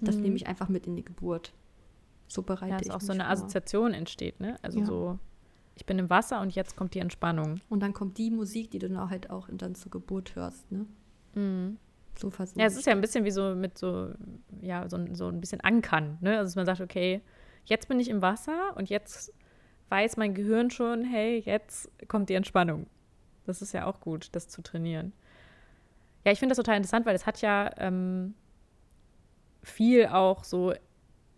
Das 0.00 0.16
mhm. 0.16 0.22
nehme 0.22 0.36
ich 0.36 0.46
einfach 0.46 0.70
mit 0.70 0.86
in 0.86 0.96
die 0.96 1.04
Geburt. 1.04 1.52
So 2.26 2.42
bereite 2.42 2.70
ja, 2.70 2.78
dass 2.78 2.86
ich 2.86 2.92
auch 2.94 3.02
so 3.02 3.12
eine 3.12 3.24
vor. 3.24 3.32
Assoziation 3.32 3.92
entsteht, 3.92 4.40
ne? 4.40 4.56
Also 4.62 4.78
ja. 4.78 4.86
so, 4.86 5.18
ich 5.74 5.84
bin 5.84 5.98
im 5.98 6.08
Wasser 6.08 6.40
und 6.40 6.54
jetzt 6.54 6.74
kommt 6.74 6.94
die 6.94 7.00
Entspannung. 7.00 7.60
Und 7.68 7.80
dann 7.80 7.92
kommt 7.92 8.16
die 8.16 8.30
Musik, 8.30 8.70
die 8.70 8.78
du 8.78 8.88
dann 8.88 9.10
halt 9.10 9.28
auch 9.28 9.50
dann 9.52 9.74
zur 9.74 9.90
Geburt 9.90 10.36
hörst, 10.36 10.72
ne? 10.72 10.86
Mhm. 11.34 11.76
So 12.18 12.30
versuche 12.30 12.60
Ja, 12.60 12.64
es 12.64 12.78
ist 12.78 12.86
ja 12.86 12.92
ein 12.92 13.02
bisschen 13.02 13.26
wie 13.26 13.30
so 13.30 13.54
mit 13.54 13.76
so, 13.76 14.08
ja, 14.62 14.88
so, 14.88 14.96
so 15.12 15.28
ein 15.28 15.42
bisschen 15.42 15.60
Ankern, 15.60 16.16
ne? 16.22 16.38
Also 16.38 16.44
dass 16.44 16.56
man 16.56 16.64
sagt, 16.64 16.80
okay, 16.80 17.20
jetzt 17.66 17.88
bin 17.88 18.00
ich 18.00 18.08
im 18.08 18.22
Wasser 18.22 18.74
und 18.74 18.88
jetzt 18.88 19.34
weiß 19.94 20.16
mein 20.16 20.34
Gehirn 20.34 20.70
schon, 20.70 21.04
hey, 21.04 21.40
jetzt 21.46 21.88
kommt 22.08 22.28
die 22.28 22.34
Entspannung. 22.34 22.88
Das 23.46 23.62
ist 23.62 23.72
ja 23.72 23.86
auch 23.86 24.00
gut, 24.00 24.30
das 24.32 24.48
zu 24.48 24.60
trainieren. 24.60 25.12
Ja, 26.24 26.32
ich 26.32 26.40
finde 26.40 26.52
das 26.52 26.56
total 26.56 26.78
interessant, 26.78 27.06
weil 27.06 27.14
es 27.14 27.26
hat 27.26 27.40
ja 27.42 27.70
ähm, 27.76 28.34
viel 29.62 30.06
auch 30.06 30.42
so, 30.42 30.74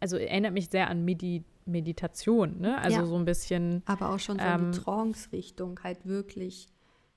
also 0.00 0.16
erinnert 0.16 0.54
mich 0.54 0.70
sehr 0.70 0.88
an 0.88 1.04
Medi 1.04 1.44
Meditation, 1.66 2.60
ne? 2.60 2.78
Also 2.78 2.98
ja, 2.98 3.04
so 3.04 3.16
ein 3.16 3.24
bisschen. 3.24 3.82
Aber 3.86 4.10
auch 4.10 4.20
schon 4.20 4.38
so 4.38 4.44
ähm, 4.44 4.66
in 4.66 4.72
die 4.72 4.78
Trance-Richtung, 4.78 5.80
halt 5.82 6.06
wirklich 6.06 6.68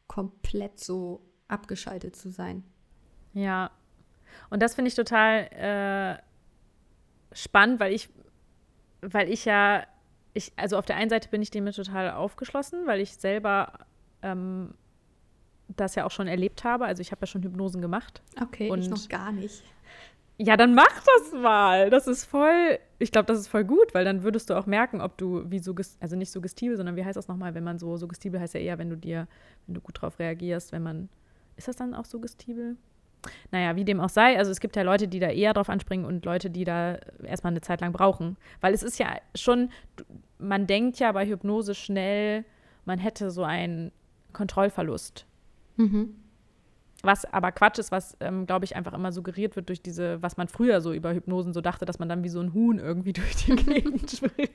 komplett 0.07 0.79
so 0.79 1.21
abgeschaltet 1.47 2.15
zu 2.15 2.31
sein. 2.31 2.63
Ja. 3.33 3.69
Und 4.49 4.61
das 4.63 4.73
finde 4.73 4.89
ich 4.89 4.95
total 4.95 5.43
äh, 5.53 7.35
spannend, 7.35 7.79
weil 7.79 7.93
ich, 7.93 8.09
weil 9.01 9.29
ich 9.29 9.45
ja, 9.45 9.85
ich, 10.33 10.51
also 10.55 10.77
auf 10.77 10.85
der 10.85 10.95
einen 10.95 11.09
Seite 11.09 11.29
bin 11.29 11.41
ich 11.41 11.51
dem 11.51 11.65
total 11.71 12.11
aufgeschlossen, 12.11 12.85
weil 12.85 13.01
ich 13.01 13.15
selber 13.15 13.73
ähm, 14.21 14.73
das 15.67 15.95
ja 15.95 16.05
auch 16.05 16.11
schon 16.11 16.27
erlebt 16.27 16.63
habe. 16.63 16.85
Also 16.85 17.01
ich 17.01 17.11
habe 17.11 17.21
ja 17.21 17.27
schon 17.27 17.43
Hypnosen 17.43 17.81
gemacht. 17.81 18.21
Okay, 18.41 18.69
und 18.69 18.79
ich 18.79 18.89
noch 18.89 19.07
gar 19.09 19.31
nicht. 19.31 19.63
Ja, 20.37 20.55
dann 20.55 20.73
mach 20.73 21.03
das 21.03 21.33
mal. 21.33 21.89
Das 21.89 22.07
ist 22.07 22.23
voll, 22.23 22.79
ich 22.97 23.11
glaube, 23.11 23.25
das 23.25 23.39
ist 23.39 23.47
voll 23.47 23.65
gut, 23.65 23.93
weil 23.93 24.05
dann 24.05 24.23
würdest 24.23 24.49
du 24.49 24.57
auch 24.57 24.65
merken, 24.65 25.01
ob 25.01 25.17
du 25.17 25.43
wie 25.51 25.59
suggest, 25.59 25.97
also 26.01 26.15
nicht 26.15 26.31
suggestibel, 26.31 26.77
sondern 26.77 26.95
wie 26.95 27.03
heißt 27.03 27.17
das 27.17 27.27
nochmal, 27.27 27.55
wenn 27.55 27.63
man 27.63 27.77
so, 27.77 27.97
suggestibel 27.97 28.39
heißt 28.39 28.53
ja 28.53 28.61
eher, 28.61 28.77
wenn 28.77 28.89
du 28.89 28.95
dir, 28.95 29.27
wenn 29.67 29.75
du 29.75 29.81
gut 29.81 30.01
drauf 30.01 30.17
reagierst, 30.17 30.71
wenn 30.71 30.81
man, 30.81 31.09
ist 31.57 31.67
das 31.67 31.75
dann 31.75 31.93
auch 31.93 32.05
suggestibel? 32.05 32.77
Naja, 33.51 33.75
wie 33.75 33.85
dem 33.85 33.99
auch 33.99 34.09
sei, 34.09 34.37
also 34.37 34.51
es 34.51 34.59
gibt 34.59 34.75
ja 34.75 34.83
Leute, 34.83 35.07
die 35.07 35.19
da 35.19 35.29
eher 35.29 35.53
drauf 35.53 35.69
anspringen 35.69 36.05
und 36.05 36.25
Leute, 36.25 36.49
die 36.49 36.63
da 36.63 36.97
erstmal 37.23 37.51
eine 37.51 37.61
Zeit 37.61 37.81
lang 37.81 37.91
brauchen. 37.91 38.37
Weil 38.61 38.73
es 38.73 38.83
ist 38.83 38.99
ja 38.99 39.17
schon, 39.35 39.69
man 40.37 40.67
denkt 40.67 40.99
ja 40.99 41.11
bei 41.11 41.27
Hypnose 41.27 41.75
schnell, 41.75 42.45
man 42.85 42.99
hätte 42.99 43.31
so 43.31 43.43
einen 43.43 43.91
Kontrollverlust. 44.33 45.25
Mhm. 45.75 46.15
Was 47.01 47.23
aber 47.25 47.51
Quatsch 47.53 47.79
ist, 47.79 47.91
was, 47.91 48.17
ähm, 48.19 48.45
glaube 48.45 48.65
ich, 48.65 48.75
einfach 48.75 48.93
immer 48.93 49.11
suggeriert 49.13 49.55
wird 49.55 49.69
durch 49.69 49.81
diese, 49.81 50.21
was 50.21 50.35
man 50.35 50.49
früher 50.49 50.81
so 50.81 50.91
über 50.91 51.13
Hypnosen 51.13 51.53
so 51.53 51.61
dachte, 51.61 51.85
dass 51.85 51.97
man 51.97 52.09
dann 52.09 52.23
wie 52.23 52.29
so 52.29 52.41
ein 52.41 52.53
Huhn 52.53 52.77
irgendwie 52.77 53.13
durch 53.13 53.35
die 53.37 53.55
Gegend 53.55 54.11
springt. 54.11 54.51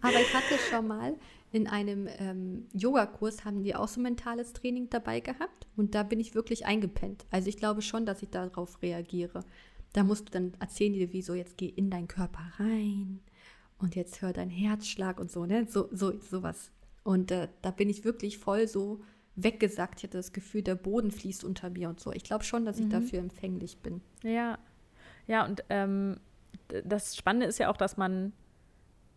Aber 0.00 0.20
ich 0.20 0.32
hatte 0.32 0.54
schon 0.70 0.86
mal 0.86 1.14
in 1.50 1.66
einem 1.66 2.08
ähm, 2.18 2.68
Yogakurs, 2.72 3.44
haben 3.44 3.64
die 3.64 3.74
auch 3.74 3.88
so 3.88 4.00
mentales 4.00 4.52
Training 4.52 4.88
dabei 4.88 5.18
gehabt 5.18 5.66
und 5.76 5.96
da 5.96 6.04
bin 6.04 6.20
ich 6.20 6.34
wirklich 6.36 6.64
eingepennt. 6.64 7.26
Also 7.30 7.48
ich 7.48 7.56
glaube 7.56 7.82
schon, 7.82 8.06
dass 8.06 8.22
ich 8.22 8.30
darauf 8.30 8.80
reagiere. 8.82 9.44
Da 9.92 10.04
musst 10.04 10.28
du 10.28 10.30
dann 10.30 10.52
erzählen 10.60 10.92
dir, 10.92 11.12
wie 11.12 11.22
so, 11.22 11.34
jetzt 11.34 11.56
geh 11.56 11.66
in 11.66 11.90
deinen 11.90 12.06
Körper 12.06 12.52
rein 12.58 13.18
und 13.78 13.96
jetzt 13.96 14.22
hör 14.22 14.32
dein 14.32 14.50
Herzschlag 14.50 15.18
und 15.18 15.32
so, 15.32 15.44
ne? 15.44 15.66
So, 15.68 15.88
so, 15.90 16.12
sowas. 16.20 16.70
Und 17.02 17.32
äh, 17.32 17.48
da 17.62 17.72
bin 17.72 17.88
ich 17.88 18.04
wirklich 18.04 18.38
voll 18.38 18.68
so 18.68 19.00
weggesackt. 19.36 20.00
Ich 20.00 20.04
hatte 20.04 20.18
das 20.18 20.32
Gefühl, 20.32 20.62
der 20.62 20.74
Boden 20.74 21.10
fließt 21.10 21.44
unter 21.44 21.70
mir 21.70 21.88
und 21.88 22.00
so. 22.00 22.12
Ich 22.12 22.24
glaube 22.24 22.44
schon, 22.44 22.64
dass 22.64 22.78
ich 22.78 22.86
mhm. 22.86 22.90
dafür 22.90 23.18
empfänglich 23.20 23.78
bin. 23.78 24.00
Ja, 24.22 24.58
ja, 25.26 25.44
und 25.44 25.64
ähm, 25.70 26.18
das 26.84 27.16
Spannende 27.16 27.46
ist 27.46 27.58
ja 27.58 27.70
auch, 27.70 27.76
dass 27.76 27.96
man 27.96 28.32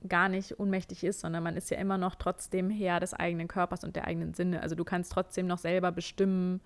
gar 0.07 0.29
nicht 0.29 0.59
ohnmächtig 0.59 1.03
ist, 1.03 1.21
sondern 1.21 1.43
man 1.43 1.55
ist 1.55 1.71
ja 1.71 1.77
immer 1.77 1.97
noch 1.97 2.15
trotzdem 2.15 2.69
Herr 2.69 2.99
des 2.99 3.13
eigenen 3.13 3.47
Körpers 3.47 3.83
und 3.83 3.95
der 3.95 4.05
eigenen 4.05 4.33
Sinne. 4.33 4.61
Also 4.61 4.75
du 4.75 4.83
kannst 4.83 5.11
trotzdem 5.11 5.47
noch 5.47 5.57
selber 5.57 5.91
bestimmen, 5.91 6.61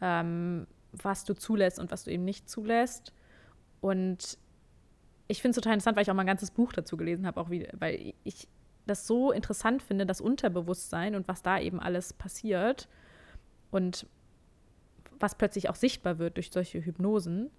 ähm, 0.00 0.66
was 0.92 1.24
du 1.24 1.34
zulässt 1.34 1.78
und 1.78 1.90
was 1.90 2.04
du 2.04 2.10
eben 2.10 2.24
nicht 2.24 2.48
zulässt. 2.48 3.12
Und 3.80 4.38
ich 5.28 5.42
finde 5.42 5.50
es 5.50 5.56
total 5.56 5.74
interessant, 5.74 5.96
weil 5.96 6.02
ich 6.02 6.10
auch 6.10 6.14
mal 6.14 6.22
ein 6.22 6.26
ganzes 6.26 6.50
Buch 6.50 6.72
dazu 6.72 6.96
gelesen 6.96 7.26
habe, 7.26 7.40
auch 7.40 7.50
wie, 7.50 7.68
weil 7.72 8.14
ich 8.24 8.48
das 8.86 9.06
so 9.06 9.32
interessant 9.32 9.82
finde, 9.82 10.06
das 10.06 10.20
Unterbewusstsein 10.20 11.14
und 11.14 11.28
was 11.28 11.42
da 11.42 11.58
eben 11.58 11.80
alles 11.80 12.12
passiert 12.12 12.88
und 13.70 14.06
was 15.18 15.34
plötzlich 15.34 15.70
auch 15.70 15.74
sichtbar 15.74 16.18
wird 16.18 16.36
durch 16.36 16.50
solche 16.52 16.84
Hypnosen. 16.84 17.50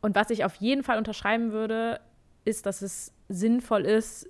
Und 0.00 0.14
was 0.14 0.30
ich 0.30 0.44
auf 0.44 0.54
jeden 0.56 0.82
Fall 0.82 0.98
unterschreiben 0.98 1.52
würde, 1.52 2.00
ist, 2.44 2.66
dass 2.66 2.82
es 2.82 3.12
sinnvoll 3.28 3.84
ist, 3.84 4.28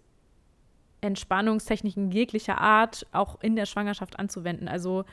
Entspannungstechniken 1.01 2.11
jeglicher 2.11 2.59
Art 2.59 3.07
auch 3.13 3.41
in 3.41 3.55
der 3.55 3.67
Schwangerschaft 3.67 4.19
anzuwenden. 4.19 4.67
Also 4.69 5.05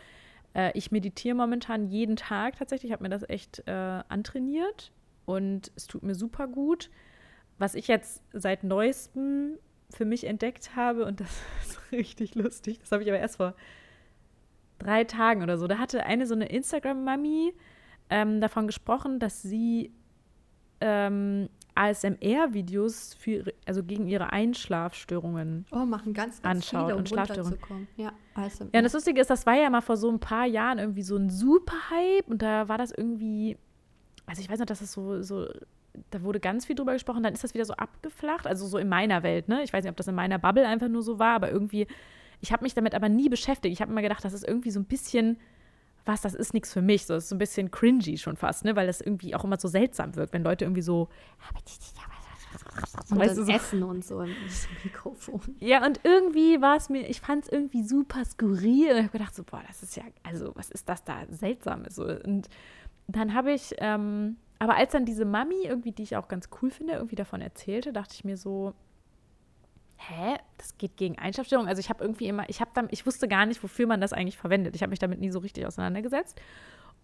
äh, 0.56 0.71
ich 0.74 0.91
meditiere 0.91 1.36
momentan 1.36 1.88
jeden 1.88 2.15
Tag 2.15 2.58
tatsächlich. 2.58 2.90
Ich 2.90 2.94
habe 2.94 3.04
mir 3.04 3.10
das 3.10 3.27
echt 3.29 3.63
äh, 3.67 3.71
antrainiert 3.71 4.92
und 5.25 5.71
es 5.75 5.88
tut 5.88 6.04
mir 6.04 6.15
super 6.15 6.48
gut. 6.48 6.90
Was 7.58 7.75
ich 7.75 7.88
jetzt 7.88 8.23
seit 8.33 8.63
neuestem 8.63 9.60
für 9.90 10.06
mich 10.06 10.25
entdeckt 10.25 10.75
habe, 10.75 11.06
und 11.06 11.19
das 11.19 11.42
ist 11.67 11.92
richtig 11.92 12.36
lustig, 12.36 12.79
das 12.79 12.92
habe 12.92 13.04
ich 13.04 13.10
aber 13.10 13.19
erst 13.19 13.38
vor 13.38 13.56
drei 14.79 15.04
Tagen 15.04 15.44
oder 15.44 15.58
so, 15.58 15.67
da 15.67 15.77
hatte 15.77 16.06
eine 16.06 16.27
so 16.27 16.36
eine 16.36 16.48
Instagram-Mami 16.48 17.54
ähm, 18.10 18.42
davon 18.42 18.67
gesprochen, 18.67 19.19
dass 19.19 19.42
sie 19.42 19.92
ähm, 20.81 21.50
ASMR-Videos 21.75 23.15
für 23.15 23.54
also 23.65 23.83
gegen 23.83 24.08
ihre 24.08 24.31
Einschlafstörungen 24.31 25.65
oh, 25.71 25.86
machen 25.86 26.13
ganz, 26.13 26.42
ganz 26.42 26.73
anschaut 26.73 26.86
viele, 26.86 26.94
um 26.94 27.00
und 27.00 27.10
Schlafstörungen. 27.10 27.88
Ja, 27.98 28.13
ASMR. 28.33 28.69
ja, 28.73 28.79
und 28.79 28.83
das 28.83 28.94
Lustige 28.94 29.19
ist, 29.19 29.29
das 29.29 29.46
war 29.46 29.56
ja 29.56 29.69
mal 29.69 29.81
vor 29.81 29.98
so 29.98 30.10
ein 30.10 30.19
paar 30.19 30.46
Jahren 30.46 30.79
irgendwie 30.79 31.04
so 31.04 31.17
ein 31.17 31.29
super 31.29 31.75
Hype 31.90 32.27
und 32.27 32.42
da 32.42 32.69
war 32.69 32.77
das 32.77 32.92
irgendwie, 32.92 33.58
also 34.25 34.42
ich 34.42 34.50
weiß 34.50 34.60
noch, 34.60 34.65
dass 34.65 34.79
das 34.79 34.92
so, 34.92 35.21
so 35.21 35.48
da 36.12 36.21
wurde 36.21 36.39
ganz 36.39 36.65
viel 36.65 36.75
drüber 36.75 36.93
gesprochen, 36.93 37.23
dann 37.23 37.33
ist 37.33 37.43
das 37.43 37.54
wieder 37.54 37.65
so 37.65 37.73
abgeflacht, 37.73 38.48
also 38.48 38.67
so 38.67 38.77
in 38.77 38.89
meiner 38.89 39.23
Welt, 39.23 39.48
ne? 39.48 39.63
Ich 39.63 39.73
weiß 39.73 39.83
nicht, 39.83 39.91
ob 39.91 39.98
das 39.98 40.08
in 40.08 40.15
meiner 40.15 40.39
Bubble 40.39 40.67
einfach 40.67 40.87
nur 40.87 41.02
so 41.02 41.19
war, 41.19 41.35
aber 41.35 41.52
irgendwie, 41.52 41.87
ich 42.41 42.52
habe 42.52 42.63
mich 42.63 42.73
damit 42.73 42.96
aber 42.96 43.10
nie 43.10 43.29
beschäftigt. 43.29 43.73
Ich 43.73 43.81
habe 43.81 43.91
immer 43.91 44.02
gedacht, 44.02 44.23
das 44.23 44.33
ist 44.33 44.48
irgendwie 44.48 44.71
so 44.71 44.79
ein 44.79 44.85
bisschen 44.85 45.37
was, 46.06 46.21
das 46.21 46.35
ist 46.35 46.54
nichts 46.54 46.71
für 46.71 46.81
mich. 46.81 47.06
So, 47.06 47.15
das 47.15 47.23
ist 47.23 47.29
so 47.29 47.35
ein 47.35 47.39
bisschen 47.39 47.71
cringy 47.71 48.17
schon 48.17 48.37
fast, 48.37 48.63
ne? 48.63 48.75
Weil 48.75 48.87
das 48.87 49.02
irgendwie 49.02 49.35
auch 49.35 49.43
immer 49.43 49.58
so 49.58 49.67
seltsam 49.67 50.15
wirkt, 50.15 50.33
wenn 50.33 50.43
Leute 50.43 50.65
irgendwie 50.65 50.83
so. 50.83 51.10
Und 53.10 53.19
weißt 53.19 53.37
du, 53.37 53.43
so, 53.43 53.52
Essen 53.52 53.83
und 53.83 54.06
so 54.06 54.21
im 54.21 54.33
Mikrofon. 54.83 55.41
Ja, 55.60 55.85
und 55.85 56.00
irgendwie 56.04 56.62
war 56.62 56.77
es 56.77 56.89
mir, 56.89 57.10
ich 57.10 57.21
fand 57.21 57.46
es 57.46 57.52
irgendwie 57.52 57.83
super 57.83 58.23
skurril. 58.23 58.91
Und 58.91 58.98
ich 58.98 59.04
habe 59.04 59.17
gedacht, 59.17 59.35
so, 59.35 59.43
boah, 59.43 59.62
das 59.67 59.83
ist 59.83 59.96
ja, 59.96 60.04
also, 60.23 60.52
was 60.56 60.69
ist 60.69 60.87
das 60.87 61.04
da 61.04 61.23
Seltsames? 61.29 61.96
So, 61.96 62.06
und 62.06 62.50
dann 63.08 63.33
habe 63.33 63.52
ich, 63.52 63.75
ähm, 63.79 64.37
aber 64.60 64.75
als 64.75 64.91
dann 64.93 65.06
diese 65.06 65.25
Mami 65.25 65.63
irgendwie, 65.65 65.91
die 65.91 66.03
ich 66.03 66.15
auch 66.15 66.27
ganz 66.27 66.49
cool 66.62 66.71
finde, 66.71 66.93
irgendwie 66.93 67.15
davon 67.15 67.41
erzählte, 67.41 67.91
dachte 67.91 68.15
ich 68.15 68.23
mir 68.23 68.37
so, 68.37 68.73
hä, 69.97 70.37
das 70.58 70.77
geht 70.77 70.97
gegen 70.97 71.17
Einschlafstörungen. 71.17 71.69
Also 71.69 71.79
ich 71.79 71.89
habe 71.89 72.03
irgendwie 72.03 72.27
immer, 72.27 72.49
ich 72.49 72.62
habe 72.62 72.71
dann, 72.73 72.87
ich 72.91 73.06
wusste 73.06 73.27
gar 73.27 73.45
nicht, 73.45 73.63
wofür 73.63 73.87
man 73.87 74.01
das 74.01 74.13
eigentlich 74.13 74.37
verwendet. 74.37 74.75
Ich 74.75 74.81
habe 74.81 74.91
mich 74.91 74.99
damit 74.99 75.19
nie 75.19 75.31
so 75.31 75.39
richtig 75.39 75.65
auseinandergesetzt 75.65 76.39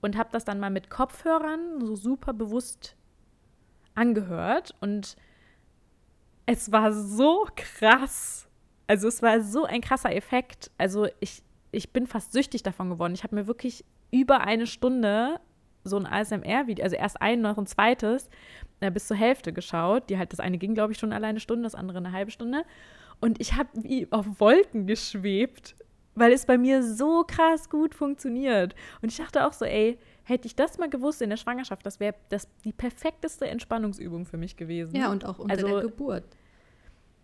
und 0.01 0.17
habe 0.17 0.29
das 0.31 0.45
dann 0.45 0.59
mal 0.59 0.69
mit 0.69 0.89
Kopfhörern 0.89 1.79
so 1.81 1.95
super 1.95 2.33
bewusst 2.33 2.95
angehört 3.95 4.73
und 4.79 5.15
es 6.45 6.71
war 6.71 6.93
so 6.93 7.47
krass. 7.55 8.47
Also 8.87 9.07
es 9.07 9.21
war 9.21 9.41
so 9.41 9.65
ein 9.65 9.81
krasser 9.81 10.13
Effekt. 10.15 10.71
Also 10.77 11.07
ich, 11.19 11.43
ich 11.71 11.93
bin 11.93 12.07
fast 12.07 12.33
süchtig 12.33 12.63
davon 12.63 12.89
geworden. 12.89 13.13
Ich 13.13 13.23
habe 13.23 13.35
mir 13.35 13.47
wirklich 13.47 13.85
über 14.11 14.41
eine 14.41 14.67
Stunde 14.67 15.39
so 15.83 15.97
ein 15.97 16.05
ASMR-Video, 16.05 16.83
also 16.83 16.95
erst 16.95 17.21
ein, 17.21 17.41
noch 17.41 17.57
ein 17.57 17.65
zweites, 17.65 18.29
äh, 18.79 18.91
bis 18.91 19.07
zur 19.07 19.17
Hälfte 19.17 19.53
geschaut. 19.53 20.09
Die 20.09 20.17
halt, 20.17 20.31
das 20.31 20.39
eine 20.39 20.57
ging, 20.57 20.73
glaube 20.73 20.93
ich, 20.93 20.99
schon 20.99 21.13
alleine 21.13 21.31
eine 21.31 21.39
Stunde, 21.39 21.63
das 21.63 21.75
andere 21.75 21.97
eine 21.97 22.11
halbe 22.11 22.31
Stunde. 22.31 22.63
Und 23.19 23.39
ich 23.39 23.53
habe 23.53 23.69
wie 23.75 24.07
auf 24.11 24.25
Wolken 24.39 24.87
geschwebt, 24.87 25.75
weil 26.15 26.33
es 26.33 26.45
bei 26.45 26.57
mir 26.57 26.83
so 26.83 27.23
krass 27.23 27.69
gut 27.69 27.95
funktioniert. 27.95 28.75
Und 29.01 29.11
ich 29.11 29.17
dachte 29.17 29.45
auch 29.47 29.53
so, 29.53 29.65
ey, 29.65 29.97
hätte 30.23 30.47
ich 30.47 30.55
das 30.55 30.77
mal 30.77 30.89
gewusst 30.89 31.21
in 31.21 31.29
der 31.29 31.37
Schwangerschaft, 31.37 31.85
das 31.85 31.99
wäre 31.99 32.15
das 32.29 32.47
die 32.63 32.73
perfekteste 32.73 33.47
Entspannungsübung 33.47 34.25
für 34.25 34.37
mich 34.37 34.57
gewesen. 34.57 34.95
Ja, 34.95 35.11
und 35.11 35.25
auch 35.25 35.39
unter 35.39 35.53
also, 35.53 35.67
der 35.67 35.81
Geburt. 35.81 36.23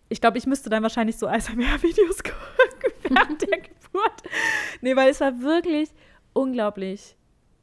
Ich 0.09 0.21
glaube, 0.21 0.37
ich 0.37 0.45
müsste 0.45 0.69
dann 0.69 0.83
wahrscheinlich 0.83 1.17
so 1.17 1.27
ASMR-Videos 1.27 2.23
gucken 2.23 2.93
während 3.03 3.41
der 3.41 3.59
Geburt. 3.59 4.23
Nee, 4.81 4.95
weil 4.95 5.09
es 5.09 5.19
war 5.19 5.41
wirklich 5.41 5.89
unglaublich 6.33 7.16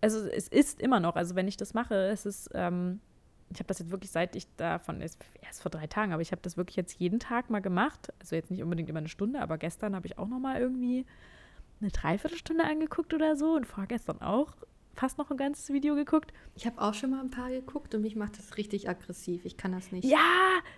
also 0.04 0.28
es 0.28 0.48
ist 0.48 0.82
immer 0.82 1.00
noch, 1.00 1.16
also 1.16 1.34
wenn 1.34 1.48
ich 1.48 1.56
das 1.56 1.72
mache, 1.72 1.94
es 1.94 2.26
ist, 2.26 2.50
ähm, 2.52 3.00
ich 3.50 3.58
habe 3.58 3.68
das 3.68 3.78
jetzt 3.78 3.90
wirklich 3.90 4.10
seit 4.10 4.36
ich 4.36 4.46
davon, 4.56 5.00
erst 5.00 5.62
vor 5.62 5.70
drei 5.70 5.86
Tagen, 5.86 6.12
aber 6.12 6.20
ich 6.20 6.30
habe 6.30 6.42
das 6.42 6.58
wirklich 6.58 6.76
jetzt 6.76 7.00
jeden 7.00 7.20
Tag 7.20 7.48
mal 7.48 7.62
gemacht. 7.62 8.12
Also 8.20 8.36
jetzt 8.36 8.50
nicht 8.50 8.62
unbedingt 8.62 8.90
immer 8.90 8.98
eine 8.98 9.08
Stunde, 9.08 9.40
aber 9.40 9.56
gestern 9.56 9.96
habe 9.96 10.06
ich 10.06 10.18
auch 10.18 10.28
noch 10.28 10.40
mal 10.40 10.60
irgendwie 10.60 11.06
eine 11.80 11.90
Dreiviertelstunde 11.90 12.64
angeguckt 12.64 13.14
oder 13.14 13.34
so 13.34 13.54
und 13.54 13.66
vorgestern 13.66 14.20
auch 14.20 14.54
fast 14.94 15.18
noch 15.18 15.30
ein 15.30 15.36
ganzes 15.36 15.72
Video 15.72 15.94
geguckt. 15.94 16.32
Ich 16.54 16.66
habe 16.66 16.80
auch 16.80 16.94
schon 16.94 17.10
mal 17.10 17.20
ein 17.20 17.30
paar 17.30 17.50
geguckt 17.50 17.94
und 17.94 18.02
mich 18.02 18.16
macht 18.16 18.38
das 18.38 18.56
richtig 18.56 18.88
aggressiv. 18.88 19.44
Ich 19.44 19.56
kann 19.56 19.72
das 19.72 19.92
nicht. 19.92 20.04
Ja, 20.04 20.18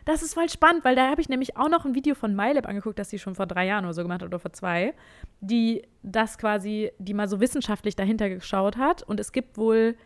das 0.04 0.22
ist 0.22 0.34
voll 0.34 0.48
spannend, 0.48 0.84
weil 0.84 0.96
da 0.96 1.10
habe 1.10 1.20
ich 1.20 1.28
nämlich 1.28 1.56
auch 1.56 1.68
noch 1.68 1.84
ein 1.84 1.94
Video 1.94 2.14
von 2.14 2.34
MyLab 2.34 2.66
angeguckt, 2.66 2.98
das 2.98 3.10
sie 3.10 3.18
schon 3.18 3.34
vor 3.34 3.46
drei 3.46 3.66
Jahren 3.66 3.84
oder 3.84 3.94
so 3.94 4.02
gemacht 4.02 4.22
hat 4.22 4.28
oder 4.28 4.38
vor 4.38 4.52
zwei, 4.52 4.94
die 5.40 5.82
das 6.02 6.38
quasi, 6.38 6.90
die 6.98 7.14
mal 7.14 7.28
so 7.28 7.40
wissenschaftlich 7.40 7.96
dahinter 7.96 8.28
geschaut 8.28 8.76
hat. 8.76 9.02
Und 9.02 9.20
es 9.20 9.32
gibt 9.32 9.58
wohl 9.58 9.96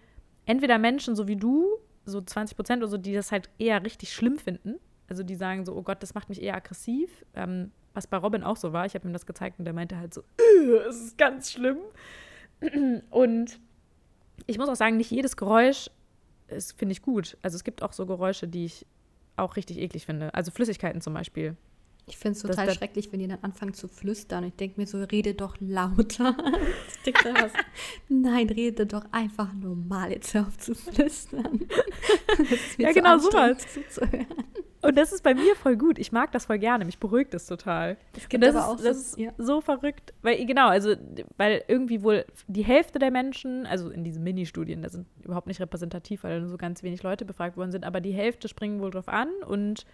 entweder 0.46 0.78
Menschen 0.78 1.16
so 1.16 1.28
wie 1.28 1.36
du, 1.36 1.66
so 2.04 2.20
20 2.20 2.56
Prozent 2.56 2.82
oder 2.82 2.90
so, 2.90 2.98
die 2.98 3.14
das 3.14 3.30
halt 3.30 3.48
eher 3.58 3.84
richtig 3.84 4.12
schlimm 4.12 4.38
finden. 4.38 4.76
Also 5.08 5.22
die 5.22 5.34
sagen 5.34 5.64
so, 5.64 5.74
oh 5.74 5.82
Gott, 5.82 6.02
das 6.02 6.14
macht 6.14 6.28
mich 6.28 6.42
eher 6.42 6.54
aggressiv. 6.54 7.24
Ähm, 7.34 7.72
was 7.94 8.06
bei 8.06 8.16
Robin 8.16 8.42
auch 8.44 8.56
so 8.56 8.72
war. 8.72 8.86
Ich 8.86 8.94
habe 8.94 9.08
ihm 9.08 9.12
das 9.12 9.26
gezeigt 9.26 9.58
und 9.58 9.64
der 9.64 9.74
meinte 9.74 9.96
halt 9.96 10.14
so, 10.14 10.22
es 10.88 11.00
ist 11.00 11.18
ganz 11.18 11.52
schlimm. 11.52 11.78
Und 13.10 13.58
ich 14.46 14.58
muss 14.58 14.68
auch 14.68 14.76
sagen, 14.76 14.96
nicht 14.96 15.10
jedes 15.10 15.36
Geräusch 15.36 15.90
finde 16.76 16.92
ich 16.92 17.02
gut. 17.02 17.36
Also 17.42 17.56
es 17.56 17.64
gibt 17.64 17.82
auch 17.82 17.92
so 17.92 18.06
Geräusche, 18.06 18.48
die 18.48 18.64
ich 18.64 18.86
auch 19.36 19.56
richtig 19.56 19.78
eklig 19.78 20.06
finde. 20.06 20.34
Also 20.34 20.50
Flüssigkeiten 20.50 21.00
zum 21.00 21.14
Beispiel. 21.14 21.56
Ich 22.06 22.16
finde 22.16 22.36
es 22.36 22.42
total 22.42 22.66
das, 22.66 22.74
schrecklich, 22.74 23.12
wenn 23.12 23.20
die 23.20 23.28
dann 23.28 23.38
anfangen 23.42 23.72
zu 23.72 23.86
flüstern. 23.86 24.42
Ich 24.44 24.54
denke 24.54 24.80
mir 24.80 24.86
so, 24.86 25.02
rede 25.02 25.34
doch 25.34 25.56
lauter. 25.60 26.36
Nein, 28.08 28.48
rede 28.48 28.86
doch 28.86 29.04
einfach 29.12 29.52
normal 29.52 30.10
jetzt 30.10 30.34
auf 30.36 30.58
zu 30.58 30.74
flüstern. 30.74 31.68
ja, 32.78 32.92
genau 32.92 33.18
so 33.18 33.32
was. 33.32 34.00
Und 34.82 34.96
das 34.96 35.12
ist 35.12 35.22
bei 35.22 35.34
mir 35.34 35.54
voll 35.56 35.76
gut. 35.76 35.98
Ich 35.98 36.10
mag 36.10 36.32
das 36.32 36.46
voll 36.46 36.58
gerne. 36.58 36.84
Mich 36.84 36.98
beruhigt 36.98 37.34
das 37.34 37.46
total. 37.46 37.98
Es 38.16 38.28
gibt 38.28 38.42
das 38.42 38.54
aber 38.54 38.64
ist, 38.64 38.70
auch 38.70 38.84
das 38.84 38.96
ist 38.96 39.18
ja. 39.18 39.30
so 39.36 39.60
verrückt. 39.60 40.14
Weil, 40.22 40.44
genau, 40.46 40.68
also, 40.68 40.94
weil 41.36 41.62
irgendwie 41.68 42.02
wohl 42.02 42.24
die 42.46 42.62
Hälfte 42.62 42.98
der 42.98 43.10
Menschen, 43.10 43.66
also 43.66 43.90
in 43.90 44.04
diesen 44.04 44.22
Mini-Studien, 44.22 44.82
da 44.82 44.88
sind 44.88 45.06
überhaupt 45.22 45.46
nicht 45.46 45.60
repräsentativ, 45.60 46.24
weil 46.24 46.40
nur 46.40 46.48
so 46.48 46.56
ganz 46.56 46.82
wenig 46.82 47.02
Leute 47.02 47.24
befragt 47.24 47.56
worden 47.56 47.72
sind, 47.72 47.84
aber 47.84 48.00
die 48.00 48.12
Hälfte 48.12 48.48
springen 48.48 48.80
wohl 48.80 48.90
drauf 48.90 49.08
an 49.08 49.28
und 49.46 49.84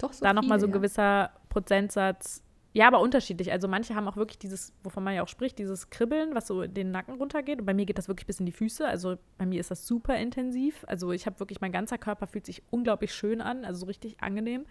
so 0.00 0.08
da 0.20 0.34
nochmal 0.34 0.60
so 0.60 0.66
ein 0.66 0.72
gewisser 0.72 1.30
Prozentsatz 1.48 2.42
ja, 2.74 2.88
aber 2.88 3.00
unterschiedlich. 3.00 3.52
Also 3.52 3.68
manche 3.68 3.94
haben 3.94 4.08
auch 4.08 4.16
wirklich 4.16 4.38
dieses, 4.38 4.72
wovon 4.82 5.04
man 5.04 5.14
ja 5.14 5.22
auch 5.22 5.28
spricht, 5.28 5.60
dieses 5.60 5.90
Kribbeln, 5.90 6.34
was 6.34 6.48
so 6.48 6.66
den 6.66 6.90
Nacken 6.90 7.14
runtergeht. 7.14 7.60
Und 7.60 7.66
bei 7.66 7.72
mir 7.72 7.86
geht 7.86 7.98
das 7.98 8.08
wirklich 8.08 8.26
bis 8.26 8.40
in 8.40 8.46
die 8.46 8.52
Füße. 8.52 8.86
Also 8.86 9.16
bei 9.38 9.46
mir 9.46 9.60
ist 9.60 9.70
das 9.70 9.86
super 9.86 10.16
intensiv. 10.16 10.84
Also 10.88 11.12
ich 11.12 11.24
habe 11.26 11.38
wirklich, 11.38 11.60
mein 11.60 11.70
ganzer 11.70 11.98
Körper 11.98 12.26
fühlt 12.26 12.44
sich 12.44 12.64
unglaublich 12.70 13.14
schön 13.14 13.40
an, 13.40 13.64
also 13.64 13.80
so 13.80 13.86
richtig 13.86 14.20
angenehm. 14.20 14.66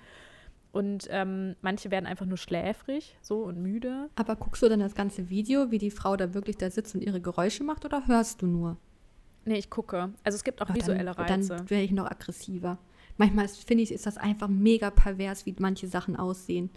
Und 0.74 1.08
ähm, 1.12 1.56
manche 1.62 1.92
werden 1.92 2.06
einfach 2.06 2.26
nur 2.26 2.36
schläfrig 2.36 3.16
so 3.22 3.44
und 3.44 3.62
müde. 3.62 4.10
Aber 4.16 4.36
guckst 4.36 4.62
du 4.64 4.68
dann 4.68 4.82
das 4.82 4.96
ganze 4.96 5.30
Video, 5.30 5.72
wie 5.72 5.78
die 5.78 5.92
Frau 5.92 6.18
da 6.18 6.34
wirklich 6.34 6.58
da 6.58 6.70
sitzt 6.70 6.96
und 6.96 7.02
ihre 7.02 7.22
Geräusche 7.22 7.64
macht 7.64 7.86
oder 7.86 8.06
hörst 8.08 8.42
du 8.42 8.48
nur? 8.48 8.76
Nee, 9.46 9.60
ich 9.60 9.70
gucke. 9.70 10.12
Also 10.26 10.36
es 10.36 10.44
gibt 10.44 10.62
auch 10.62 10.68
aber 10.68 10.76
visuelle 10.76 11.14
dann, 11.14 11.26
Reize. 11.26 11.56
Dann 11.56 11.70
wäre 11.70 11.84
ich 11.84 11.92
noch 11.92 12.12
aggressiver. 12.12 12.80
Manchmal 13.16 13.48
finde 13.48 13.84
ich, 13.84 13.94
ist 13.94 14.06
das 14.06 14.18
einfach 14.18 14.50
mega 14.50 14.90
pervers, 14.90 15.46
wie 15.46 15.56
manche 15.58 15.88
Sachen 15.88 16.18
aussehen. 16.18 16.70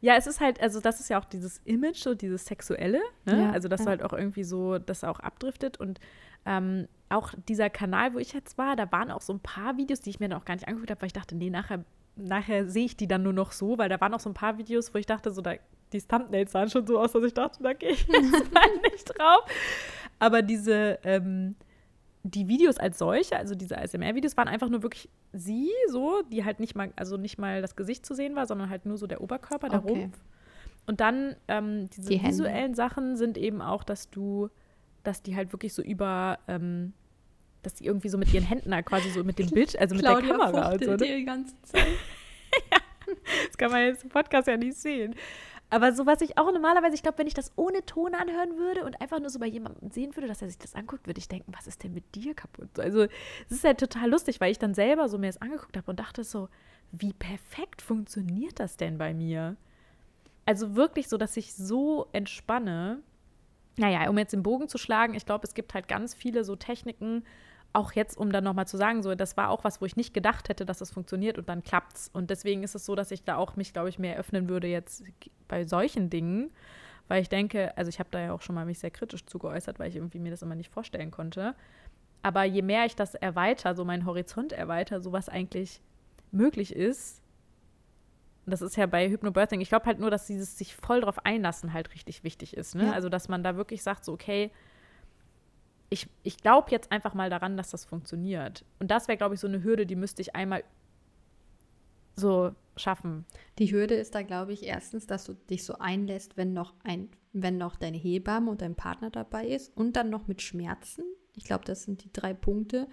Ja, 0.00 0.16
es 0.16 0.26
ist 0.26 0.40
halt, 0.40 0.60
also 0.60 0.80
das 0.80 1.00
ist 1.00 1.10
ja 1.10 1.20
auch 1.20 1.24
dieses 1.24 1.58
Image, 1.64 1.98
so 2.02 2.14
dieses 2.14 2.44
Sexuelle, 2.44 3.00
ne? 3.24 3.42
Ja, 3.42 3.50
also 3.50 3.68
dass 3.68 3.80
ja. 3.84 3.90
halt 3.90 4.02
auch 4.02 4.12
irgendwie 4.12 4.44
so, 4.44 4.78
das 4.78 5.04
auch 5.04 5.20
abdriftet 5.20 5.78
und 5.78 6.00
ähm, 6.46 6.88
auch 7.08 7.32
dieser 7.48 7.70
Kanal, 7.70 8.14
wo 8.14 8.18
ich 8.18 8.32
jetzt 8.32 8.56
war, 8.56 8.76
da 8.76 8.90
waren 8.92 9.10
auch 9.10 9.20
so 9.20 9.32
ein 9.32 9.40
paar 9.40 9.76
Videos, 9.76 10.00
die 10.00 10.10
ich 10.10 10.20
mir 10.20 10.28
dann 10.28 10.40
auch 10.40 10.44
gar 10.44 10.54
nicht 10.54 10.68
angeguckt 10.68 10.90
habe, 10.90 11.02
weil 11.02 11.08
ich 11.08 11.12
dachte, 11.12 11.34
nee, 11.34 11.50
nachher, 11.50 11.84
nachher 12.16 12.68
sehe 12.68 12.86
ich 12.86 12.96
die 12.96 13.08
dann 13.08 13.22
nur 13.22 13.32
noch 13.32 13.52
so, 13.52 13.78
weil 13.78 13.88
da 13.88 14.00
waren 14.00 14.14
auch 14.14 14.20
so 14.20 14.30
ein 14.30 14.34
paar 14.34 14.58
Videos, 14.58 14.94
wo 14.94 14.98
ich 14.98 15.06
dachte, 15.06 15.32
so 15.32 15.42
da, 15.42 15.54
die 15.92 16.00
Thumbnails 16.00 16.52
sahen 16.52 16.70
schon 16.70 16.86
so 16.86 16.98
aus, 16.98 17.12
dass 17.12 17.24
ich 17.24 17.34
dachte, 17.34 17.62
da 17.62 17.72
gehe 17.72 17.90
ich 17.90 18.06
jetzt 18.06 18.52
mal 18.54 18.68
nicht 18.90 19.18
drauf. 19.18 19.44
Aber 20.18 20.42
diese, 20.42 20.98
ähm, 21.02 21.56
die 22.22 22.48
Videos 22.48 22.76
als 22.76 22.98
solche, 22.98 23.36
also 23.36 23.54
diese 23.54 23.78
ASMR-Videos, 23.78 24.36
waren 24.36 24.48
einfach 24.48 24.68
nur 24.68 24.82
wirklich 24.82 25.08
sie, 25.32 25.70
so, 25.88 26.22
die 26.30 26.44
halt 26.44 26.60
nicht 26.60 26.74
mal, 26.74 26.92
also 26.96 27.16
nicht 27.16 27.38
mal 27.38 27.62
das 27.62 27.76
Gesicht 27.76 28.04
zu 28.04 28.14
sehen 28.14 28.36
war, 28.36 28.46
sondern 28.46 28.68
halt 28.68 28.84
nur 28.84 28.98
so 28.98 29.06
der 29.06 29.20
Oberkörper, 29.22 29.68
der 29.68 29.82
okay. 29.82 30.00
Rumpf. 30.02 30.18
Und 30.86 31.00
dann 31.00 31.36
ähm, 31.48 31.88
diese 31.90 32.10
die 32.10 32.22
visuellen 32.22 32.74
Sachen 32.74 33.16
sind 33.16 33.38
eben 33.38 33.62
auch, 33.62 33.84
dass 33.84 34.10
du, 34.10 34.48
dass 35.02 35.22
die 35.22 35.36
halt 35.36 35.52
wirklich 35.52 35.72
so 35.72 35.82
über, 35.82 36.38
ähm, 36.48 36.92
dass 37.62 37.74
die 37.74 37.86
irgendwie 37.86 38.08
so 38.08 38.18
mit 38.18 38.32
ihren 38.34 38.44
Händen 38.44 38.74
halt 38.74 38.86
quasi 38.86 39.10
so 39.10 39.24
mit 39.24 39.38
dem 39.38 39.50
Bild, 39.50 39.78
also 39.78 39.94
mit 39.94 40.04
Claudia 40.04 40.28
der 40.28 40.36
Kamera. 40.36 40.60
Also, 40.68 40.90
ne? 40.90 40.96
die 40.96 41.24
ganze 41.24 41.54
Zeit. 41.62 41.86
ja, 42.72 42.78
das 43.46 43.56
kann 43.56 43.70
man 43.70 43.82
jetzt 43.82 44.02
im 44.04 44.10
Podcast 44.10 44.48
ja 44.48 44.56
nicht 44.56 44.76
sehen. 44.76 45.14
Aber 45.70 45.92
so, 45.92 46.04
was 46.04 46.20
ich 46.20 46.36
auch 46.36 46.50
normalerweise, 46.52 46.94
ich 46.94 47.02
glaube, 47.02 47.18
wenn 47.18 47.28
ich 47.28 47.34
das 47.34 47.52
ohne 47.54 47.86
Ton 47.86 48.14
anhören 48.14 48.56
würde 48.56 48.84
und 48.84 49.00
einfach 49.00 49.20
nur 49.20 49.30
so 49.30 49.38
bei 49.38 49.46
jemandem 49.46 49.90
sehen 49.90 50.16
würde, 50.16 50.26
dass 50.26 50.42
er 50.42 50.48
sich 50.48 50.58
das 50.58 50.74
anguckt, 50.74 51.06
würde 51.06 51.20
ich 51.20 51.28
denken, 51.28 51.52
was 51.56 51.68
ist 51.68 51.84
denn 51.84 51.94
mit 51.94 52.14
dir 52.16 52.34
kaputt? 52.34 52.78
Also, 52.78 53.02
es 53.02 53.52
ist 53.52 53.64
halt 53.64 53.78
total 53.78 54.10
lustig, 54.10 54.40
weil 54.40 54.50
ich 54.50 54.58
dann 54.58 54.74
selber 54.74 55.08
so 55.08 55.16
mir 55.16 55.28
das 55.28 55.40
angeguckt 55.40 55.76
habe 55.76 55.88
und 55.88 56.00
dachte 56.00 56.24
so, 56.24 56.48
wie 56.92 57.12
perfekt 57.12 57.82
funktioniert 57.82 58.58
das 58.58 58.76
denn 58.76 58.98
bei 58.98 59.14
mir? 59.14 59.56
Also 60.44 60.74
wirklich 60.74 61.08
so, 61.08 61.16
dass 61.16 61.36
ich 61.36 61.54
so 61.54 62.08
entspanne. 62.12 63.02
Naja, 63.76 64.08
um 64.10 64.18
jetzt 64.18 64.32
den 64.32 64.42
Bogen 64.42 64.68
zu 64.68 64.78
schlagen, 64.78 65.14
ich 65.14 65.24
glaube, 65.24 65.46
es 65.46 65.54
gibt 65.54 65.74
halt 65.74 65.86
ganz 65.86 66.14
viele 66.14 66.42
so 66.42 66.56
Techniken, 66.56 67.22
auch 67.72 67.92
jetzt, 67.92 68.16
um 68.16 68.32
dann 68.32 68.44
nochmal 68.44 68.66
zu 68.66 68.76
sagen, 68.76 69.02
so, 69.02 69.14
das 69.14 69.36
war 69.36 69.50
auch 69.50 69.64
was, 69.64 69.80
wo 69.80 69.86
ich 69.86 69.96
nicht 69.96 70.12
gedacht 70.12 70.48
hätte, 70.48 70.66
dass 70.66 70.78
das 70.78 70.90
funktioniert 70.90 71.38
und 71.38 71.48
dann 71.48 71.62
klappt's. 71.62 72.10
Und 72.12 72.30
deswegen 72.30 72.62
ist 72.62 72.74
es 72.74 72.84
so, 72.84 72.94
dass 72.94 73.10
ich 73.10 73.22
da 73.22 73.36
auch 73.36 73.56
mich, 73.56 73.72
glaube 73.72 73.88
ich, 73.88 73.98
mehr 73.98 74.16
öffnen 74.16 74.48
würde 74.48 74.66
jetzt 74.66 75.04
bei 75.46 75.64
solchen 75.64 76.10
Dingen, 76.10 76.50
weil 77.08 77.22
ich 77.22 77.28
denke, 77.28 77.76
also 77.76 77.88
ich 77.88 77.98
habe 77.98 78.08
da 78.10 78.20
ja 78.20 78.32
auch 78.32 78.40
schon 78.40 78.54
mal 78.54 78.64
mich 78.64 78.78
sehr 78.78 78.90
kritisch 78.90 79.24
zugeäußert, 79.26 79.78
weil 79.78 79.88
ich 79.88 79.96
irgendwie 79.96 80.18
mir 80.18 80.30
das 80.30 80.42
immer 80.42 80.54
nicht 80.54 80.70
vorstellen 80.70 81.10
konnte. 81.10 81.54
Aber 82.22 82.44
je 82.44 82.62
mehr 82.62 82.86
ich 82.86 82.96
das 82.96 83.14
erweitere, 83.14 83.74
so 83.74 83.84
meinen 83.84 84.04
Horizont 84.04 84.52
erweitere, 84.52 85.00
so 85.00 85.12
was 85.12 85.28
eigentlich 85.28 85.80
möglich 86.32 86.74
ist, 86.74 87.22
das 88.46 88.62
ist 88.62 88.76
ja 88.76 88.86
bei 88.86 89.08
Hypnobirthing, 89.08 89.60
ich 89.60 89.68
glaube 89.68 89.86
halt 89.86 90.00
nur, 90.00 90.10
dass 90.10 90.26
dieses 90.26 90.58
sich 90.58 90.74
voll 90.74 91.02
drauf 91.02 91.24
einlassen 91.24 91.72
halt 91.72 91.94
richtig 91.94 92.24
wichtig 92.24 92.56
ist. 92.56 92.74
Ne? 92.74 92.86
Ja. 92.86 92.92
Also, 92.92 93.08
dass 93.08 93.28
man 93.28 93.42
da 93.42 93.56
wirklich 93.56 93.82
sagt, 93.82 94.04
so, 94.04 94.12
okay, 94.12 94.50
ich, 95.90 96.08
ich 96.22 96.38
glaube 96.38 96.70
jetzt 96.70 96.92
einfach 96.92 97.14
mal 97.14 97.30
daran, 97.30 97.56
dass 97.56 97.70
das 97.70 97.84
funktioniert. 97.84 98.64
Und 98.78 98.90
das 98.90 99.08
wäre, 99.08 99.18
glaube 99.18 99.34
ich, 99.34 99.40
so 99.40 99.48
eine 99.48 99.62
Hürde, 99.62 99.86
die 99.86 99.96
müsste 99.96 100.22
ich 100.22 100.34
einmal 100.34 100.62
so 102.14 102.52
schaffen? 102.76 103.24
Die 103.58 103.72
Hürde 103.72 103.94
ist 103.94 104.14
da, 104.14 104.22
glaube 104.22 104.52
ich, 104.52 104.64
erstens, 104.64 105.06
dass 105.06 105.24
du 105.24 105.34
dich 105.34 105.64
so 105.64 105.74
einlässt, 105.78 106.36
wenn 106.36 106.52
noch 106.52 106.74
ein, 106.84 107.08
wenn 107.32 107.58
noch 107.58 107.76
deine 107.76 107.96
Hebamme 107.96 108.50
und 108.50 108.62
dein 108.62 108.76
Partner 108.76 109.10
dabei 109.10 109.46
ist 109.48 109.76
und 109.76 109.96
dann 109.96 110.10
noch 110.10 110.28
mit 110.28 110.42
Schmerzen. 110.42 111.04
Ich 111.34 111.44
glaube, 111.44 111.64
das 111.64 111.82
sind 111.82 112.04
die 112.04 112.12
drei 112.12 112.34
Punkte, 112.34 112.88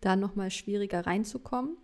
da 0.00 0.16
nochmal 0.16 0.50
schwieriger 0.50 1.06
reinzukommen. 1.06 1.76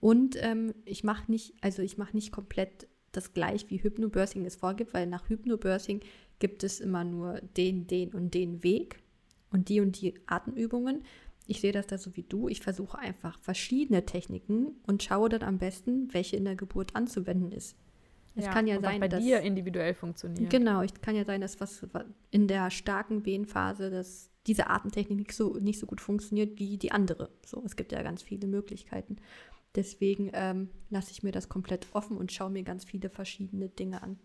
Und 0.00 0.36
ähm, 0.42 0.74
ich 0.84 1.04
mache 1.04 1.30
nicht, 1.30 1.54
also 1.62 1.82
ich 1.82 1.98
mache 1.98 2.14
nicht 2.14 2.32
komplett 2.32 2.88
das 3.12 3.32
gleich, 3.32 3.68
wie 3.70 3.82
Hypnobirthing 3.82 4.46
es 4.46 4.56
vorgibt, 4.56 4.94
weil 4.94 5.06
nach 5.06 5.28
Hypnobirthing 5.28 6.00
gibt 6.38 6.64
es 6.64 6.80
immer 6.80 7.04
nur 7.04 7.40
den, 7.56 7.86
den 7.86 8.14
und 8.14 8.34
den 8.34 8.62
Weg 8.62 9.02
und 9.50 9.68
die 9.68 9.80
und 9.80 10.00
die 10.00 10.14
Atemübungen. 10.26 11.04
Ich 11.46 11.60
sehe 11.60 11.72
das 11.72 11.86
da 11.86 11.98
so 11.98 12.14
wie 12.16 12.22
du. 12.22 12.48
Ich 12.48 12.60
versuche 12.60 12.98
einfach 12.98 13.38
verschiedene 13.40 14.06
Techniken 14.06 14.76
und 14.86 15.02
schaue 15.02 15.28
dann 15.28 15.42
am 15.42 15.58
besten, 15.58 16.12
welche 16.12 16.36
in 16.36 16.44
der 16.44 16.56
Geburt 16.56 16.94
anzuwenden 16.94 17.52
ist. 17.52 17.76
Es 18.36 18.44
ja, 18.44 18.52
kann 18.52 18.66
ja 18.66 18.80
sein, 18.80 19.00
bei 19.00 19.08
dass 19.08 19.22
dir 19.22 19.40
individuell 19.40 19.94
funktioniert. 19.94 20.50
Genau, 20.50 20.82
es 20.82 20.94
kann 21.00 21.16
ja 21.16 21.24
sein, 21.24 21.40
dass 21.40 21.60
was 21.60 21.84
in 22.30 22.46
der 22.46 22.70
starken 22.70 23.26
Wehenphase, 23.26 23.90
dass 23.90 24.30
diese 24.46 24.68
Atemtechnik 24.68 25.18
nicht 25.18 25.32
so, 25.32 25.54
nicht 25.54 25.80
so 25.80 25.86
gut 25.86 26.00
funktioniert 26.00 26.58
wie 26.58 26.78
die 26.78 26.92
andere. 26.92 27.30
So, 27.44 27.62
es 27.64 27.76
gibt 27.76 27.92
ja 27.92 28.02
ganz 28.02 28.22
viele 28.22 28.46
Möglichkeiten. 28.46 29.16
Deswegen 29.74 30.30
ähm, 30.32 30.70
lasse 30.88 31.10
ich 31.10 31.22
mir 31.22 31.32
das 31.32 31.48
komplett 31.48 31.88
offen 31.92 32.16
und 32.16 32.32
schaue 32.32 32.50
mir 32.50 32.62
ganz 32.62 32.84
viele 32.84 33.10
verschiedene 33.10 33.68
Dinge 33.68 34.02
an. 34.02 34.18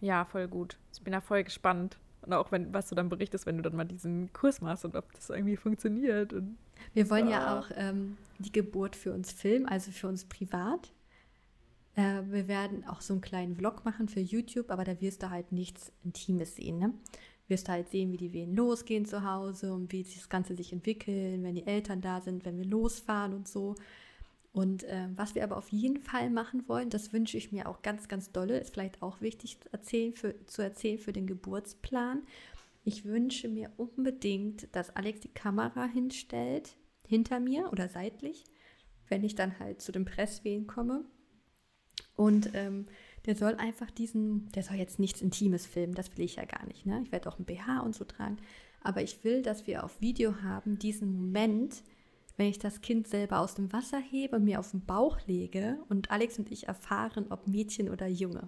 Ja, 0.00 0.24
voll 0.24 0.46
gut. 0.48 0.78
Ich 0.92 1.02
bin 1.02 1.12
da 1.12 1.20
voll 1.20 1.42
gespannt. 1.42 1.98
Und 2.26 2.32
auch, 2.32 2.52
wenn, 2.52 2.74
was 2.74 2.88
du 2.88 2.94
dann 2.94 3.08
berichtest, 3.08 3.46
wenn 3.46 3.56
du 3.56 3.62
dann 3.62 3.76
mal 3.76 3.84
diesen 3.84 4.32
Kurs 4.32 4.60
machst 4.60 4.84
und 4.84 4.96
ob 4.96 5.12
das 5.12 5.30
irgendwie 5.30 5.56
funktioniert. 5.56 6.32
Und, 6.32 6.58
Wir 6.92 7.08
wollen 7.08 7.28
ah. 7.28 7.30
ja 7.30 7.58
auch 7.58 7.70
ähm, 7.74 8.16
die 8.38 8.52
Geburt 8.52 8.96
für 8.96 9.12
uns 9.12 9.32
filmen, 9.32 9.66
also 9.66 9.90
für 9.92 10.08
uns 10.08 10.24
privat. 10.24 10.92
Äh, 11.94 12.22
wir 12.26 12.48
werden 12.48 12.84
auch 12.86 13.00
so 13.00 13.14
einen 13.14 13.20
kleinen 13.20 13.56
Vlog 13.56 13.84
machen 13.84 14.08
für 14.08 14.20
YouTube, 14.20 14.70
aber 14.70 14.84
da 14.84 15.00
wirst 15.00 15.22
du 15.22 15.30
halt 15.30 15.52
nichts 15.52 15.92
Intimes 16.04 16.56
sehen. 16.56 16.78
Ne? 16.78 16.92
wirst 17.48 17.68
halt 17.68 17.88
sehen, 17.88 18.12
wie 18.12 18.16
die 18.16 18.32
Wehen 18.32 18.54
losgehen 18.54 19.04
zu 19.04 19.24
Hause 19.24 19.72
und 19.72 19.92
wie 19.92 20.02
das 20.02 20.28
Ganze 20.28 20.56
sich 20.56 20.72
entwickeln, 20.72 21.42
wenn 21.44 21.54
die 21.54 21.66
Eltern 21.66 22.00
da 22.00 22.20
sind, 22.20 22.44
wenn 22.44 22.58
wir 22.58 22.64
losfahren 22.64 23.34
und 23.34 23.48
so. 23.48 23.74
Und 24.56 24.84
äh, 24.84 25.08
was 25.16 25.34
wir 25.34 25.44
aber 25.44 25.58
auf 25.58 25.68
jeden 25.68 25.98
Fall 26.00 26.30
machen 26.30 26.66
wollen, 26.66 26.88
das 26.88 27.12
wünsche 27.12 27.36
ich 27.36 27.52
mir 27.52 27.68
auch 27.68 27.82
ganz, 27.82 28.08
ganz 28.08 28.32
dolle, 28.32 28.58
ist 28.58 28.72
vielleicht 28.72 29.02
auch 29.02 29.20
wichtig 29.20 29.60
zu 29.60 29.70
erzählen 29.70 30.14
für, 30.14 30.46
zu 30.46 30.62
erzählen 30.62 30.98
für 30.98 31.12
den 31.12 31.26
Geburtsplan. 31.26 32.22
Ich 32.82 33.04
wünsche 33.04 33.48
mir 33.48 33.70
unbedingt, 33.76 34.74
dass 34.74 34.96
Alex 34.96 35.20
die 35.20 35.34
Kamera 35.34 35.84
hinstellt, 35.84 36.74
hinter 37.06 37.38
mir 37.38 37.70
oder 37.70 37.90
seitlich, 37.90 38.44
wenn 39.08 39.24
ich 39.24 39.34
dann 39.34 39.58
halt 39.58 39.82
zu 39.82 39.92
den 39.92 40.06
Presswehen 40.06 40.66
komme. 40.66 41.04
Und 42.14 42.54
ähm, 42.54 42.86
der 43.26 43.36
soll 43.36 43.56
einfach 43.56 43.90
diesen, 43.90 44.50
der 44.52 44.62
soll 44.62 44.76
jetzt 44.76 44.98
nichts 44.98 45.20
Intimes 45.20 45.66
filmen, 45.66 45.94
das 45.94 46.16
will 46.16 46.24
ich 46.24 46.36
ja 46.36 46.46
gar 46.46 46.64
nicht. 46.64 46.86
Ne? 46.86 47.02
Ich 47.04 47.12
werde 47.12 47.28
auch 47.28 47.38
ein 47.38 47.44
BH 47.44 47.80
und 47.80 47.94
so 47.94 48.04
tragen. 48.06 48.38
Aber 48.80 49.02
ich 49.02 49.22
will, 49.22 49.42
dass 49.42 49.66
wir 49.66 49.84
auf 49.84 50.00
Video 50.00 50.40
haben, 50.40 50.78
diesen 50.78 51.12
Moment, 51.12 51.82
wenn 52.36 52.48
ich 52.48 52.58
das 52.58 52.80
Kind 52.80 53.08
selber 53.08 53.40
aus 53.40 53.54
dem 53.54 53.72
Wasser 53.72 53.98
hebe 53.98 54.36
und 54.36 54.44
mir 54.44 54.58
auf 54.60 54.70
den 54.70 54.84
Bauch 54.84 55.18
lege 55.26 55.78
und 55.88 56.10
Alex 56.10 56.38
und 56.38 56.50
ich 56.52 56.68
erfahren, 56.68 57.26
ob 57.30 57.46
Mädchen 57.48 57.88
oder 57.88 58.06
Junge. 58.06 58.46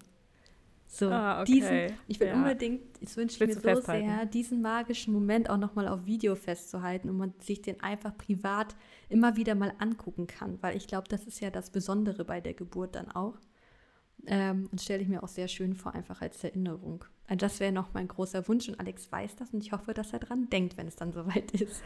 So, 0.91 1.11
ah, 1.11 1.43
okay. 1.43 1.53
diesen, 1.53 1.99
ich 2.07 2.19
will 2.19 2.29
ja. 2.29 2.35
unbedingt, 2.35 2.81
das 3.03 3.17
wünsche 3.19 3.35
ich 3.35 3.47
mir 3.47 3.55
so 3.55 3.61
festhalten? 3.61 4.09
sehr, 4.09 4.25
diesen 4.25 4.63
magischen 4.63 5.13
Moment 5.13 5.51
auch 5.51 5.59
nochmal 5.59 5.87
auf 5.87 6.07
Video 6.07 6.35
festzuhalten 6.35 7.11
und 7.11 7.19
man 7.19 7.35
sich 7.41 7.61
den 7.61 7.81
einfach 7.83 8.17
privat 8.17 8.75
immer 9.11 9.37
wieder 9.37 9.55
mal 9.55 9.75
angucken 9.79 10.27
kann, 10.27 10.57
weil 10.63 10.79
ich 10.79 10.87
glaube, 10.87 11.07
das 11.09 11.27
ist 11.27 11.41
ja 11.41 11.51
das 11.51 11.71
Besondere 11.71 12.25
bei 12.25 12.41
der 12.41 12.55
Geburt 12.55 12.95
dann 12.95 13.11
auch. 13.11 13.39
Ähm, 14.27 14.69
und 14.73 14.81
stelle 14.81 15.03
ich 15.03 15.09
mir 15.09 15.23
auch 15.23 15.29
sehr 15.29 15.47
schön 15.47 15.75
vor, 15.75 15.95
einfach 15.95 16.23
als 16.23 16.43
Erinnerung. 16.43 17.05
Das 17.37 17.61
wäre 17.61 17.73
noch 17.73 17.93
mein 17.93 18.09
großer 18.09 18.49
Wunsch 18.49 18.69
und 18.69 18.81
Alex 18.81 19.13
weiß 19.13 19.37
das 19.37 19.53
und 19.53 19.63
ich 19.63 19.73
hoffe, 19.73 19.93
dass 19.93 20.13
er 20.13 20.19
dran 20.19 20.49
denkt, 20.49 20.77
wenn 20.77 20.87
es 20.87 20.97
dann 20.97 21.13
soweit 21.13 21.51
ist. 21.53 21.83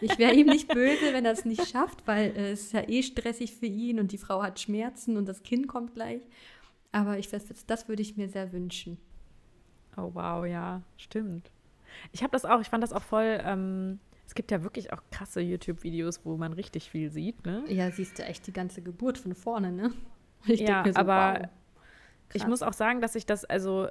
Ich 0.00 0.18
wäre 0.18 0.34
ihm 0.34 0.46
nicht 0.46 0.68
böse, 0.68 1.12
wenn 1.12 1.24
er 1.24 1.32
es 1.32 1.44
nicht 1.44 1.66
schafft, 1.66 2.06
weil 2.06 2.36
äh, 2.36 2.52
es 2.52 2.64
ist 2.64 2.72
ja 2.72 2.88
eh 2.88 3.02
stressig 3.02 3.54
für 3.54 3.66
ihn 3.66 3.98
und 3.98 4.12
die 4.12 4.18
Frau 4.18 4.42
hat 4.42 4.60
Schmerzen 4.60 5.16
und 5.16 5.26
das 5.26 5.42
Kind 5.42 5.66
kommt 5.66 5.94
gleich. 5.94 6.20
Aber 6.92 7.18
ich 7.18 7.32
weiß, 7.32 7.46
das 7.66 7.88
würde 7.88 8.02
ich 8.02 8.16
mir 8.16 8.28
sehr 8.28 8.52
wünschen. 8.52 8.98
Oh 9.96 10.10
wow, 10.14 10.46
ja, 10.46 10.82
stimmt. 10.96 11.50
Ich 12.12 12.22
habe 12.22 12.30
das 12.30 12.44
auch, 12.44 12.60
ich 12.60 12.68
fand 12.68 12.82
das 12.82 12.92
auch 12.92 13.02
voll. 13.02 13.40
Ähm, 13.42 13.98
es 14.26 14.34
gibt 14.34 14.50
ja 14.50 14.62
wirklich 14.62 14.92
auch 14.92 15.02
krasse 15.10 15.40
YouTube-Videos, 15.40 16.24
wo 16.24 16.36
man 16.36 16.52
richtig 16.52 16.90
viel 16.90 17.10
sieht, 17.10 17.44
ne? 17.46 17.64
Ja, 17.68 17.90
siehst 17.90 18.18
du 18.18 18.24
echt 18.24 18.46
die 18.46 18.52
ganze 18.52 18.82
Geburt 18.82 19.18
von 19.18 19.34
vorne, 19.34 19.72
ne? 19.72 19.92
Ich 20.46 20.60
ja, 20.60 20.84
so, 20.84 20.94
aber 20.94 21.40
wow, 21.40 21.48
ich 22.34 22.46
muss 22.46 22.62
auch 22.62 22.72
sagen, 22.72 23.00
dass 23.00 23.16
ich 23.16 23.26
das, 23.26 23.44
also 23.44 23.88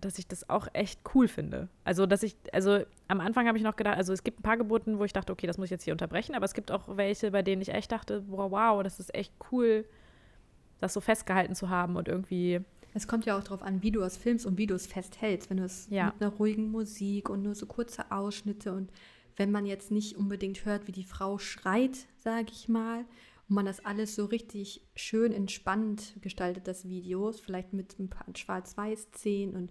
dass 0.00 0.18
ich 0.18 0.26
das 0.26 0.48
auch 0.48 0.68
echt 0.72 1.00
cool 1.14 1.28
finde. 1.28 1.68
Also, 1.84 2.06
dass 2.06 2.22
ich, 2.22 2.36
also 2.52 2.80
am 3.08 3.20
Anfang 3.20 3.46
habe 3.46 3.58
ich 3.58 3.64
noch 3.64 3.76
gedacht, 3.76 3.96
also 3.96 4.12
es 4.12 4.24
gibt 4.24 4.40
ein 4.40 4.42
paar 4.42 4.56
Geburten, 4.56 4.98
wo 4.98 5.04
ich 5.04 5.12
dachte, 5.12 5.32
okay, 5.32 5.46
das 5.46 5.58
muss 5.58 5.66
ich 5.66 5.70
jetzt 5.70 5.84
hier 5.84 5.94
unterbrechen, 5.94 6.34
aber 6.34 6.44
es 6.44 6.54
gibt 6.54 6.70
auch 6.70 6.96
welche, 6.96 7.30
bei 7.30 7.42
denen 7.42 7.62
ich 7.62 7.70
echt 7.70 7.92
dachte, 7.92 8.24
wow, 8.28 8.50
wow, 8.50 8.82
das 8.82 9.00
ist 9.00 9.14
echt 9.14 9.32
cool, 9.52 9.84
das 10.78 10.94
so 10.94 11.00
festgehalten 11.00 11.54
zu 11.54 11.68
haben 11.68 11.96
und 11.96 12.08
irgendwie. 12.08 12.60
Es 12.94 13.06
kommt 13.06 13.24
ja 13.24 13.38
auch 13.38 13.44
darauf 13.44 13.62
an, 13.62 13.82
wie 13.82 13.92
du 13.92 14.00
es 14.02 14.16
filmst 14.16 14.46
und 14.46 14.58
wie 14.58 14.66
du 14.66 14.74
es 14.74 14.86
festhältst. 14.86 15.48
Wenn 15.48 15.58
du 15.58 15.64
es 15.64 15.86
ja. 15.90 16.06
mit 16.06 16.20
einer 16.20 16.32
ruhigen 16.32 16.70
Musik 16.70 17.28
und 17.28 17.42
nur 17.42 17.54
so 17.54 17.66
kurze 17.66 18.10
Ausschnitte 18.10 18.72
und 18.72 18.90
wenn 19.36 19.50
man 19.52 19.64
jetzt 19.64 19.90
nicht 19.90 20.16
unbedingt 20.16 20.64
hört, 20.64 20.86
wie 20.86 20.92
die 20.92 21.04
Frau 21.04 21.38
schreit, 21.38 21.96
sage 22.18 22.48
ich 22.50 22.68
mal, 22.68 23.04
und 23.50 23.56
man 23.56 23.66
das 23.66 23.84
alles 23.84 24.14
so 24.14 24.26
richtig 24.26 24.88
schön 24.94 25.32
entspannt 25.32 26.14
gestaltet, 26.20 26.68
das 26.68 26.88
Video, 26.88 27.32
vielleicht 27.32 27.72
mit 27.72 27.98
ein 27.98 28.08
paar 28.08 28.26
Schwarz-Weiß-Szenen 28.34 29.56
und 29.56 29.70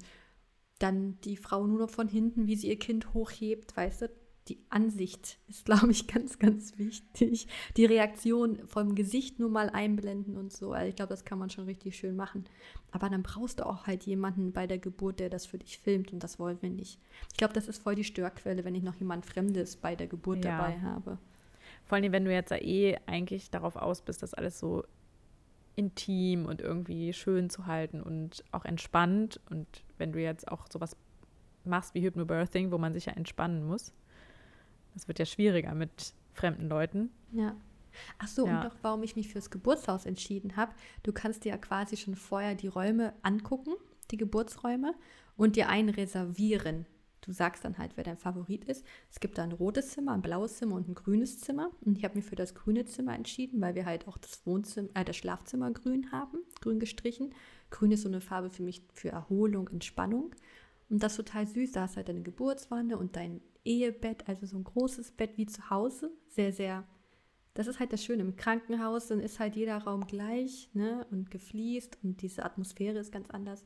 dann 0.79 1.19
die 1.21 1.37
Frau 1.37 1.65
nur 1.65 1.79
noch 1.79 1.89
von 1.89 2.07
hinten, 2.07 2.45
wie 2.45 2.55
sie 2.55 2.67
ihr 2.67 2.77
Kind 2.77 3.13
hochhebt, 3.13 3.75
weißt 3.75 4.03
du, 4.03 4.09
die 4.49 4.65
Ansicht 4.69 5.37
ist, 5.47 5.65
glaube 5.65 5.91
ich, 5.91 6.07
ganz, 6.07 6.39
ganz 6.39 6.77
wichtig. 6.77 7.47
Die 7.77 7.85
Reaktion 7.85 8.67
vom 8.67 8.95
Gesicht 8.95 9.39
nur 9.39 9.49
mal 9.49 9.69
einblenden 9.69 10.35
und 10.35 10.51
so. 10.51 10.73
Also 10.73 10.89
ich 10.89 10.95
glaube, 10.95 11.11
das 11.11 11.23
kann 11.23 11.39
man 11.39 11.49
schon 11.49 11.65
richtig 11.65 11.95
schön 11.95 12.15
machen. 12.15 12.45
Aber 12.91 13.09
dann 13.09 13.23
brauchst 13.23 13.59
du 13.59 13.65
auch 13.65 13.87
halt 13.87 14.03
jemanden 14.05 14.51
bei 14.51 14.67
der 14.67 14.79
Geburt, 14.79 15.19
der 15.19 15.29
das 15.29 15.45
für 15.45 15.59
dich 15.59 15.79
filmt 15.79 16.11
und 16.11 16.23
das 16.23 16.39
wollen 16.39 16.61
wir 16.61 16.69
nicht. 16.69 16.99
Ich 17.31 17.37
glaube, 17.37 17.53
das 17.53 17.67
ist 17.67 17.81
voll 17.81 17.95
die 17.95 18.03
Störquelle, 18.03 18.65
wenn 18.65 18.75
ich 18.75 18.83
noch 18.83 18.95
jemand 18.95 19.25
Fremdes 19.25 19.77
bei 19.77 19.95
der 19.95 20.07
Geburt 20.07 20.43
ja. 20.43 20.57
dabei 20.57 20.81
habe. 20.81 21.19
Vor 21.89 21.95
allem, 21.97 22.11
wenn 22.11 22.23
du 22.23 22.31
jetzt 22.31 22.51
eh 22.51 22.97
eigentlich 23.07 23.49
darauf 23.49 23.75
aus 23.75 24.03
bist, 24.03 24.21
das 24.21 24.35
alles 24.35 24.59
so 24.59 24.83
intim 25.75 26.45
und 26.45 26.61
irgendwie 26.61 27.13
schön 27.13 27.49
zu 27.49 27.65
halten 27.65 28.03
und 28.03 28.43
auch 28.51 28.63
entspannt. 28.63 29.41
Und 29.49 29.65
wenn 29.97 30.11
du 30.11 30.21
jetzt 30.21 30.47
auch 30.51 30.67
sowas 30.71 30.95
machst 31.65 31.95
wie 31.95 32.01
Hypnobirthing, 32.01 32.71
wo 32.71 32.77
man 32.77 32.93
sich 32.93 33.07
ja 33.07 33.13
entspannen 33.13 33.65
muss, 33.65 33.91
das 34.93 35.07
wird 35.07 35.17
ja 35.17 35.25
schwieriger 35.25 35.73
mit 35.73 36.13
fremden 36.31 36.69
Leuten. 36.69 37.09
Ja. 37.31 37.55
Ach 38.19 38.27
so, 38.27 38.45
ja. 38.45 38.57
und 38.57 38.65
doch, 38.65 38.75
warum 38.83 39.01
ich 39.01 39.15
mich 39.15 39.29
fürs 39.29 39.49
Geburtshaus 39.49 40.05
entschieden 40.05 40.57
habe. 40.57 40.73
Du 41.01 41.11
kannst 41.11 41.43
dir 41.43 41.53
ja 41.53 41.57
quasi 41.57 41.97
schon 41.97 42.15
vorher 42.15 42.53
die 42.53 42.67
Räume 42.67 43.13
angucken, 43.23 43.73
die 44.11 44.17
Geburtsräume, 44.17 44.93
und 45.37 45.55
dir 45.55 45.69
einen 45.69 45.89
reservieren. 45.89 46.85
Du 47.21 47.31
sagst 47.31 47.65
dann 47.65 47.77
halt, 47.77 47.91
wer 47.95 48.03
dein 48.03 48.17
Favorit 48.17 48.65
ist. 48.65 48.85
Es 49.09 49.19
gibt 49.19 49.37
da 49.37 49.43
ein 49.43 49.51
rotes 49.51 49.91
Zimmer, 49.91 50.13
ein 50.13 50.21
blaues 50.21 50.57
Zimmer 50.57 50.75
und 50.75 50.87
ein 50.87 50.95
grünes 50.95 51.39
Zimmer. 51.39 51.71
Und 51.81 51.97
ich 51.97 52.03
habe 52.03 52.15
mich 52.15 52.25
für 52.25 52.35
das 52.35 52.55
grüne 52.55 52.85
Zimmer 52.85 53.15
entschieden, 53.15 53.61
weil 53.61 53.75
wir 53.75 53.85
halt 53.85 54.07
auch 54.07 54.17
das 54.17 54.45
Wohnzimmer, 54.45 54.89
äh, 54.93 55.03
das 55.03 55.17
Schlafzimmer 55.17 55.71
grün 55.71 56.11
haben, 56.11 56.39
grün 56.61 56.79
gestrichen. 56.79 57.33
Grün 57.69 57.91
ist 57.91 58.03
so 58.03 58.09
eine 58.09 58.21
Farbe 58.21 58.49
für 58.49 58.63
mich 58.63 58.83
für 58.93 59.09
Erholung, 59.09 59.67
Entspannung. 59.69 60.33
Und 60.89 61.03
das 61.03 61.13
ist 61.13 61.17
total 61.17 61.47
süß. 61.47 61.73
Da 61.73 61.81
hast 61.81 61.97
halt 61.97 62.09
deine 62.09 62.21
Geburtswanne 62.21 62.97
und 62.97 63.15
dein 63.15 63.41
Ehebett, 63.63 64.27
also 64.27 64.45
so 64.45 64.57
ein 64.57 64.63
großes 64.63 65.11
Bett 65.11 65.37
wie 65.37 65.45
zu 65.45 65.69
Hause. 65.69 66.11
Sehr, 66.27 66.51
sehr. 66.51 66.85
Das 67.53 67.67
ist 67.67 67.79
halt 67.79 67.91
das 67.91 68.03
Schöne. 68.03 68.21
Im 68.21 68.35
Krankenhaus 68.35 69.07
dann 69.07 69.19
ist 69.19 69.39
halt 69.39 69.55
jeder 69.55 69.77
Raum 69.77 70.07
gleich 70.07 70.69
ne, 70.73 71.05
und 71.11 71.29
gefliest 71.29 71.97
und 72.03 72.21
diese 72.21 72.45
Atmosphäre 72.45 72.99
ist 72.99 73.11
ganz 73.11 73.29
anders. 73.29 73.63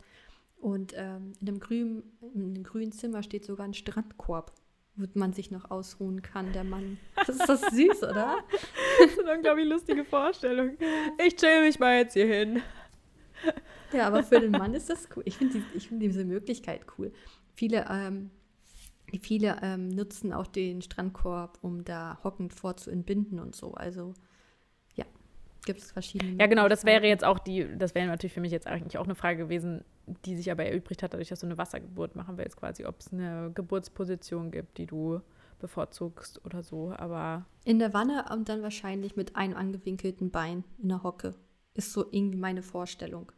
Und 0.64 0.94
ähm, 0.96 1.34
in, 1.42 1.46
dem 1.46 1.60
grünen, 1.60 2.04
in 2.34 2.54
dem 2.54 2.64
grünen 2.64 2.94
Zimmer 2.94 3.22
steht 3.22 3.44
sogar 3.44 3.66
ein 3.66 3.74
Strandkorb, 3.74 4.54
wo 4.96 5.06
man 5.14 5.34
sich 5.34 5.52
noch 5.52 5.70
ausruhen 5.70 6.22
kann, 6.22 6.54
der 6.54 6.64
Mann. 6.64 6.98
Das 7.18 7.36
ist 7.36 7.50
doch 7.50 7.58
süß, 7.58 8.04
oder? 8.04 8.38
das 9.00 9.12
ist 9.12 9.20
eine 9.20 9.36
unglaublich 9.36 9.68
lustige 9.68 10.06
Vorstellung. 10.06 10.78
Ich 11.18 11.36
chill 11.36 11.64
mich 11.64 11.80
mal 11.80 11.98
jetzt 11.98 12.14
hier 12.14 12.28
hin. 12.28 12.62
Ja, 13.92 14.08
aber 14.08 14.24
für 14.24 14.40
den 14.40 14.52
Mann 14.52 14.74
ist 14.74 14.90
das 14.90 15.10
cool. 15.14 15.24
Ich 15.26 15.36
finde 15.36 15.60
die, 15.60 15.80
find 15.82 16.02
diese 16.02 16.24
Möglichkeit 16.24 16.86
cool. 16.98 17.12
Viele, 17.52 17.86
ähm, 17.90 18.32
viele 19.20 19.58
ähm, 19.62 19.90
nutzen 19.90 20.32
auch 20.32 20.48
den 20.48 20.82
Strandkorb, 20.82 21.60
um 21.62 21.84
da 21.84 22.20
hockend 22.24 22.54
vorzuentbinden 22.54 23.42
und 23.42 23.54
so. 23.54 23.74
Also 23.74 24.14
gibt 25.66 25.80
es 25.80 25.92
verschiedene. 25.92 26.40
Ja, 26.40 26.48
genau, 26.48 26.68
das 26.68 26.86
wäre 26.86 27.08
jetzt 27.08 27.24
auch 27.24 27.40
die, 27.40 27.68
das 27.78 27.96
wäre 27.96 28.08
natürlich 28.08 28.34
für 28.34 28.42
mich 28.42 28.52
jetzt 28.52 28.68
eigentlich 28.68 28.98
auch 28.98 29.06
eine 29.06 29.16
Frage 29.16 29.38
gewesen, 29.38 29.84
die 30.26 30.36
sich 30.36 30.52
aber 30.52 30.66
erübrigt 30.66 31.04
hat, 31.04 31.14
dadurch, 31.14 31.30
dass 31.30 31.40
du 31.40 31.46
eine 31.46 31.58
Wassergeburt 31.58 32.16
machen 32.16 32.38
willst, 32.38 32.58
quasi, 32.58 32.86
ob 32.86 33.00
es 33.00 33.14
eine 33.14 33.52
Geburtsposition 33.54 34.52
gibt, 34.52 34.78
die 34.78 34.86
du 34.86 35.22
bevorzugst 35.60 36.46
oder 36.46 36.62
so, 36.62 36.92
aber. 36.92 37.46
In 37.64 37.80
der 37.80 37.94
Wanne 37.94 38.26
und 38.32 38.50
dann 38.50 38.62
wahrscheinlich 38.62 39.16
mit 39.16 39.36
einem 39.36 39.56
angewinkelten 39.56 40.30
Bein 40.30 40.64
in 40.82 40.90
der 40.90 41.04
Hocke. 41.04 41.36
Ist 41.74 41.94
so 41.94 42.06
irgendwie 42.12 42.38
meine 42.38 42.64
Vorstellung. 42.64 43.32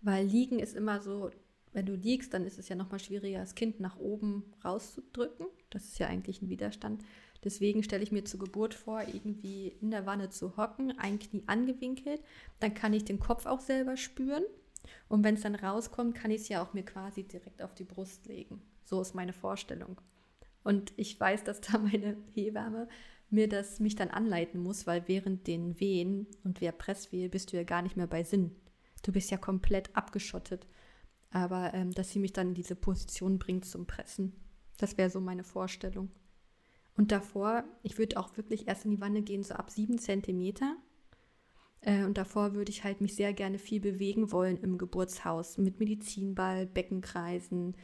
Weil 0.00 0.26
liegen 0.26 0.60
ist 0.60 0.76
immer 0.76 1.00
so, 1.00 1.30
wenn 1.72 1.86
du 1.86 1.94
liegst, 1.94 2.32
dann 2.32 2.46
ist 2.46 2.58
es 2.58 2.68
ja 2.68 2.76
nochmal 2.76 3.00
schwieriger, 3.00 3.40
das 3.40 3.54
Kind 3.54 3.80
nach 3.80 3.98
oben 3.98 4.44
rauszudrücken. 4.64 5.46
Das 5.70 5.84
ist 5.84 5.98
ja 5.98 6.06
eigentlich 6.06 6.40
ein 6.40 6.48
Widerstand. 6.48 7.02
Deswegen 7.44 7.82
stelle 7.82 8.02
ich 8.02 8.12
mir 8.12 8.24
zur 8.24 8.40
Geburt 8.40 8.72
vor, 8.72 9.02
irgendwie 9.02 9.68
in 9.80 9.90
der 9.90 10.06
Wanne 10.06 10.30
zu 10.30 10.56
hocken, 10.56 10.98
ein 10.98 11.18
Knie 11.18 11.42
angewinkelt. 11.46 12.22
Dann 12.60 12.74
kann 12.74 12.92
ich 12.92 13.04
den 13.04 13.20
Kopf 13.20 13.46
auch 13.46 13.60
selber 13.60 13.96
spüren. 13.96 14.44
Und 15.08 15.24
wenn 15.24 15.34
es 15.34 15.42
dann 15.42 15.54
rauskommt, 15.54 16.14
kann 16.14 16.30
ich 16.30 16.42
es 16.42 16.48
ja 16.48 16.62
auch 16.62 16.72
mir 16.72 16.84
quasi 16.84 17.24
direkt 17.24 17.62
auf 17.62 17.74
die 17.74 17.84
Brust 17.84 18.26
legen. 18.26 18.62
So 18.84 19.00
ist 19.00 19.14
meine 19.14 19.32
Vorstellung. 19.32 20.00
Und 20.62 20.92
ich 20.96 21.18
weiß, 21.18 21.44
dass 21.44 21.60
da 21.60 21.78
meine 21.78 22.16
Hebamme 22.34 22.88
mir 23.28 23.48
das 23.48 23.80
mich 23.80 23.96
dann 23.96 24.10
anleiten 24.10 24.62
muss, 24.62 24.86
weil 24.86 25.08
während 25.08 25.46
den 25.46 25.80
Wehen 25.80 26.26
und 26.44 26.60
wer 26.60 26.72
Presswehe 26.72 27.28
bist 27.28 27.52
du 27.52 27.56
ja 27.56 27.64
gar 27.64 27.82
nicht 27.82 27.96
mehr 27.96 28.06
bei 28.06 28.22
Sinn. 28.22 28.54
Du 29.02 29.12
bist 29.12 29.30
ja 29.30 29.36
komplett 29.36 29.94
abgeschottet. 29.96 30.66
Aber 31.30 31.74
ähm, 31.74 31.92
dass 31.92 32.10
sie 32.10 32.18
mich 32.18 32.32
dann 32.32 32.48
in 32.48 32.54
diese 32.54 32.76
Position 32.76 33.38
bringt 33.38 33.64
zum 33.64 33.86
Pressen, 33.86 34.32
das 34.78 34.96
wäre 34.96 35.10
so 35.10 35.20
meine 35.20 35.44
Vorstellung. 35.44 36.10
Und 36.96 37.12
davor, 37.12 37.64
ich 37.82 37.98
würde 37.98 38.16
auch 38.16 38.36
wirklich 38.36 38.68
erst 38.68 38.84
in 38.84 38.90
die 38.90 39.00
Wanne 39.00 39.22
gehen, 39.22 39.42
so 39.42 39.54
ab 39.54 39.70
sieben 39.70 39.98
Zentimeter. 39.98 40.76
Äh, 41.80 42.04
und 42.04 42.18
davor 42.18 42.54
würde 42.54 42.70
ich 42.70 42.84
halt 42.84 43.00
mich 43.00 43.14
sehr 43.14 43.32
gerne 43.32 43.58
viel 43.58 43.80
bewegen 43.80 44.32
wollen 44.32 44.58
im 44.58 44.78
Geburtshaus 44.78 45.58
mit 45.58 45.78
Medizinball, 45.78 46.66
Beckenkreisen, 46.66 47.76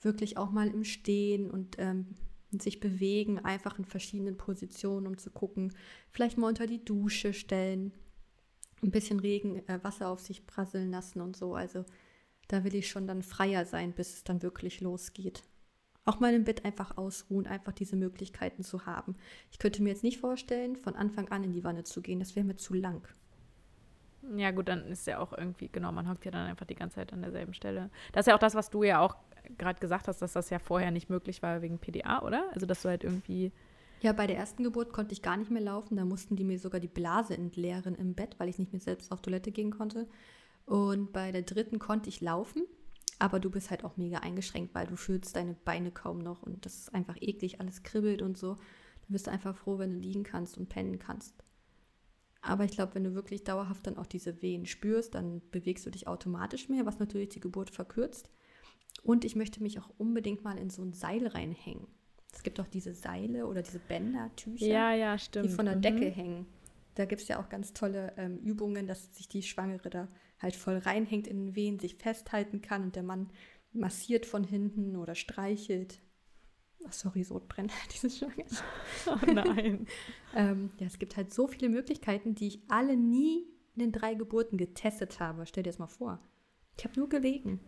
wirklich 0.00 0.36
auch 0.36 0.50
mal 0.50 0.68
im 0.68 0.84
Stehen 0.84 1.50
und 1.50 1.76
ähm, 1.78 2.14
sich 2.52 2.80
bewegen, 2.80 3.38
einfach 3.38 3.78
in 3.78 3.84
verschiedenen 3.84 4.36
Positionen, 4.36 5.06
um 5.06 5.18
zu 5.18 5.30
gucken, 5.30 5.72
vielleicht 6.10 6.38
mal 6.38 6.48
unter 6.48 6.66
die 6.66 6.84
Dusche 6.84 7.32
stellen, 7.32 7.92
ein 8.82 8.90
bisschen 8.90 9.20
Regen, 9.20 9.56
äh, 9.68 9.78
Wasser 9.82 10.08
auf 10.08 10.20
sich 10.20 10.46
prasseln 10.46 10.90
lassen 10.90 11.20
und 11.20 11.36
so. 11.36 11.54
Also 11.54 11.84
da 12.48 12.64
will 12.64 12.74
ich 12.74 12.88
schon 12.88 13.06
dann 13.06 13.22
freier 13.22 13.64
sein, 13.64 13.92
bis 13.92 14.14
es 14.14 14.24
dann 14.24 14.42
wirklich 14.42 14.80
losgeht. 14.80 15.42
Auch 16.04 16.18
mal 16.18 16.34
im 16.34 16.44
Bett 16.44 16.64
einfach 16.64 16.96
ausruhen, 16.96 17.46
einfach 17.46 17.72
diese 17.72 17.94
Möglichkeiten 17.94 18.64
zu 18.64 18.86
haben. 18.86 19.16
Ich 19.52 19.58
könnte 19.58 19.82
mir 19.82 19.90
jetzt 19.90 20.02
nicht 20.02 20.18
vorstellen, 20.18 20.76
von 20.76 20.96
Anfang 20.96 21.28
an 21.28 21.44
in 21.44 21.52
die 21.52 21.62
Wanne 21.62 21.84
zu 21.84 22.00
gehen. 22.00 22.18
Das 22.18 22.34
wäre 22.34 22.46
mir 22.46 22.56
zu 22.56 22.74
lang. 22.74 23.06
Ja, 24.36 24.50
gut, 24.50 24.68
dann 24.68 24.84
ist 24.86 25.06
ja 25.06 25.18
auch 25.18 25.32
irgendwie, 25.32 25.68
genau, 25.68 25.92
man 25.92 26.08
hockt 26.08 26.24
ja 26.24 26.30
dann 26.30 26.46
einfach 26.46 26.66
die 26.66 26.74
ganze 26.74 26.96
Zeit 26.96 27.12
an 27.12 27.22
derselben 27.22 27.54
Stelle. 27.54 27.90
Das 28.12 28.22
ist 28.22 28.28
ja 28.28 28.34
auch 28.34 28.40
das, 28.40 28.54
was 28.54 28.70
du 28.70 28.82
ja 28.82 29.00
auch 29.00 29.16
gerade 29.58 29.80
gesagt 29.80 30.08
hast, 30.08 30.20
dass 30.22 30.34
das 30.34 30.50
ja 30.50 30.58
vorher 30.58 30.90
nicht 30.90 31.08
möglich 31.08 31.42
war 31.42 31.62
wegen 31.62 31.78
PDA, 31.78 32.22
oder? 32.22 32.44
Also, 32.52 32.66
dass 32.66 32.82
du 32.82 32.88
halt 32.88 33.04
irgendwie. 33.04 33.52
Ja, 34.02 34.12
bei 34.12 34.26
der 34.26 34.36
ersten 34.36 34.62
Geburt 34.62 34.92
konnte 34.92 35.12
ich 35.12 35.22
gar 35.22 35.36
nicht 35.36 35.50
mehr 35.50 35.62
laufen. 35.62 35.96
Da 35.96 36.04
mussten 36.04 36.36
die 36.36 36.44
mir 36.44 36.58
sogar 36.58 36.80
die 36.80 36.88
Blase 36.88 37.36
entleeren 37.36 37.94
im 37.94 38.14
Bett, 38.14 38.36
weil 38.38 38.48
ich 38.48 38.58
nicht 38.58 38.72
mehr 38.72 38.80
selbst 38.80 39.12
auf 39.12 39.20
Toilette 39.20 39.52
gehen 39.52 39.70
konnte. 39.70 40.06
Und 40.66 41.12
bei 41.12 41.32
der 41.32 41.42
dritten 41.42 41.78
konnte 41.78 42.08
ich 42.08 42.20
laufen, 42.20 42.62
aber 43.18 43.40
du 43.40 43.50
bist 43.50 43.70
halt 43.70 43.84
auch 43.84 43.96
mega 43.96 44.18
eingeschränkt, 44.18 44.74
weil 44.74 44.86
du 44.86 44.96
fühlst 44.96 45.34
deine 45.34 45.54
Beine 45.64 45.90
kaum 45.90 46.18
noch 46.18 46.42
und 46.42 46.64
das 46.64 46.74
ist 46.74 46.94
einfach 46.94 47.16
eklig, 47.20 47.60
alles 47.60 47.82
kribbelt 47.82 48.22
und 48.22 48.38
so. 48.38 48.54
Da 48.54 49.06
bist 49.08 49.26
du 49.26 49.32
einfach 49.32 49.56
froh, 49.56 49.78
wenn 49.78 49.90
du 49.90 49.98
liegen 49.98 50.22
kannst 50.22 50.56
und 50.56 50.68
pennen 50.68 50.98
kannst. 50.98 51.34
Aber 52.42 52.64
ich 52.64 52.72
glaube, 52.72 52.94
wenn 52.94 53.04
du 53.04 53.14
wirklich 53.14 53.44
dauerhaft 53.44 53.86
dann 53.86 53.98
auch 53.98 54.06
diese 54.06 54.40
Wehen 54.40 54.66
spürst, 54.66 55.14
dann 55.14 55.42
bewegst 55.50 55.84
du 55.84 55.90
dich 55.90 56.06
automatisch 56.08 56.68
mehr, 56.68 56.86
was 56.86 56.98
natürlich 56.98 57.28
die 57.30 57.40
Geburt 57.40 57.70
verkürzt. 57.70 58.30
Und 59.02 59.24
ich 59.24 59.36
möchte 59.36 59.62
mich 59.62 59.78
auch 59.78 59.90
unbedingt 59.98 60.42
mal 60.42 60.58
in 60.58 60.70
so 60.70 60.82
ein 60.82 60.92
Seil 60.92 61.26
reinhängen. 61.26 61.86
Es 62.32 62.42
gibt 62.42 62.60
auch 62.60 62.66
diese 62.68 62.94
Seile 62.94 63.46
oder 63.46 63.62
diese 63.62 63.78
Bänder, 63.80 64.30
Tücher, 64.36 64.66
ja, 64.66 64.94
ja, 64.94 65.16
die 65.16 65.48
von 65.48 65.66
der 65.66 65.76
mhm. 65.76 65.82
Decke 65.82 66.08
hängen. 66.08 66.46
Da 66.94 67.04
gibt 67.04 67.22
es 67.22 67.28
ja 67.28 67.40
auch 67.40 67.48
ganz 67.48 67.72
tolle 67.72 68.12
ähm, 68.16 68.38
Übungen, 68.38 68.86
dass 68.86 69.14
sich 69.14 69.28
die 69.28 69.42
Schwangere 69.42 69.90
da 69.90 70.08
halt 70.38 70.56
voll 70.56 70.78
reinhängt 70.78 71.26
in 71.26 71.46
den 71.46 71.56
Wehen, 71.56 71.78
sich 71.78 71.96
festhalten 71.96 72.62
kann 72.62 72.82
und 72.84 72.96
der 72.96 73.02
Mann 73.02 73.30
massiert 73.72 74.26
von 74.26 74.44
hinten 74.44 74.96
oder 74.96 75.14
streichelt. 75.14 76.00
Oh, 76.84 76.88
sorry, 76.90 77.22
Sodbrennen, 77.22 77.70
dieses 77.92 78.18
Schwangerschaft. 78.18 78.64
Oh 79.06 79.32
nein. 79.32 79.86
ähm, 80.34 80.70
ja, 80.78 80.86
es 80.86 80.98
gibt 80.98 81.16
halt 81.16 81.32
so 81.32 81.46
viele 81.46 81.68
Möglichkeiten, 81.68 82.34
die 82.34 82.48
ich 82.48 82.62
alle 82.68 82.96
nie 82.96 83.44
in 83.74 83.80
den 83.80 83.92
drei 83.92 84.14
Geburten 84.14 84.56
getestet 84.56 85.20
habe. 85.20 85.46
Stell 85.46 85.62
dir 85.62 85.70
das 85.70 85.78
mal 85.78 85.86
vor. 85.86 86.18
Ich 86.76 86.84
habe 86.84 86.98
nur 86.98 87.08
gelegen. 87.08 87.60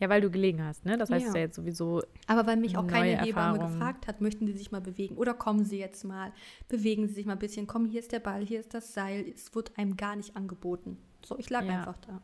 Ja, 0.00 0.08
weil 0.08 0.20
du 0.20 0.30
gelegen 0.30 0.62
hast, 0.62 0.84
ne? 0.84 0.96
Das 0.96 1.10
heißt 1.10 1.26
ja, 1.26 1.34
ja 1.34 1.40
jetzt 1.40 1.56
sowieso. 1.56 2.02
Aber 2.28 2.46
weil 2.46 2.56
mich 2.56 2.76
auch 2.76 2.86
keine 2.86 3.20
Hebamme 3.20 3.58
gefragt 3.58 4.06
hat, 4.06 4.20
möchten 4.20 4.46
Sie 4.46 4.52
sich 4.52 4.70
mal 4.70 4.80
bewegen 4.80 5.16
oder 5.16 5.34
kommen 5.34 5.64
Sie 5.64 5.78
jetzt 5.78 6.04
mal, 6.04 6.32
bewegen 6.68 7.08
Sie 7.08 7.14
sich 7.14 7.26
mal 7.26 7.32
ein 7.32 7.38
bisschen, 7.40 7.66
komm, 7.66 7.84
hier 7.84 7.98
ist 8.00 8.12
der 8.12 8.20
Ball, 8.20 8.46
hier 8.46 8.60
ist 8.60 8.74
das 8.74 8.94
Seil. 8.94 9.28
Es 9.34 9.54
wird 9.56 9.76
einem 9.76 9.96
gar 9.96 10.14
nicht 10.14 10.36
angeboten. 10.36 10.98
So, 11.24 11.36
ich 11.38 11.50
lag 11.50 11.64
ja. 11.64 11.78
einfach 11.78 11.98
da. 11.98 12.22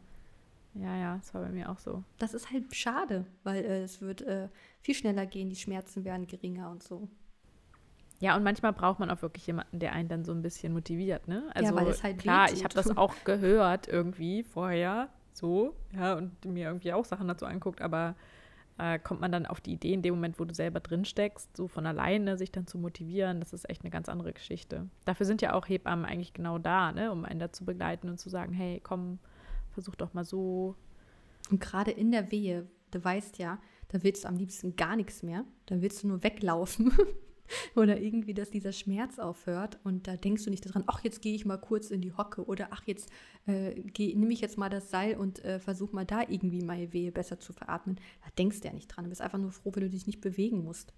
Ja, 0.75 0.97
ja, 0.97 1.17
das 1.17 1.33
war 1.35 1.43
bei 1.43 1.51
mir 1.51 1.71
auch 1.71 1.79
so. 1.79 2.03
Das 2.19 2.35
ist 2.35 2.51
halt 2.51 2.75
schade, 2.75 3.27
weil 3.45 3.65
äh, 3.65 3.83
es 3.83 4.01
wird 4.01 4.23
äh, 4.23 4.49
viel 4.81 4.95
schneller 4.95 5.25
gehen, 5.27 5.49
die 5.49 5.57
Schmerzen 5.57 6.05
werden 6.05 6.27
geringer 6.27 6.71
und 6.71 6.83
so. 6.83 7.09
Ja, 8.21 8.37
und 8.37 8.43
manchmal 8.43 8.73
braucht 8.73 9.01
man 9.01 9.11
auch 9.11 9.23
wirklich 9.23 9.47
jemanden, 9.47 9.79
der 9.79 9.93
einen 9.93 10.09
dann 10.09 10.25
so 10.25 10.33
ein 10.33 10.43
bisschen 10.43 10.73
motiviert, 10.73 11.29
ne? 11.29 11.51
Also 11.55 11.71
ja, 11.71 11.77
weil 11.77 11.89
es 11.89 12.03
halt 12.03 12.19
klar, 12.19 12.53
ich 12.53 12.65
habe 12.65 12.75
das 12.75 12.97
auch 12.97 13.15
gehört 13.25 13.87
irgendwie 13.89 14.43
vorher, 14.43 15.09
so, 15.33 15.75
ja, 15.93 16.15
und 16.15 16.45
mir 16.45 16.69
irgendwie 16.69 16.93
auch 16.93 17.05
Sachen 17.05 17.29
dazu 17.29 17.45
anguckt, 17.45 17.83
aber 17.83 18.15
äh, 18.79 18.99
kommt 18.99 19.21
man 19.21 19.31
dann 19.31 19.47
auf 19.47 19.61
die 19.61 19.73
Idee 19.73 19.93
in 19.93 20.03
dem 20.03 20.15
Moment, 20.15 20.39
wo 20.41 20.45
du 20.45 20.55
selber 20.55 20.81
drin 20.81 21.05
steckst, 21.05 21.57
so 21.57 21.69
von 21.69 21.87
alleine 21.87 22.37
sich 22.37 22.51
dann 22.51 22.67
zu 22.67 22.79
motivieren, 22.79 23.41
das 23.41 23.53
ist 23.53 23.69
echt 23.69 23.83
eine 23.83 23.91
ganz 23.91 24.09
andere 24.09 24.33
Geschichte. 24.33 24.89
Dafür 25.05 25.27
sind 25.27 25.43
ja 25.43 25.53
auch 25.53 25.69
Hebammen 25.69 26.05
eigentlich 26.05 26.33
genau 26.33 26.59
da, 26.59 26.93
ne, 26.93 27.13
um 27.13 27.25
einen 27.25 27.41
da 27.41 27.53
zu 27.53 27.65
begleiten 27.65 28.09
und 28.09 28.19
zu 28.19 28.31
sagen, 28.31 28.53
hey, 28.53 28.81
komm, 28.83 29.19
versuch 29.75 29.95
doch 29.95 30.15
mal 30.15 30.25
so. 30.25 30.77
Und 31.51 31.61
gerade 31.61 31.91
in 31.91 32.11
der 32.11 32.31
Wehe, 32.31 32.67
du 32.91 33.05
weißt 33.05 33.39
ja, 33.39 33.59
da 33.89 34.03
willst 34.03 34.25
du 34.25 34.29
am 34.29 34.37
liebsten 34.37 34.77
gar 34.77 34.97
nichts 34.97 35.23
mehr, 35.23 35.45
dann 35.67 35.83
willst 35.83 36.03
du 36.03 36.09
nur 36.09 36.23
weglaufen 36.23 36.93
oder 37.77 38.01
irgendwie, 38.01 38.35
dass 38.35 38.51
dieser 38.51 38.73
Schmerz 38.73 39.19
aufhört 39.19 39.79
und 39.85 40.09
da 40.09 40.17
denkst 40.17 40.45
du 40.45 40.51
nicht 40.51 40.67
daran, 40.67 40.85
ach, 40.87 41.05
jetzt 41.05 41.21
gehe 41.21 41.35
ich 41.35 41.45
mal 41.45 41.59
kurz 41.59 41.91
in 41.91 42.01
die 42.01 42.13
Hocke 42.13 42.45
oder 42.47 42.69
ach, 42.71 42.83
jetzt 42.87 43.11
äh, 43.47 43.75
nehme 43.99 44.33
ich 44.33 44.41
jetzt 44.41 44.57
mal 44.57 44.71
das 44.71 44.91
Seil 44.91 45.17
und 45.17 45.45
äh, 45.45 45.61
versuche 45.61 45.95
mal 45.95 46.07
da 46.07 46.23
irgendwie 46.23 46.63
meine 46.63 46.93
Wehe 46.93 47.13
besser 47.13 47.39
zu 47.39 47.53
veratmen. 47.53 47.97
Da 48.25 48.31
denkst 48.39 48.61
du 48.61 48.69
ja 48.69 48.75
nicht 48.75 48.89
dran. 48.89 49.05
Du 49.05 49.11
bist 49.11 49.21
einfach 49.21 49.39
nur 49.39 49.53
froh, 49.53 49.71
wenn 49.75 49.83
du 49.83 49.91
dich 49.91 50.07
nicht 50.07 50.21
bewegen 50.21 50.65
musst. 50.65 50.95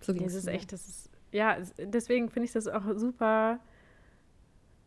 So 0.00 0.12
das 0.12 0.34
ist 0.34 0.46
echt, 0.46 0.72
das 0.72 0.86
ist, 0.88 1.10
ja, 1.32 1.58
deswegen 1.78 2.30
finde 2.30 2.46
ich 2.46 2.52
das 2.52 2.68
auch 2.68 2.84
super, 2.96 3.58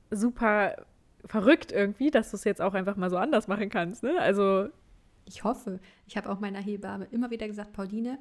super 0.09 0.85
verrückt 1.25 1.71
irgendwie, 1.71 2.11
dass 2.11 2.31
du 2.31 2.37
es 2.37 2.43
jetzt 2.43 2.61
auch 2.61 2.73
einfach 2.73 2.95
mal 2.95 3.09
so 3.09 3.17
anders 3.17 3.47
machen 3.47 3.69
kannst. 3.69 4.03
Ne? 4.03 4.19
Also 4.19 4.69
ich 5.25 5.43
hoffe. 5.43 5.79
Ich 6.07 6.17
habe 6.17 6.29
auch 6.29 6.39
meiner 6.39 6.59
Hebamme 6.59 7.07
immer 7.11 7.29
wieder 7.29 7.47
gesagt, 7.47 7.73
Pauline, 7.73 8.19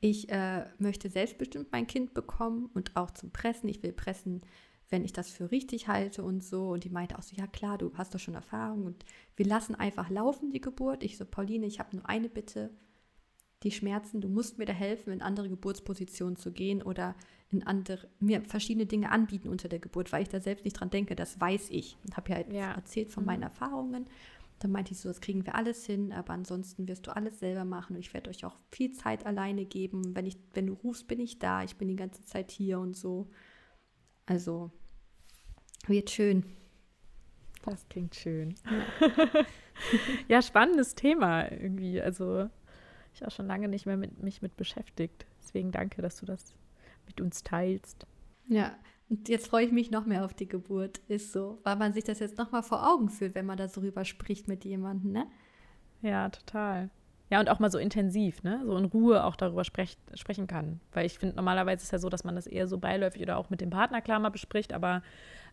ich 0.00 0.28
äh, 0.30 0.66
möchte 0.78 1.08
selbstbestimmt 1.08 1.70
mein 1.70 1.86
Kind 1.86 2.12
bekommen 2.14 2.68
und 2.74 2.96
auch 2.96 3.10
zum 3.12 3.30
Pressen. 3.30 3.68
Ich 3.68 3.82
will 3.82 3.92
pressen, 3.92 4.42
wenn 4.90 5.04
ich 5.04 5.12
das 5.12 5.30
für 5.30 5.50
richtig 5.50 5.88
halte 5.88 6.22
und 6.22 6.42
so. 6.42 6.70
Und 6.70 6.84
die 6.84 6.90
meinte 6.90 7.16
auch 7.18 7.22
so, 7.22 7.36
ja 7.36 7.46
klar, 7.46 7.78
du 7.78 7.92
hast 7.94 8.14
doch 8.14 8.18
schon 8.18 8.34
Erfahrung 8.34 8.84
und 8.84 9.04
wir 9.36 9.46
lassen 9.46 9.74
einfach 9.74 10.10
laufen 10.10 10.50
die 10.50 10.60
Geburt. 10.60 11.02
Ich 11.02 11.16
so, 11.16 11.24
Pauline, 11.24 11.66
ich 11.66 11.78
habe 11.78 11.96
nur 11.96 12.08
eine 12.08 12.28
Bitte. 12.28 12.70
Die 13.62 13.70
Schmerzen, 13.70 14.20
du 14.20 14.28
musst 14.28 14.58
mir 14.58 14.66
da 14.66 14.72
helfen, 14.72 15.12
in 15.12 15.22
andere 15.22 15.48
Geburtspositionen 15.48 16.36
zu 16.36 16.50
gehen 16.50 16.82
oder 16.82 17.14
in 17.52 17.66
andere, 17.66 18.08
mir 18.20 18.42
verschiedene 18.42 18.86
Dinge 18.86 19.10
anbieten 19.10 19.48
unter 19.48 19.68
der 19.68 19.78
Geburt, 19.78 20.12
weil 20.12 20.22
ich 20.22 20.28
da 20.28 20.40
selbst 20.40 20.64
nicht 20.64 20.74
dran 20.74 20.90
denke, 20.90 21.14
das 21.14 21.40
weiß 21.40 21.70
ich. 21.70 21.96
Und 22.04 22.16
habe 22.16 22.30
ja 22.30 22.36
halt 22.36 22.52
ja. 22.52 22.72
erzählt 22.72 23.10
von 23.10 23.24
mhm. 23.24 23.26
meinen 23.26 23.42
Erfahrungen. 23.42 24.06
Dann 24.58 24.70
meinte 24.70 24.92
ich 24.92 25.00
so, 25.00 25.08
das 25.08 25.20
kriegen 25.20 25.44
wir 25.44 25.56
alles 25.56 25.84
hin, 25.86 26.12
aber 26.12 26.32
ansonsten 26.32 26.86
wirst 26.86 27.06
du 27.06 27.14
alles 27.14 27.40
selber 27.40 27.64
machen 27.64 27.96
und 27.96 28.00
ich 28.00 28.14
werde 28.14 28.30
euch 28.30 28.44
auch 28.44 28.56
viel 28.70 28.92
Zeit 28.92 29.26
alleine 29.26 29.64
geben. 29.64 30.14
Wenn, 30.14 30.24
ich, 30.24 30.36
wenn 30.54 30.68
du 30.68 30.74
rufst, 30.74 31.08
bin 31.08 31.18
ich 31.18 31.38
da, 31.38 31.64
ich 31.64 31.76
bin 31.76 31.88
die 31.88 31.96
ganze 31.96 32.24
Zeit 32.24 32.52
hier 32.52 32.78
und 32.78 32.96
so. 32.96 33.28
Also, 34.24 34.70
wird 35.86 36.10
schön. 36.10 36.44
Das 37.64 37.88
klingt 37.88 38.14
schön. 38.14 38.54
Ja, 38.64 39.44
ja 40.28 40.42
spannendes 40.42 40.94
Thema 40.94 41.50
irgendwie. 41.50 42.00
Also, 42.00 42.48
ich 43.14 43.20
habe 43.20 43.32
schon 43.32 43.46
lange 43.46 43.68
nicht 43.68 43.86
mehr 43.86 43.96
mit, 43.96 44.22
mich 44.22 44.42
mit 44.42 44.56
beschäftigt. 44.56 45.26
Deswegen 45.40 45.72
danke, 45.72 46.02
dass 46.02 46.18
du 46.18 46.26
das 46.26 46.54
mit 47.12 47.20
uns 47.20 47.42
teilst. 47.42 48.06
Ja, 48.48 48.72
und 49.08 49.28
jetzt 49.28 49.48
freue 49.48 49.66
ich 49.66 49.72
mich 49.72 49.90
noch 49.90 50.06
mehr 50.06 50.24
auf 50.24 50.34
die 50.34 50.48
Geburt. 50.48 50.98
Ist 51.08 51.32
so, 51.32 51.60
weil 51.64 51.76
man 51.76 51.92
sich 51.92 52.04
das 52.04 52.18
jetzt 52.18 52.38
noch 52.38 52.50
mal 52.50 52.62
vor 52.62 52.90
Augen 52.90 53.10
fühlt, 53.10 53.34
wenn 53.34 53.46
man 53.46 53.58
da 53.58 53.68
so 53.68 53.82
rüber 53.82 54.04
spricht 54.04 54.48
mit 54.48 54.64
jemandem, 54.64 55.12
ne? 55.12 55.26
Ja, 56.00 56.30
total. 56.30 56.90
Ja, 57.30 57.40
und 57.40 57.48
auch 57.48 57.58
mal 57.60 57.70
so 57.70 57.78
intensiv, 57.78 58.42
ne? 58.42 58.60
So 58.64 58.76
in 58.76 58.86
Ruhe 58.86 59.24
auch 59.24 59.36
darüber 59.36 59.64
sprech, 59.64 59.96
sprechen 60.14 60.46
kann. 60.46 60.80
Weil 60.92 61.06
ich 61.06 61.18
finde, 61.18 61.36
normalerweise 61.36 61.78
ist 61.78 61.84
es 61.84 61.90
ja 61.90 61.98
so, 61.98 62.08
dass 62.08 62.24
man 62.24 62.34
das 62.34 62.46
eher 62.46 62.66
so 62.66 62.78
beiläufig 62.78 63.22
oder 63.22 63.36
auch 63.36 63.50
mit 63.50 63.60
dem 63.60 63.70
Partner 63.70 64.00
klar 64.00 64.18
mal 64.18 64.30
bespricht, 64.30 64.72
aber 64.72 65.02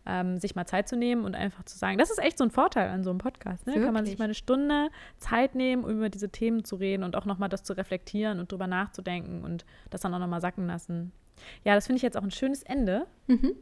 ähm, 0.06 0.38
sich 0.38 0.54
mal 0.54 0.66
Zeit 0.66 0.88
zu 0.88 0.96
nehmen 0.96 1.24
und 1.24 1.34
einfach 1.34 1.64
zu 1.64 1.76
sagen, 1.76 1.98
das 1.98 2.10
ist 2.10 2.18
echt 2.18 2.38
so 2.38 2.44
ein 2.44 2.50
Vorteil 2.50 2.88
an 2.88 3.04
so 3.04 3.10
einem 3.10 3.18
Podcast. 3.18 3.66
Ne? 3.66 3.74
Da 3.74 3.80
kann 3.80 3.94
man 3.94 4.06
sich 4.06 4.18
mal 4.18 4.24
eine 4.24 4.34
Stunde 4.34 4.88
Zeit 5.18 5.54
nehmen, 5.54 5.84
um 5.84 5.90
über 5.90 6.08
diese 6.08 6.30
Themen 6.30 6.64
zu 6.64 6.76
reden 6.76 7.02
und 7.02 7.16
auch 7.16 7.26
nochmal 7.26 7.48
das 7.48 7.62
zu 7.62 7.74
reflektieren 7.74 8.40
und 8.40 8.50
drüber 8.50 8.66
nachzudenken 8.66 9.44
und 9.44 9.64
das 9.90 10.00
dann 10.00 10.14
auch 10.14 10.18
nochmal 10.18 10.40
sacken 10.40 10.66
lassen. 10.66 11.12
Ja, 11.64 11.74
das 11.74 11.86
finde 11.86 11.98
ich 11.98 12.02
jetzt 12.02 12.16
auch 12.16 12.22
ein 12.22 12.30
schönes 12.30 12.62
Ende 12.62 13.06
mhm. 13.26 13.54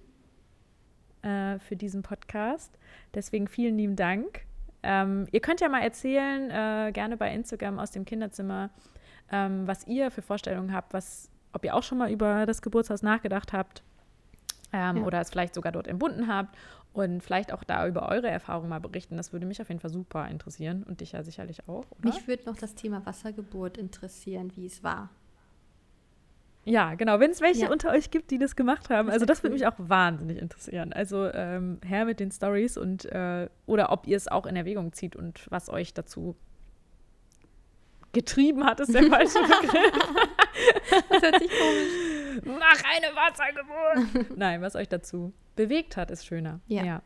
äh, 1.22 1.58
für 1.58 1.76
diesen 1.76 2.02
Podcast. 2.02 2.78
Deswegen 3.14 3.48
vielen 3.48 3.76
lieben 3.76 3.96
Dank. 3.96 4.46
Ähm, 4.82 5.26
ihr 5.32 5.40
könnt 5.40 5.60
ja 5.60 5.68
mal 5.68 5.82
erzählen, 5.82 6.50
äh, 6.50 6.92
gerne 6.92 7.16
bei 7.16 7.32
Instagram 7.32 7.78
aus 7.78 7.90
dem 7.90 8.04
Kinderzimmer, 8.04 8.70
ähm, 9.30 9.66
was 9.66 9.86
ihr 9.86 10.10
für 10.10 10.22
Vorstellungen 10.22 10.72
habt, 10.72 10.94
was, 10.94 11.30
ob 11.52 11.64
ihr 11.64 11.74
auch 11.74 11.82
schon 11.82 11.98
mal 11.98 12.10
über 12.10 12.46
das 12.46 12.62
Geburtshaus 12.62 13.02
nachgedacht 13.02 13.52
habt 13.52 13.82
ähm, 14.72 14.98
ja. 14.98 15.02
oder 15.02 15.20
es 15.20 15.30
vielleicht 15.30 15.54
sogar 15.54 15.72
dort 15.72 15.88
entbunden 15.88 16.28
habt 16.28 16.56
und 16.92 17.22
vielleicht 17.22 17.52
auch 17.52 17.64
da 17.64 17.86
über 17.86 18.08
eure 18.08 18.28
Erfahrungen 18.28 18.68
mal 18.68 18.80
berichten. 18.80 19.16
Das 19.16 19.32
würde 19.32 19.46
mich 19.46 19.60
auf 19.60 19.68
jeden 19.68 19.80
Fall 19.80 19.90
super 19.90 20.28
interessieren 20.28 20.84
und 20.84 21.00
dich 21.00 21.12
ja 21.12 21.22
sicherlich 21.22 21.68
auch. 21.68 21.84
Oder? 21.90 22.04
Mich 22.04 22.26
würde 22.26 22.44
noch 22.46 22.56
das 22.56 22.74
Thema 22.74 23.04
Wassergeburt 23.04 23.78
interessieren, 23.78 24.52
wie 24.56 24.66
es 24.66 24.82
war. 24.82 25.10
Ja, 26.68 26.94
genau. 26.94 27.18
Wenn 27.18 27.30
es 27.30 27.40
welche 27.40 27.62
ja. 27.62 27.70
unter 27.70 27.90
euch 27.90 28.10
gibt, 28.10 28.30
die 28.30 28.38
das 28.38 28.54
gemacht 28.54 28.90
haben. 28.90 29.08
Also 29.08 29.24
das 29.24 29.42
würde 29.42 29.54
mich 29.54 29.66
auch 29.66 29.74
wahnsinnig 29.78 30.38
interessieren. 30.38 30.92
Also 30.92 31.26
ähm, 31.32 31.80
her 31.84 32.04
mit 32.04 32.20
den 32.20 32.30
Stories 32.30 32.76
und 32.76 33.06
äh, 33.06 33.48
oder 33.66 33.90
ob 33.90 34.06
ihr 34.06 34.16
es 34.16 34.28
auch 34.28 34.44
in 34.44 34.54
Erwägung 34.54 34.92
zieht 34.92 35.16
und 35.16 35.46
was 35.50 35.70
euch 35.70 35.94
dazu 35.94 36.36
getrieben 38.12 38.64
hat, 38.64 38.80
ist 38.80 38.92
der 38.92 39.02
falsche 39.10 39.38
Begriff. 39.38 39.92
das 41.08 41.22
hört 41.22 41.38
sich 41.38 41.50
komisch. 41.50 42.42
Mach 42.44 42.82
eine 42.84 43.16
Wassergeburt. 43.16 44.36
Nein, 44.36 44.60
was 44.60 44.76
euch 44.76 44.88
dazu 44.88 45.32
bewegt 45.56 45.96
hat, 45.96 46.10
ist 46.10 46.26
schöner. 46.26 46.60
Ja. 46.66 46.84
ja. 46.84 47.02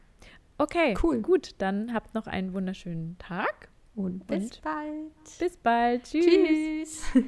Okay, 0.58 0.94
cool. 1.02 1.22
Gut, 1.22 1.54
dann 1.58 1.94
habt 1.94 2.14
noch 2.14 2.26
einen 2.26 2.52
wunderschönen 2.52 3.16
Tag. 3.18 3.68
Und 3.94 4.26
bis 4.26 4.44
und 4.44 4.62
bald. 4.62 5.38
Bis 5.38 5.56
bald. 5.56 6.04
Tschüss. 6.04 7.04
Tschüss. 7.12 7.22